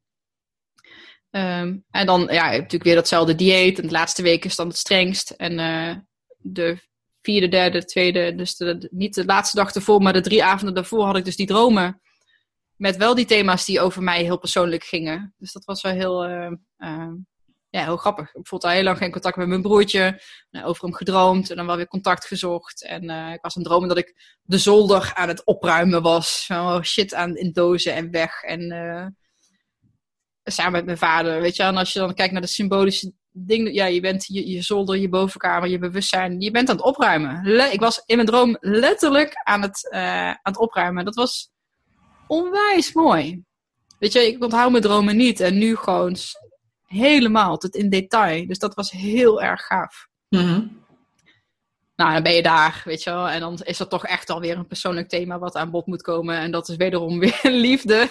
[1.30, 3.78] Um, en dan ja, heb natuurlijk weer datzelfde dieet.
[3.78, 5.30] En de laatste week is dan het strengst.
[5.30, 5.58] En
[6.42, 6.88] de
[7.22, 11.16] vierde, derde, tweede, dus niet de laatste dag ervoor, maar de drie avonden daarvoor had
[11.16, 12.00] ik dus die dromen.
[12.76, 15.34] Met wel die thema's die over mij heel persoonlijk gingen.
[15.38, 17.12] Dus dat was wel heel, uh, uh,
[17.68, 18.34] ja, heel grappig.
[18.34, 20.22] Ik voelde al heel lang geen contact met mijn broertje.
[20.50, 22.84] Uh, over hem gedroomd en dan wel weer contact gezocht.
[22.84, 23.02] En
[23.32, 26.46] ik was aan het dromen dat ik de zolder aan het opruimen was.
[26.52, 28.42] Oh shit aan in dozen en weg.
[28.42, 28.60] En
[30.44, 31.62] samen met mijn vader, weet je.
[31.62, 34.96] En als je dan kijkt naar de symbolische ding, ja, je bent je, je zolder,
[34.96, 37.44] je bovenkamer, je bewustzijn, je bent aan het opruimen.
[37.72, 41.04] ik was in mijn droom letterlijk aan het, uh, aan het opruimen.
[41.04, 41.50] Dat was
[42.26, 43.42] onwijs mooi.
[43.98, 46.16] Weet je, ik onthoud mijn dromen niet en nu gewoon
[46.86, 48.46] helemaal tot in detail.
[48.46, 50.08] Dus dat was heel erg gaaf.
[50.28, 50.78] Mm
[51.96, 53.28] Nou, dan ben je daar, weet je wel.
[53.28, 56.36] En dan is er toch echt alweer een persoonlijk thema wat aan bod moet komen.
[56.36, 58.08] En dat is wederom weer liefde.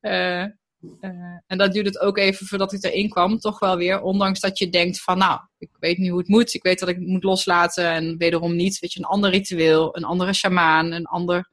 [0.00, 0.44] uh,
[0.82, 1.10] Uh,
[1.46, 4.00] en dat duurde het ook even voordat ik erin kwam, toch wel weer.
[4.00, 6.54] Ondanks dat je denkt van, nou, ik weet nu hoe het moet.
[6.54, 8.78] Ik weet dat ik het moet loslaten en wederom niet.
[8.78, 11.50] Weet je, een ander ritueel, een andere shamaan, een ander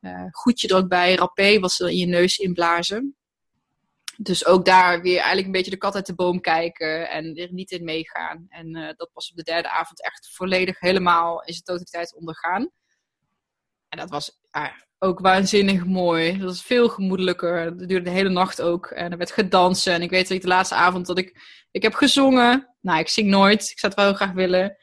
[0.00, 1.14] uh, goedje er ook bij.
[1.14, 3.16] Rapé wat ze in je neus inblazen.
[4.16, 7.52] Dus ook daar weer eigenlijk een beetje de kat uit de boom kijken en er
[7.52, 8.46] niet in meegaan.
[8.48, 12.70] En uh, dat was op de derde avond echt volledig helemaal in zijn totaliteit ondergaan.
[13.88, 16.38] En dat was ah, ook waanzinnig mooi.
[16.38, 17.64] Dat was veel gemoedelijker.
[17.64, 18.86] Dat duurde de hele nacht ook.
[18.86, 19.86] En er werd gedanst.
[19.86, 21.56] En ik weet dat ik de laatste avond dat ik...
[21.70, 22.74] Ik heb gezongen.
[22.80, 23.70] Nou, ik zing nooit.
[23.70, 24.76] Ik zou het wel heel graag willen.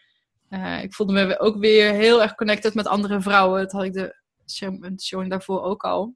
[0.49, 3.61] Uh, ik voelde me ook weer heel erg connected met andere vrouwen.
[3.61, 4.15] Dat had ik de
[5.01, 6.15] show daarvoor ook al.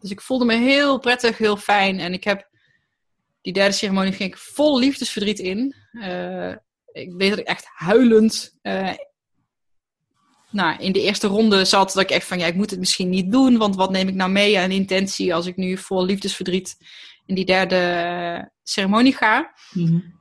[0.00, 1.98] Dus ik voelde me heel prettig, heel fijn.
[1.98, 2.48] En ik heb...
[3.40, 5.74] Die derde ceremonie ging ik vol liefdesverdriet in.
[5.92, 6.54] Uh,
[6.92, 8.58] ik weet dat ik echt huilend...
[8.62, 8.92] Uh,
[10.50, 13.08] nou, in de eerste ronde zat dat ik echt van, ja, ik moet het misschien
[13.08, 16.76] niet doen, want wat neem ik nou mee aan intentie als ik nu vol liefdesverdriet
[17.26, 19.52] in die derde uh, ceremonie ga.
[19.72, 20.18] Mm-hmm.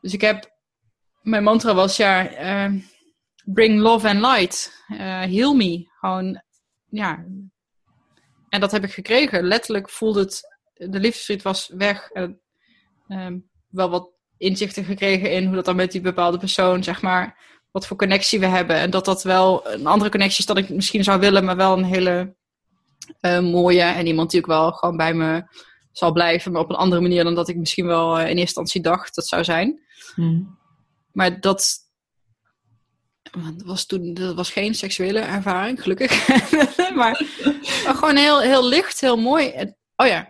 [0.00, 0.50] Dus ik heb,
[1.22, 2.30] mijn mantra was, ja,
[2.66, 2.80] uh,
[3.44, 6.42] bring love and light, uh, heal me, gewoon,
[6.88, 7.24] ja.
[8.48, 9.44] En dat heb ik gekregen.
[9.44, 12.10] Letterlijk voelde het, de liefdesverdriet was weg.
[12.10, 13.38] Ehm,
[13.68, 17.38] wel wat inzichten gekregen in hoe dat dan met die bepaalde persoon, zeg maar,
[17.76, 18.76] wat voor connectie we hebben.
[18.76, 21.76] En dat dat wel een andere connectie is dan ik misschien zou willen, maar wel
[21.76, 22.34] een hele
[23.20, 23.82] uh, mooie.
[23.82, 25.44] En iemand die ook wel gewoon bij me
[25.92, 28.40] zal blijven, maar op een andere manier dan dat ik misschien wel uh, in eerste
[28.40, 29.80] instantie dacht dat zou zijn.
[30.14, 30.58] Hmm.
[31.12, 31.74] Maar dat,
[33.22, 36.28] dat was toen dat was geen seksuele ervaring, gelukkig.
[36.94, 37.22] maar,
[37.84, 39.74] maar, gewoon heel, heel licht, heel mooi.
[39.96, 40.28] oh ja.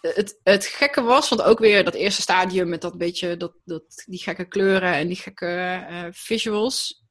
[0.00, 4.02] Het, het gekke was, want ook weer dat eerste stadium met dat beetje, dat, dat,
[4.06, 7.04] die gekke kleuren en die gekke uh, visuals.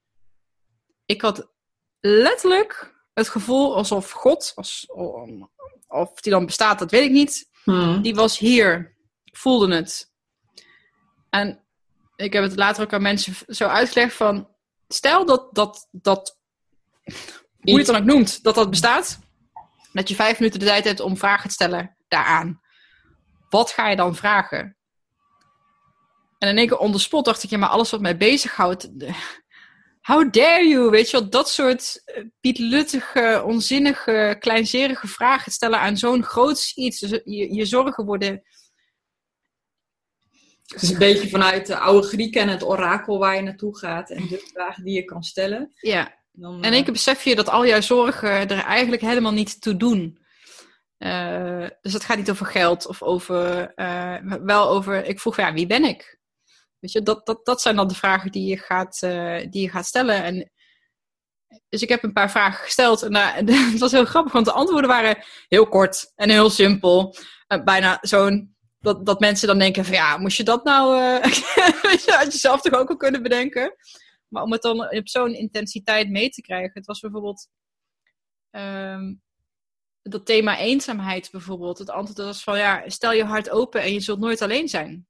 [1.05, 1.51] Ik had
[1.99, 4.85] letterlijk het gevoel alsof God, als,
[5.87, 7.49] of die dan bestaat, dat weet ik niet.
[7.63, 8.01] Hmm.
[8.01, 10.11] Die was hier, voelde het.
[11.29, 11.65] En
[12.15, 14.49] ik heb het later ook aan mensen zo uitgelegd van,
[14.87, 16.39] stel dat, dat, dat
[17.59, 19.19] hoe je het dan ook noemt, dat dat bestaat.
[19.93, 22.61] Dat je vijf minuten de tijd hebt om vragen te stellen daaraan.
[23.49, 24.77] Wat ga je dan vragen?
[26.37, 28.89] En in één keer on the spot dacht ik, ja, maar alles wat mij bezighoudt,
[30.09, 30.89] how dare you?
[30.89, 36.99] Weet je wel, dat soort eh, pietluttige, onzinnige, kleinzerige vragen stellen aan zo'n groot iets.
[36.99, 38.43] Dus je, je zorgen worden...
[40.67, 44.09] Het is een beetje vanuit de oude Grieken en het orakel waar je naartoe gaat
[44.09, 45.71] en de vragen die je kan stellen.
[45.73, 46.91] Ja, dan, en ik uh...
[46.91, 50.19] besef je dat al jouw zorgen er eigenlijk helemaal niet toe doen.
[50.99, 55.53] Uh, dus het gaat niet over geld of over, uh, wel over, ik vroeg ja,
[55.53, 56.19] wie ben ik?
[56.79, 59.69] Weet je, dat, dat, dat zijn dan de vragen die je gaat, uh, die je
[59.69, 60.23] gaat stellen.
[60.23, 60.51] En,
[61.69, 63.15] dus ik heb een paar vragen gesteld en
[63.71, 67.15] het was heel grappig, want de antwoorden waren heel kort en heel simpel.
[67.63, 70.95] Bijna zo'n, dat, dat mensen dan denken van ja, moest je dat nou,
[72.19, 73.75] had je zelf toch ook wel kunnen bedenken.
[74.27, 77.47] Maar om het dan op zo'n intensiteit mee te krijgen, het was bijvoorbeeld
[78.51, 79.21] um,
[80.11, 81.77] dat thema eenzaamheid bijvoorbeeld.
[81.77, 85.07] Het antwoord was van ja, stel je hart open en je zult nooit alleen zijn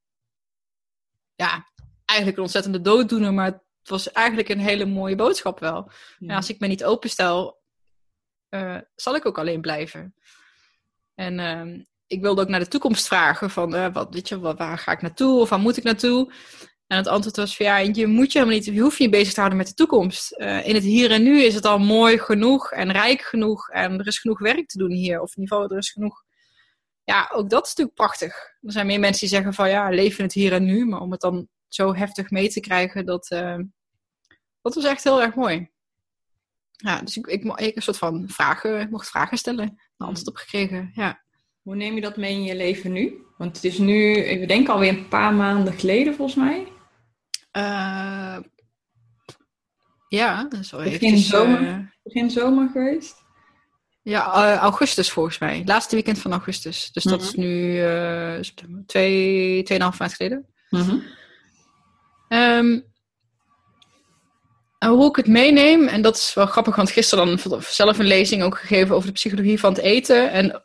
[1.40, 1.66] ja,
[2.06, 5.92] eigenlijk een ontzettende dooddoener, maar het was eigenlijk een hele mooie boodschap wel.
[6.18, 6.36] Ja.
[6.36, 7.62] als ik me niet openstel,
[8.50, 10.14] uh, zal ik ook alleen blijven.
[11.16, 14.58] En uh, ik wilde ook naar de toekomst vragen van, uh, wat, weet je, wat,
[14.58, 16.34] waar ga ik naartoe of waar moet ik naartoe?
[16.90, 19.12] En het antwoord was van ja, je moet je helemaal niet, je hoeft je niet
[19.12, 20.36] bezig te houden met de toekomst.
[20.38, 24.00] Uh, in het hier en nu is het al mooi genoeg en rijk genoeg en
[24.00, 25.22] er is genoeg werk te doen hier.
[25.22, 26.24] Of in ieder geval, er is genoeg
[27.10, 28.36] ja, ook dat is natuurlijk prachtig.
[28.62, 30.86] Er zijn meer mensen die zeggen van ja, leven het hier en nu.
[30.86, 33.58] Maar om het dan zo heftig mee te krijgen, dat, uh,
[34.62, 35.70] dat was echt heel erg mooi.
[36.72, 40.28] Ja, dus ik, ik, ik een soort van vragen, ik mocht vragen stellen, een antwoord
[40.28, 40.92] op gekregen.
[40.94, 41.24] Ja.
[41.62, 43.26] Hoe neem je dat mee in je leven nu?
[43.38, 46.68] Want het is nu, ik denk alweer een paar maanden geleden volgens mij.
[47.58, 48.38] Uh,
[50.08, 53.24] ja, dat is wel begin zomer, uh, begin zomer geweest.
[54.02, 55.62] Ja, uh, augustus volgens mij.
[55.66, 56.92] Laatste weekend van augustus.
[56.92, 57.42] Dus dat is mhm.
[57.42, 58.40] nu uh,
[58.86, 60.46] twee, tweeënhalf maand geleden.
[60.70, 61.04] Mm
[62.30, 62.88] um,
[64.80, 68.44] hoe ik het meeneem, en dat is wel grappig, want gisteren dan zelf een lezing
[68.44, 70.32] ook gegeven over de psychologie van het eten.
[70.32, 70.64] En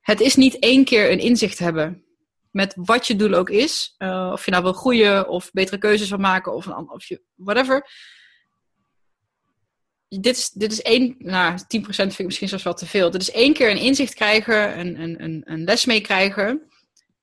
[0.00, 2.07] het is niet één keer een inzicht hebben
[2.50, 3.94] met wat je doel ook is.
[4.32, 7.86] of je nou wil groeien of betere keuzes wil maken of, een, of je, whatever
[10.08, 13.10] dit is, dit is één, nou, 10% vind ik misschien zelfs wel te veel.
[13.10, 16.62] Dit is één keer een inzicht krijgen, een, een, een, een les mee krijgen.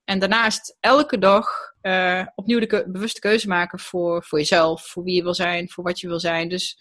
[0.04, 1.48] En daarnaast elke dag
[1.82, 5.84] uh, opnieuw de bewuste keuze maken voor, voor jezelf, voor wie je wil zijn, voor
[5.84, 6.50] wat je wil zijn.
[6.50, 6.80] Dus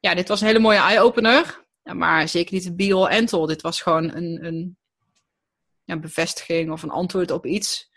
[0.00, 1.68] ja, dit was een hele mooie eye-opener.
[1.82, 3.46] Maar zeker niet een be-all end-all.
[3.46, 4.76] Dit was gewoon een, een
[5.90, 7.90] ja, bevestiging of een antwoord op iets.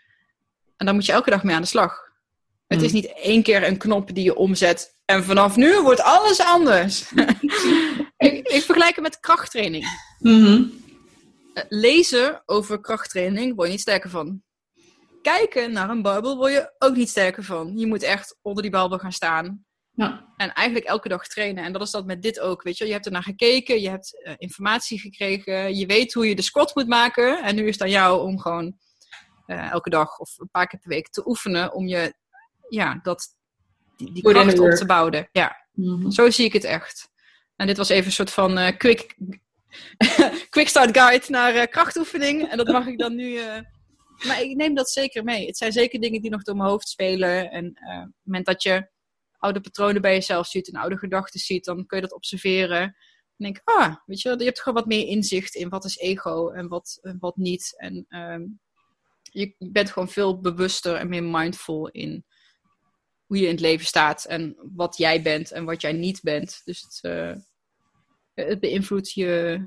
[0.76, 2.12] En daar moet je elke dag mee aan de slag.
[2.66, 3.00] Het is hmm.
[3.00, 7.10] niet één keer een knop die je omzet en vanaf nu wordt alles anders.
[8.16, 9.86] ik, ik, vergelijk het met krachttraining.
[10.18, 10.62] Mhm.
[11.68, 14.42] Lezen over krachttraining word je niet sterker van.
[15.22, 17.78] Kijken naar een barbel word je ook niet sterker van.
[17.78, 19.64] Je moet echt onder die barbel gaan staan.
[19.94, 20.32] Ja.
[20.36, 21.64] En eigenlijk elke dag trainen.
[21.64, 22.62] En dat is dat met dit ook.
[22.62, 26.28] Weet je, je hebt er naar gekeken, je hebt uh, informatie gekregen, je weet hoe
[26.28, 27.42] je de squat moet maken.
[27.42, 28.76] En nu is het aan jou om gewoon
[29.46, 32.14] uh, elke dag of een paar keer per week te oefenen om je
[32.68, 33.26] ja, dat
[33.96, 35.28] die, die kracht op te bouwen.
[35.32, 36.10] Ja, mhm.
[36.10, 37.08] zo zie ik het echt.
[37.56, 39.16] En dit was even een soort van uh, quick,
[40.50, 42.50] quick start guide naar krachtoefening.
[42.50, 43.40] En dat mag ik dan nu...
[44.26, 45.46] Maar ik neem dat zeker mee.
[45.46, 47.50] Het zijn zeker dingen die nog door mijn hoofd spelen.
[47.50, 48.88] En op het moment dat je
[49.44, 52.80] oude patronen bij jezelf ziet en oude gedachten ziet, dan kun je dat observeren.
[53.36, 56.50] En denk, ah, weet je, je hebt gewoon wat meer inzicht in wat is ego
[56.50, 57.74] en wat, wat niet.
[57.76, 58.42] En ehm,
[59.22, 62.24] je bent gewoon veel bewuster en meer mindful in
[63.26, 66.60] hoe je in het leven staat en wat jij bent en wat jij niet bent.
[66.64, 67.34] Dus het, uh,
[68.34, 69.60] het beïnvloedt je,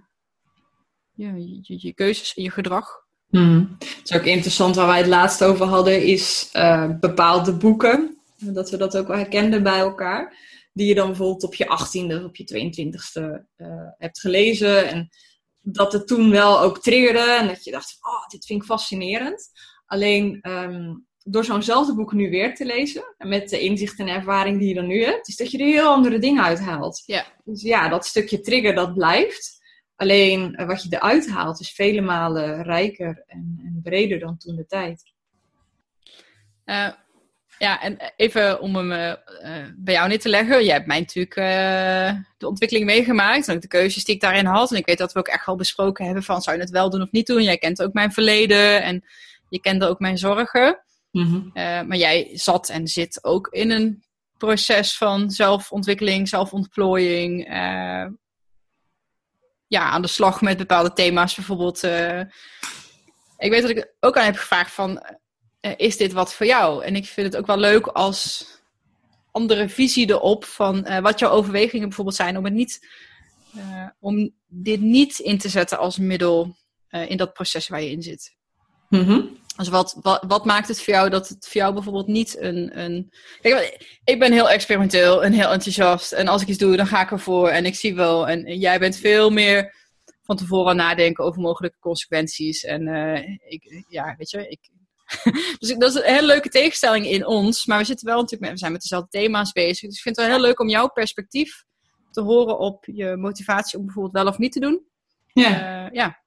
[1.13, 3.05] ja, je, je, keuzes en je gedrag.
[3.29, 3.75] Hmm.
[3.79, 8.06] Het is ook interessant waar wij het laatst over hadden, is uh, bepaalde boeken.
[8.37, 10.37] Dat we dat ook wel herkenden bij elkaar.
[10.73, 14.89] Die je dan bijvoorbeeld op je 18e of op je 22e uh, eh, hebt gelezen.
[14.89, 15.09] En
[15.61, 17.37] dat het toen wel ook triggerde.
[17.39, 19.49] En dat je dacht, oh, dit vind ik fascinerend.
[19.85, 24.67] Alleen um, door zo'nzelfde boek nu weer te lezen, met de inzicht en ervaring die
[24.67, 27.03] je dan nu hebt, is dat je er heel andere dingen uithaalt.
[27.05, 27.25] Ja.
[27.43, 29.57] Dus ja, dat stukje trigger, dat blijft.
[29.95, 34.55] Alleen eh, wat je eruit haalt is vele malen rijker en, en breder dan toen
[34.55, 35.03] de tijd.
[36.65, 36.91] Uh,
[37.57, 39.13] ja, en even om hem uh,
[39.75, 40.63] bij jou neer te leggen.
[40.63, 41.35] Jij hebt mij natuurlijk
[42.37, 43.47] de ontwikkeling meegemaakt.
[43.47, 44.71] En de keuzes die ik daarin had.
[44.71, 46.89] En ik weet dat we ook echt al besproken hebben van zou je het wel
[46.89, 47.43] doen of niet doen.
[47.43, 49.03] Jij kent ook mijn verleden en
[49.49, 50.81] je kende ook mijn zorgen.
[51.11, 51.51] Mm
[51.87, 54.03] maar jij zat en zit ook in een
[54.37, 57.47] proces van zelfontwikkeling, zelfontplooiing
[59.67, 61.35] ja, aan de slag met bepaalde thema's.
[61.35, 61.83] Bijvoorbeeld,
[63.37, 65.03] ik weet dat ik ook aan heb gevraagd van,
[65.67, 66.83] uh, is dit wat voor jou?
[66.83, 68.45] En ik vind het ook wel leuk als
[69.31, 72.87] andere visie erop van uh, wat jouw overwegingen bijvoorbeeld zijn om het niet,
[73.99, 76.55] om dit niet in te zetten als middel
[77.07, 78.35] in dat proces waar je in zit.
[78.89, 82.37] Mm dus wat, wat, wat, maakt het voor jou dat het voor jou bijvoorbeeld niet
[82.39, 82.79] een.
[82.79, 83.11] een...
[83.41, 86.11] Kijk, ik ben heel experimenteel en heel enthousiast.
[86.11, 87.49] En als ik iets doe, dan ga ik ervoor.
[87.49, 88.27] En ik zie wel.
[88.27, 89.73] En, jij bent veel meer
[90.23, 92.63] van tevoren nadenken over mogelijke consequenties.
[92.63, 94.59] En uh, ik, ja, weet je, ik.
[95.59, 97.65] dus dat is een hele leuke tegenstelling in ons.
[97.65, 99.87] Maar we zitten wel natuurlijk met, we zijn met dezelfde thema's bezig.
[99.87, 101.65] Dus ik vind het wel heel leuk om jouw perspectief
[102.11, 104.85] te horen op je motivatie om bijvoorbeeld wel of niet te doen.
[105.33, 105.85] Ja.
[105.85, 106.25] Uh, ja.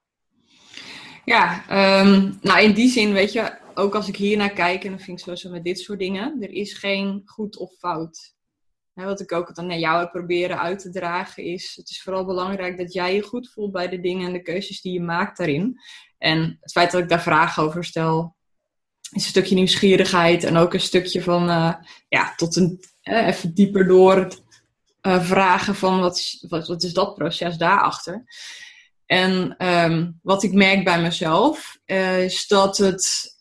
[1.25, 1.63] Ja,
[2.01, 4.99] um, nou in die zin, weet je, ook als ik hier naar kijk, en dan
[4.99, 8.33] vind ik sowieso met dit soort dingen, er is geen goed of fout.
[8.93, 12.25] wat ik ook dan naar jou heb proberen uit te dragen is, het is vooral
[12.25, 15.37] belangrijk dat jij je goed voelt bij de dingen en de keuzes die je maakt
[15.37, 15.75] daarin.
[16.17, 18.35] En het feit dat ik daar vragen over stel,
[19.11, 21.73] is een stukje nieuwsgierigheid en ook een stukje van, uh,
[22.07, 24.27] ja, tot een, uh, even dieper door
[25.01, 28.23] uh, vragen van wat is, wat, wat is dat proces daarachter.
[29.05, 33.35] En um, wat ik merk bij mezelf, is dat het,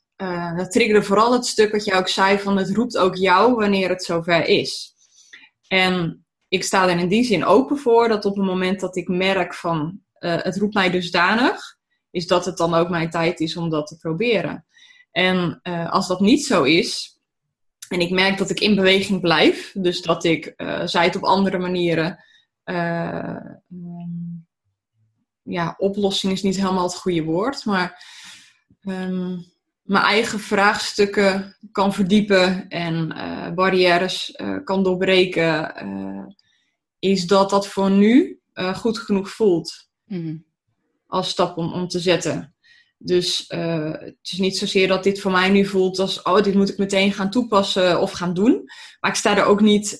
[0.56, 3.88] dat triggerde vooral het stuk wat jij ook zei van het roept ook jou wanneer
[3.88, 4.94] het zover is.
[5.68, 9.08] En ik sta er in die zin open voor dat op het moment dat ik
[9.08, 11.76] merk van het roept mij dusdanig,
[12.10, 14.66] is dat het dan ook mijn tijd is om dat te proberen.
[15.10, 15.60] En
[15.90, 17.18] als dat niet zo is,
[17.88, 20.54] en ik merk dat ik in beweging blijf, dus dat ik,
[20.84, 22.24] zij het op andere manieren,
[22.64, 24.46] um,
[25.42, 28.04] ja, oplossing is niet helemaal het goede woord, maar
[28.82, 29.44] um,
[29.82, 36.26] mijn eigen vraagstukken kan verdiepen en uh, barrières uh, kan doorbreken, uh,
[36.98, 38.40] is dat dat voor nu
[38.74, 40.44] goed genoeg voelt mm.
[41.06, 42.54] als stap om, om te zetten.
[43.02, 46.68] Dus het is niet zozeer dat dit voor mij nu voelt als, oh, dit moet
[46.68, 48.62] ik meteen gaan toepassen of gaan doen.
[49.00, 49.96] Maar ik sta er ook niet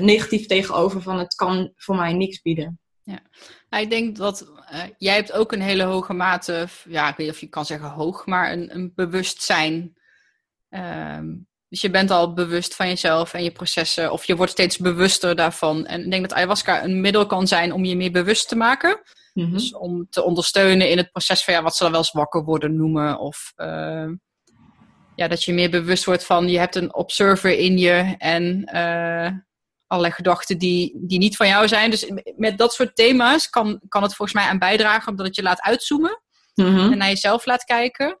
[0.00, 2.80] negatief tegenover van, het kan voor mij niks bieden.
[3.02, 7.26] Ja, ik denk dat uh, jij hebt ook een hele hoge mate, ja, ik weet
[7.26, 9.96] niet of je kan zeggen hoog, maar een, een bewustzijn.
[10.70, 14.76] Um, dus je bent al bewust van jezelf en je processen, of je wordt steeds
[14.76, 15.86] bewuster daarvan.
[15.86, 19.00] En ik denk dat ayahuasca een middel kan zijn om je meer bewust te maken.
[19.38, 19.52] Mm-hmm.
[19.52, 22.44] Dus om te ondersteunen in het proces van ja, wat ze dan wel eens wakker
[22.44, 23.18] worden noemen.
[23.18, 24.08] Of uh,
[25.14, 29.30] ja, dat je meer bewust wordt van je hebt een observer in je en uh,
[29.86, 31.90] allerlei gedachten die, die niet van jou zijn.
[31.90, 35.42] Dus met dat soort thema's kan, kan het volgens mij aan bijdragen omdat het je
[35.42, 36.22] laat uitzoomen
[36.54, 36.92] mm-hmm.
[36.92, 38.18] en naar jezelf laat kijken.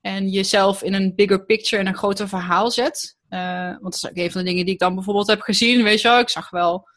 [0.00, 3.16] En jezelf in een bigger picture en een groter verhaal zet.
[3.30, 5.82] Uh, want dat is ook een van de dingen die ik dan bijvoorbeeld heb gezien.
[5.82, 6.88] Weet je wel, ik zag wel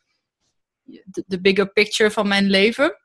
[0.83, 2.97] de, de bigger picture van mijn leven.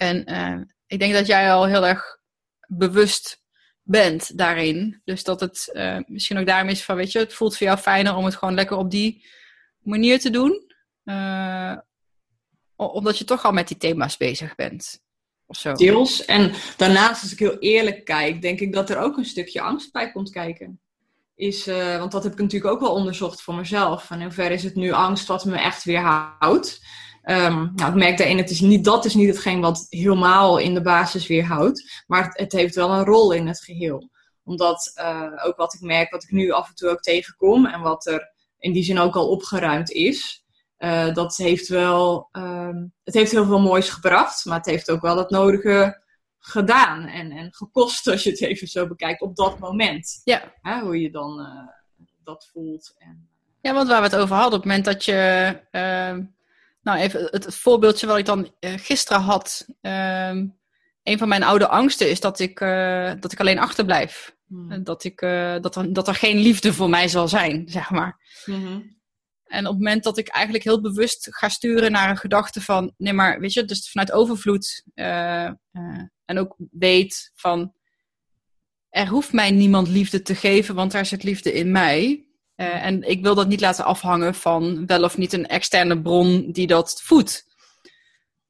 [0.00, 2.18] En uh, ik denk dat jij al heel erg
[2.66, 3.42] bewust
[3.82, 5.00] bent daarin.
[5.04, 7.78] Dus dat het uh, misschien ook daarom is van, weet je, het voelt voor jou
[7.78, 9.26] fijner om het gewoon lekker op die
[9.78, 10.72] manier te doen.
[11.04, 11.76] Uh,
[12.76, 15.00] omdat je toch al met die thema's bezig bent.
[15.46, 15.58] Of.
[15.60, 16.24] Deels.
[16.24, 19.92] En daarnaast, als ik heel eerlijk kijk, denk ik dat er ook een stukje angst
[19.92, 20.80] bij komt kijken.
[21.34, 24.04] Is, want dat heb ik natuurlijk ook wel onderzocht voor mezelf.
[24.04, 26.80] Van in hoeverre is het nu angst wat me echt weerhoudt?
[27.24, 30.74] Um, nou, ik merk daarin, het is niet, dat is niet hetgeen wat helemaal in
[30.74, 32.02] de basis weerhoudt.
[32.06, 34.10] Maar het, het heeft wel een rol in het geheel.
[34.44, 37.80] Omdat uh, ook wat ik merk, wat ik nu af en toe ook tegenkom en
[37.80, 40.44] wat er in die zin ook al opgeruimd is.
[40.78, 45.00] Uh, dat heeft wel, um, het heeft heel veel moois gebracht, maar het heeft ook
[45.00, 46.02] wel het nodige
[46.38, 50.20] gedaan en, en gekost, als je het even zo bekijkt, op dat moment.
[50.24, 50.52] Ja.
[50.82, 52.94] Hoe je dan uh, dat voelt.
[52.98, 53.28] En,
[53.60, 56.24] ja, want waar we het over hadden, op het moment dat je, uh,
[56.82, 60.46] nou even het voorbeeldje wat ik dan uh, gisteren had, ehm,
[61.02, 64.36] een van mijn oude angsten is dat ik, uh, dat ik alleen achterblijf.
[64.46, 64.84] Hmm.
[64.84, 68.18] Dat, ik, uh, dat, er, dat er geen liefde voor mij zal zijn, zeg maar.
[68.44, 68.98] Mm-hmm.
[69.44, 72.94] En op het moment dat ik eigenlijk heel bewust ga sturen naar een gedachte van,
[72.96, 74.84] nee maar, weet je, dus vanuit overvloed
[76.24, 77.74] en ook weet van,
[78.88, 82.29] er hoeft mij niemand liefde te geven, want daar zit liefde in mij.
[82.60, 86.52] Uh, en ik wil dat niet laten afhangen van wel of niet een externe bron
[86.52, 87.48] die dat voedt.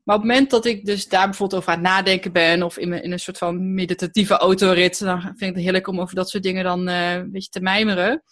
[0.03, 2.79] Maar op het moment dat ik dus daar bijvoorbeeld over aan het nadenken ben, of
[2.79, 6.31] in, in een soort van meditatieve autorit, dan vind ik het heerlijk om over dat
[6.31, 8.23] soort dingen dan uh, een beetje te mijmeren.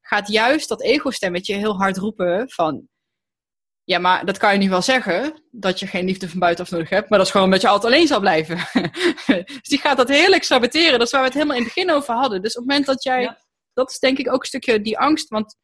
[0.00, 2.88] Gaat juist dat ego-stemmetje heel hard roepen van,
[3.84, 6.88] ja, maar dat kan je niet wel zeggen, dat je geen liefde van buitenaf nodig
[6.88, 8.56] hebt, maar dat is gewoon omdat je altijd alleen zal blijven.
[9.26, 10.98] dus die gaat dat heerlijk saboteren.
[10.98, 12.42] Dat is waar we het helemaal in het begin over hadden.
[12.42, 13.36] Dus op het moment dat jij,
[13.78, 15.56] dat is denk ik ook een stukje die angst, want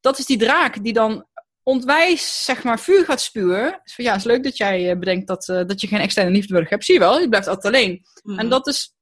[0.00, 1.26] dat is die draak die dan
[1.62, 3.80] ontwijs, zeg maar, vuur gaat spuwen.
[3.84, 6.00] Dus van, ja, het is leuk dat jij eh, bedenkt dat, uh, dat je geen
[6.00, 6.84] externe liefde nodig hebt.
[6.84, 8.06] Zie je wel, je blijft altijd alleen.
[8.22, 8.38] Mm.
[8.38, 8.94] En dat is,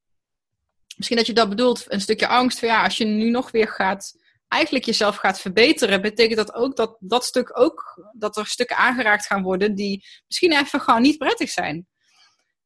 [0.97, 3.69] misschien dat je dat bedoelt, een stukje angst van, ja, als je nu nog weer
[3.69, 8.77] gaat eigenlijk jezelf gaat verbeteren, betekent dat ook dat dat stuk ook, dat er stukken
[8.77, 11.87] aangeraakt gaan worden die misschien even gewoon niet prettig zijn.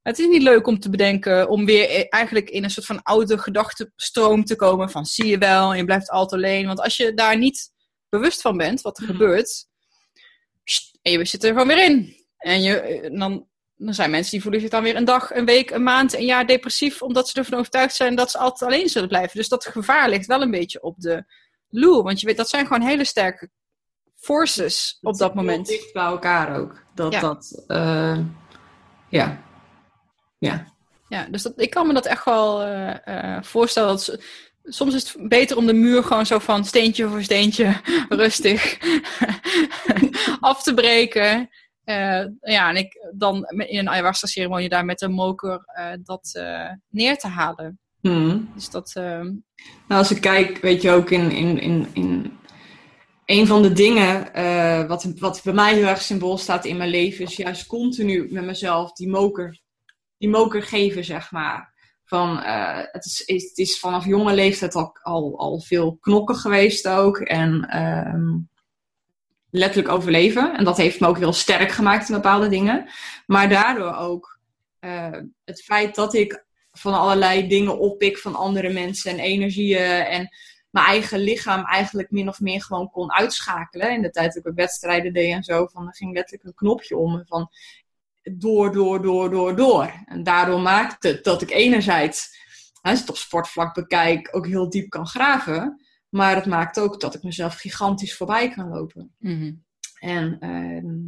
[0.09, 3.39] Het is niet leuk om te bedenken, om weer eigenlijk in een soort van oude
[3.39, 6.67] gedachtenstroom te komen van zie je wel, je blijft altijd alleen.
[6.67, 7.71] Want als je daar niet
[8.09, 9.13] bewust van bent, wat er mhm.
[9.13, 9.67] gebeurt,
[11.03, 12.17] en je zit er gewoon weer in.
[12.37, 15.71] En je, dan, dan zijn mensen die voelen zich dan weer een dag, een week,
[15.71, 19.09] een maand, een jaar depressief, omdat ze ervan overtuigd zijn dat ze altijd alleen zullen
[19.09, 19.37] blijven.
[19.37, 21.25] Dus dat gevaar ligt wel een beetje op de,
[21.69, 23.51] Lou, want je weet, dat zijn gewoon hele sterke
[24.15, 25.67] forces op dat moment.
[25.67, 26.83] dicht bij elkaar ook.
[26.95, 27.21] Dat ja.
[27.21, 28.19] dat, uh,
[29.09, 29.47] ja.
[30.39, 30.77] Ja.
[31.09, 33.89] Ja, dus dat, ik kan me dat echt wel uh, uh, voorstellen.
[33.89, 34.19] Dat,
[34.65, 38.79] soms is het beter om de muur gewoon zo van steentje voor steentje rustig
[40.41, 41.49] af te breken.
[42.41, 45.65] ja, en ik dan in een ayahuasca-ceremonie daar met een moker
[46.03, 46.43] dat
[46.89, 47.79] neer te halen.
[48.01, 48.51] Hmm.
[48.55, 48.93] Dus dat.
[48.95, 49.25] Ehm,
[49.89, 51.31] nou, als ik kijk, weet je ook in.
[51.31, 52.39] in, in, in
[53.29, 56.91] een van de dingen uh, wat, wat bij mij heel erg symbool staat in mijn
[56.91, 59.61] leven, is juist continu met mezelf die moker,
[60.19, 61.77] die moker geven, zeg maar.
[62.05, 66.89] Van, uh, het, is, het is vanaf jonge leeftijd al, al, al veel knokken geweest
[66.89, 67.19] ook.
[67.19, 68.35] En uh,
[69.51, 70.57] letterlijk overleven.
[70.57, 72.91] En dat heeft me ook heel sterk gemaakt in bepaalde dingen.
[73.27, 74.39] Maar daardoor ook
[74.81, 80.05] uh, het feit dat ik van allerlei dingen oppik van andere mensen en energieën.
[80.05, 80.29] En
[80.71, 83.93] mijn eigen lichaam eigenlijk min of meer gewoon kon uitschakelen.
[83.93, 86.97] In de tijd dat ik wedstrijden deed en zo, van, er ging letterlijk een knopje
[86.97, 87.23] om.
[87.27, 87.51] Van
[88.37, 89.93] door, door, door, door, door.
[90.05, 92.29] En daardoor maakte het dat ik enerzijds,
[92.81, 95.87] als het op sportvlak bekijk, ook heel diep kan graven.
[96.09, 99.15] Maar het maakt ook dat ik mezelf gigantisch voorbij kan lopen.
[99.19, 99.53] Mhm.
[99.99, 101.03] En uh,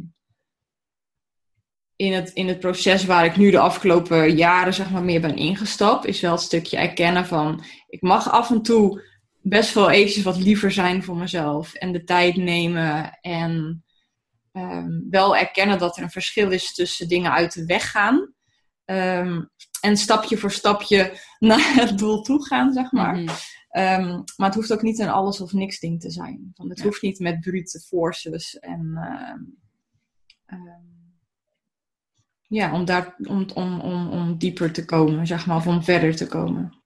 [1.95, 5.35] in het, in het proces waar ik nu de afgelopen jaren zeg maar, meer ben
[5.35, 9.09] ingestapt, is wel het stukje erkennen van ik mag af en toe
[9.41, 13.83] best wel eventjes wat liever zijn voor mezelf en de tijd nemen en
[14.51, 18.33] um, wel erkennen dat er een verschil is tussen dingen uit de weg gaan
[18.85, 19.49] um,
[19.81, 23.15] en stapje voor stapje naar het doel toe gaan, zeg maar.
[23.15, 23.27] Mm
[23.77, 26.51] um, maar het hoeft ook niet een alles of niks ding te zijn.
[26.55, 26.83] Want het ja.
[26.83, 28.99] hoeft niet met brute forces en
[32.51, 36.15] ja, om, daar, om, om, om, om dieper te komen, zeg maar, of om verder
[36.15, 36.81] te komen.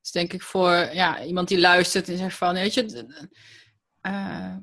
[0.00, 3.06] Dus denk ik voor ja, iemand die luistert en zegt van, weet je,
[4.02, 4.56] uh,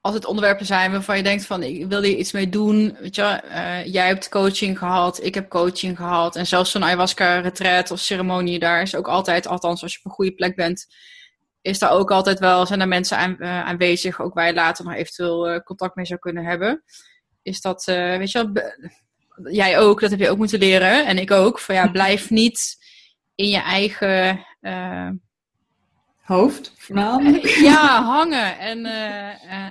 [0.00, 3.14] als het onderwerpen zijn waarvan je denkt van, ik wil hier iets mee doen, weet
[3.14, 8.00] je, uh, jij hebt coaching gehad, ik heb coaching gehad, en zelfs zo'n ayahuasca-retreat of
[8.00, 10.86] ceremonie, daar is ook altijd, althans als je op een goede plek bent,
[11.60, 14.84] is daar ook altijd wel, zijn er mensen aan, uh, aanwezig, ook waar je later
[14.84, 16.82] nog eventueel contact mee zou kunnen hebben
[17.42, 18.72] is dat, weet je wel,
[19.52, 21.06] jij ook, dat heb je ook moeten leren.
[21.06, 21.58] En ik ook.
[21.58, 22.76] Van ja, blijf niet
[23.34, 24.46] in je eigen
[26.30, 27.46] hoofd, voornamelijk.
[27.70, 28.58] Ja, hangen.
[28.58, 28.84] En,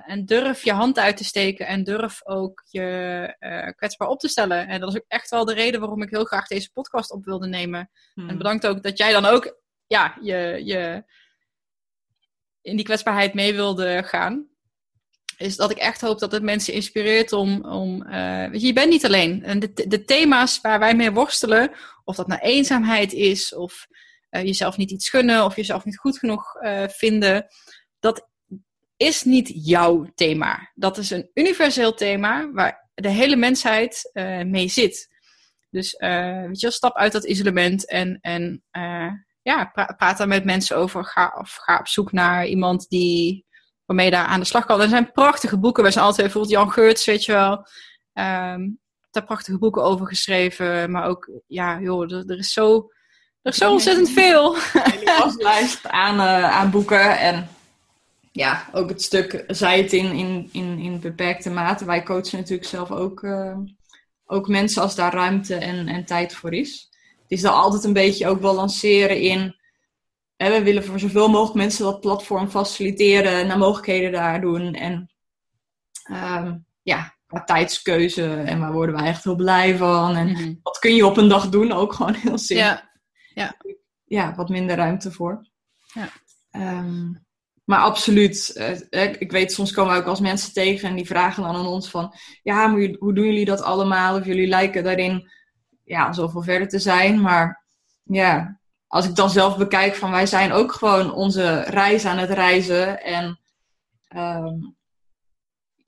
[0.05, 1.67] en durf je hand uit te steken.
[1.67, 4.67] En durf ook je kwetsbaar op te stellen.
[4.67, 7.25] En dat is ook echt wel de reden waarom ik heel graag deze podcast op
[7.25, 7.89] wilde nemen.
[8.13, 8.29] Hmm.
[8.29, 9.57] En bedankt ook dat jij dan ook
[9.87, 11.03] ja, je, je
[12.61, 14.49] in die kwetsbaarheid mee wilde gaan
[15.39, 17.65] is dat ik echt hoop dat het mensen inspireert om.
[17.65, 19.43] om uh, weet je, je bent niet alleen.
[19.43, 21.71] En de, de thema's waar wij mee worstelen,
[22.03, 23.87] of dat nou eenzaamheid is, of
[24.31, 27.47] uh, jezelf niet iets gunnen, of jezelf niet goed genoeg uh, vinden,
[27.99, 28.29] dat
[28.97, 30.71] is niet jouw thema.
[30.73, 34.11] Dat is een universeel thema waar de hele mensheid
[34.45, 35.07] mee zit.
[35.69, 38.63] Dus weet je, stap uit dat isolement en, en
[39.41, 41.05] ja, pra praat daar met mensen over.
[41.05, 43.45] Ga, of ga op zoek naar iemand die
[43.85, 44.81] waarmee je daar aan de slag kan.
[44.81, 45.83] Er zijn prachtige boeken.
[45.83, 47.51] We zijn altijd bijvoorbeeld Jan Geurts, weet je wel.
[48.13, 48.79] Um,
[49.11, 50.91] daar prachtige boeken over geschreven.
[50.91, 52.91] Maar ook, ja, joh, er is zo,
[53.41, 54.55] er is zo ontzettend veel.
[54.55, 57.19] Een lijst aan, uh, aan boeken.
[57.19, 57.49] En
[58.31, 61.85] ja, ook het stuk, zij het in, in, in, in beperkte mate.
[61.85, 63.57] Wij coachen natuurlijk zelf ook, uh,
[64.25, 66.89] ook mensen als daar ruimte en, en tijd voor is.
[67.27, 69.55] is dan altijd een beetje ook balanceren in.
[70.35, 74.73] Hè, we willen voor zoveel mogelijk mensen dat platform faciliteren, naar mogelijkheden daar doen.
[74.73, 75.11] En
[76.03, 80.15] ehm, ja, qua tijdskeuze en waar worden we echt heel blij van.
[80.15, 80.53] En Mhm.
[80.63, 81.71] wat kun je op een dag doen?
[81.71, 82.65] Ook gewoon heel simpel.
[82.67, 82.88] Ja,
[84.05, 85.47] Ja, wat minder ruimte voor.
[85.93, 86.09] Ja.
[86.51, 87.11] Ehm,
[87.63, 88.51] maar absoluut.
[88.89, 91.67] eh, ik- weet, soms komen we ook als mensen tegen en die vragen dan aan
[91.67, 92.13] ons van...
[92.43, 94.17] Ja, hoe doen jullie dat allemaal?
[94.19, 95.31] Of jullie lijken daarin
[95.83, 97.21] ja, zoveel verder te zijn.
[97.21, 97.65] Maar
[98.03, 102.29] ja, als ik dan zelf bekijk van wij zijn ook gewoon onze reis aan het
[102.29, 103.01] reizen.
[103.03, 103.39] En
[104.07, 104.55] ehm,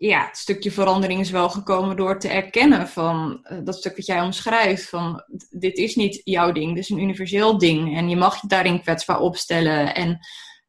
[0.08, 4.06] ja, het stukje verandering is wel gekomen door te erkennen van eh, dat stuk wat
[4.06, 4.90] jij omschrijft.
[4.90, 7.98] Van dit is niet jouw ding, dit is een universeel ding.
[7.98, 9.96] En je mag je daarin kwetsbaar opstellen.
[9.96, 10.20] En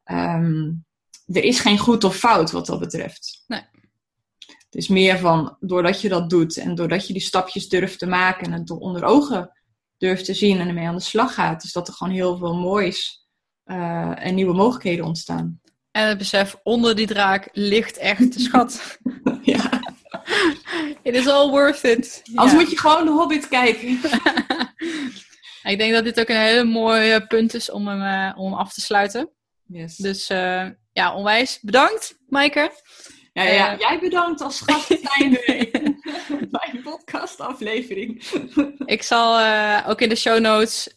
[0.03, 0.71] ehm,
[1.25, 3.43] er is geen goed of fout wat dat betreft.
[3.47, 3.61] Nee.
[4.39, 8.07] Het is meer van doordat je dat doet en doordat je die stapjes durft te
[8.07, 9.51] maken en het onder ogen
[9.97, 12.55] durft te zien en ermee aan de slag gaat, is dat er gewoon heel veel
[12.55, 13.27] moois
[13.63, 15.61] eh, en nieuwe mogelijkheden ontstaan.
[15.93, 18.97] En het besef, onder die draak ligt echt de schat.
[19.41, 19.69] ja.
[21.03, 22.21] It is all worth it.
[22.35, 22.59] Anders Ja.
[22.59, 23.99] moet je gewoon de Hobbit kijken.
[25.71, 28.59] Ik denk dat dit ook een hele mooie punt is om hem, eh, om hem
[28.59, 29.29] af te sluiten.
[29.67, 29.95] Yes.
[29.95, 32.71] Dus eh, ja, onwijs bedankt, Maaike.
[33.33, 33.79] Ja, ja, Eh.
[33.79, 34.89] jij bedankt als gast
[35.19, 35.37] in
[36.51, 38.23] mijn podcastaflevering.
[38.85, 40.95] Ik zal eh, ook in de show notes.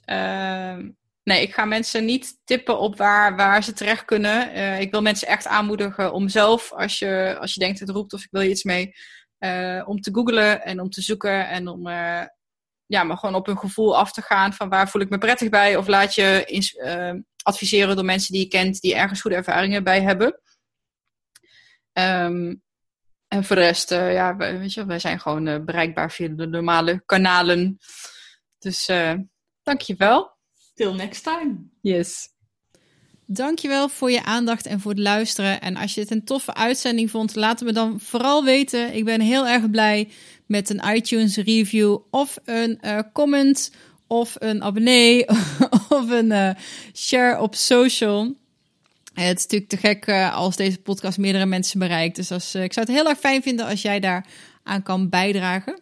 [1.27, 4.53] Nee, ik ga mensen niet tippen op waar, waar ze terecht kunnen.
[4.53, 8.12] Eh, ik wil mensen echt aanmoedigen om zelf, als je, als je denkt het roept
[8.12, 8.94] of ik wil je iets mee,
[9.39, 12.23] eh, om te googlen en om te zoeken en om eh,
[12.86, 15.48] ja, maar gewoon op een gevoel af te gaan van waar voel ik me prettig
[15.48, 15.77] bij.
[15.77, 20.40] Of laat je adviseren door mensen die je kent die ergens goede ervaringen bij hebben.
[21.93, 22.55] Ehm,
[23.28, 27.78] en voor de rest, ja, weet je, wij zijn gewoon bereikbaar via de normale kanalen.
[28.59, 29.15] Dus eh
[29.62, 30.35] dankjewel.
[30.77, 31.55] Till next time.
[31.81, 32.28] Yes.
[33.27, 35.61] Dankjewel voor je aandacht en voor het luisteren.
[35.61, 38.94] En als je het een toffe uitzending vond, laat het me dan vooral weten.
[38.94, 40.09] Ik ben heel erg blij
[40.47, 43.73] met een iTunes review of een eh, comment
[44.07, 45.28] of een abonnee
[45.98, 46.51] of een eh,
[46.94, 48.35] share op social.
[49.15, 52.16] Eh, Het is natuurlijk te gek als deze podcast meerdere mensen bereikt.
[52.16, 54.27] Dus als, ik zou het heel erg fijn vinden als jij daar
[54.62, 55.81] aan kan bijdragen.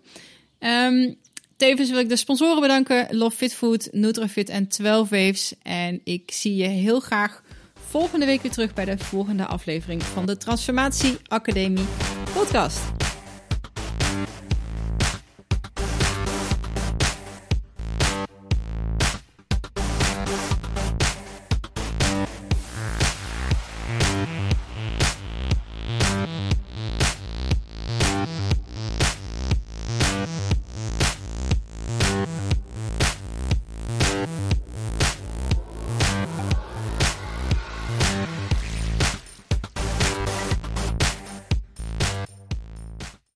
[0.59, 1.13] Ehm,
[1.57, 3.17] tevens wil ik de sponsoren bedanken.
[3.17, 5.55] Love Fit Food, Nutrafit en 12 Waves.
[5.63, 7.43] En ik zie je heel graag
[7.75, 11.87] volgende week weer terug bij de volgende aflevering van de Transformatie Academie
[12.33, 12.81] podcast.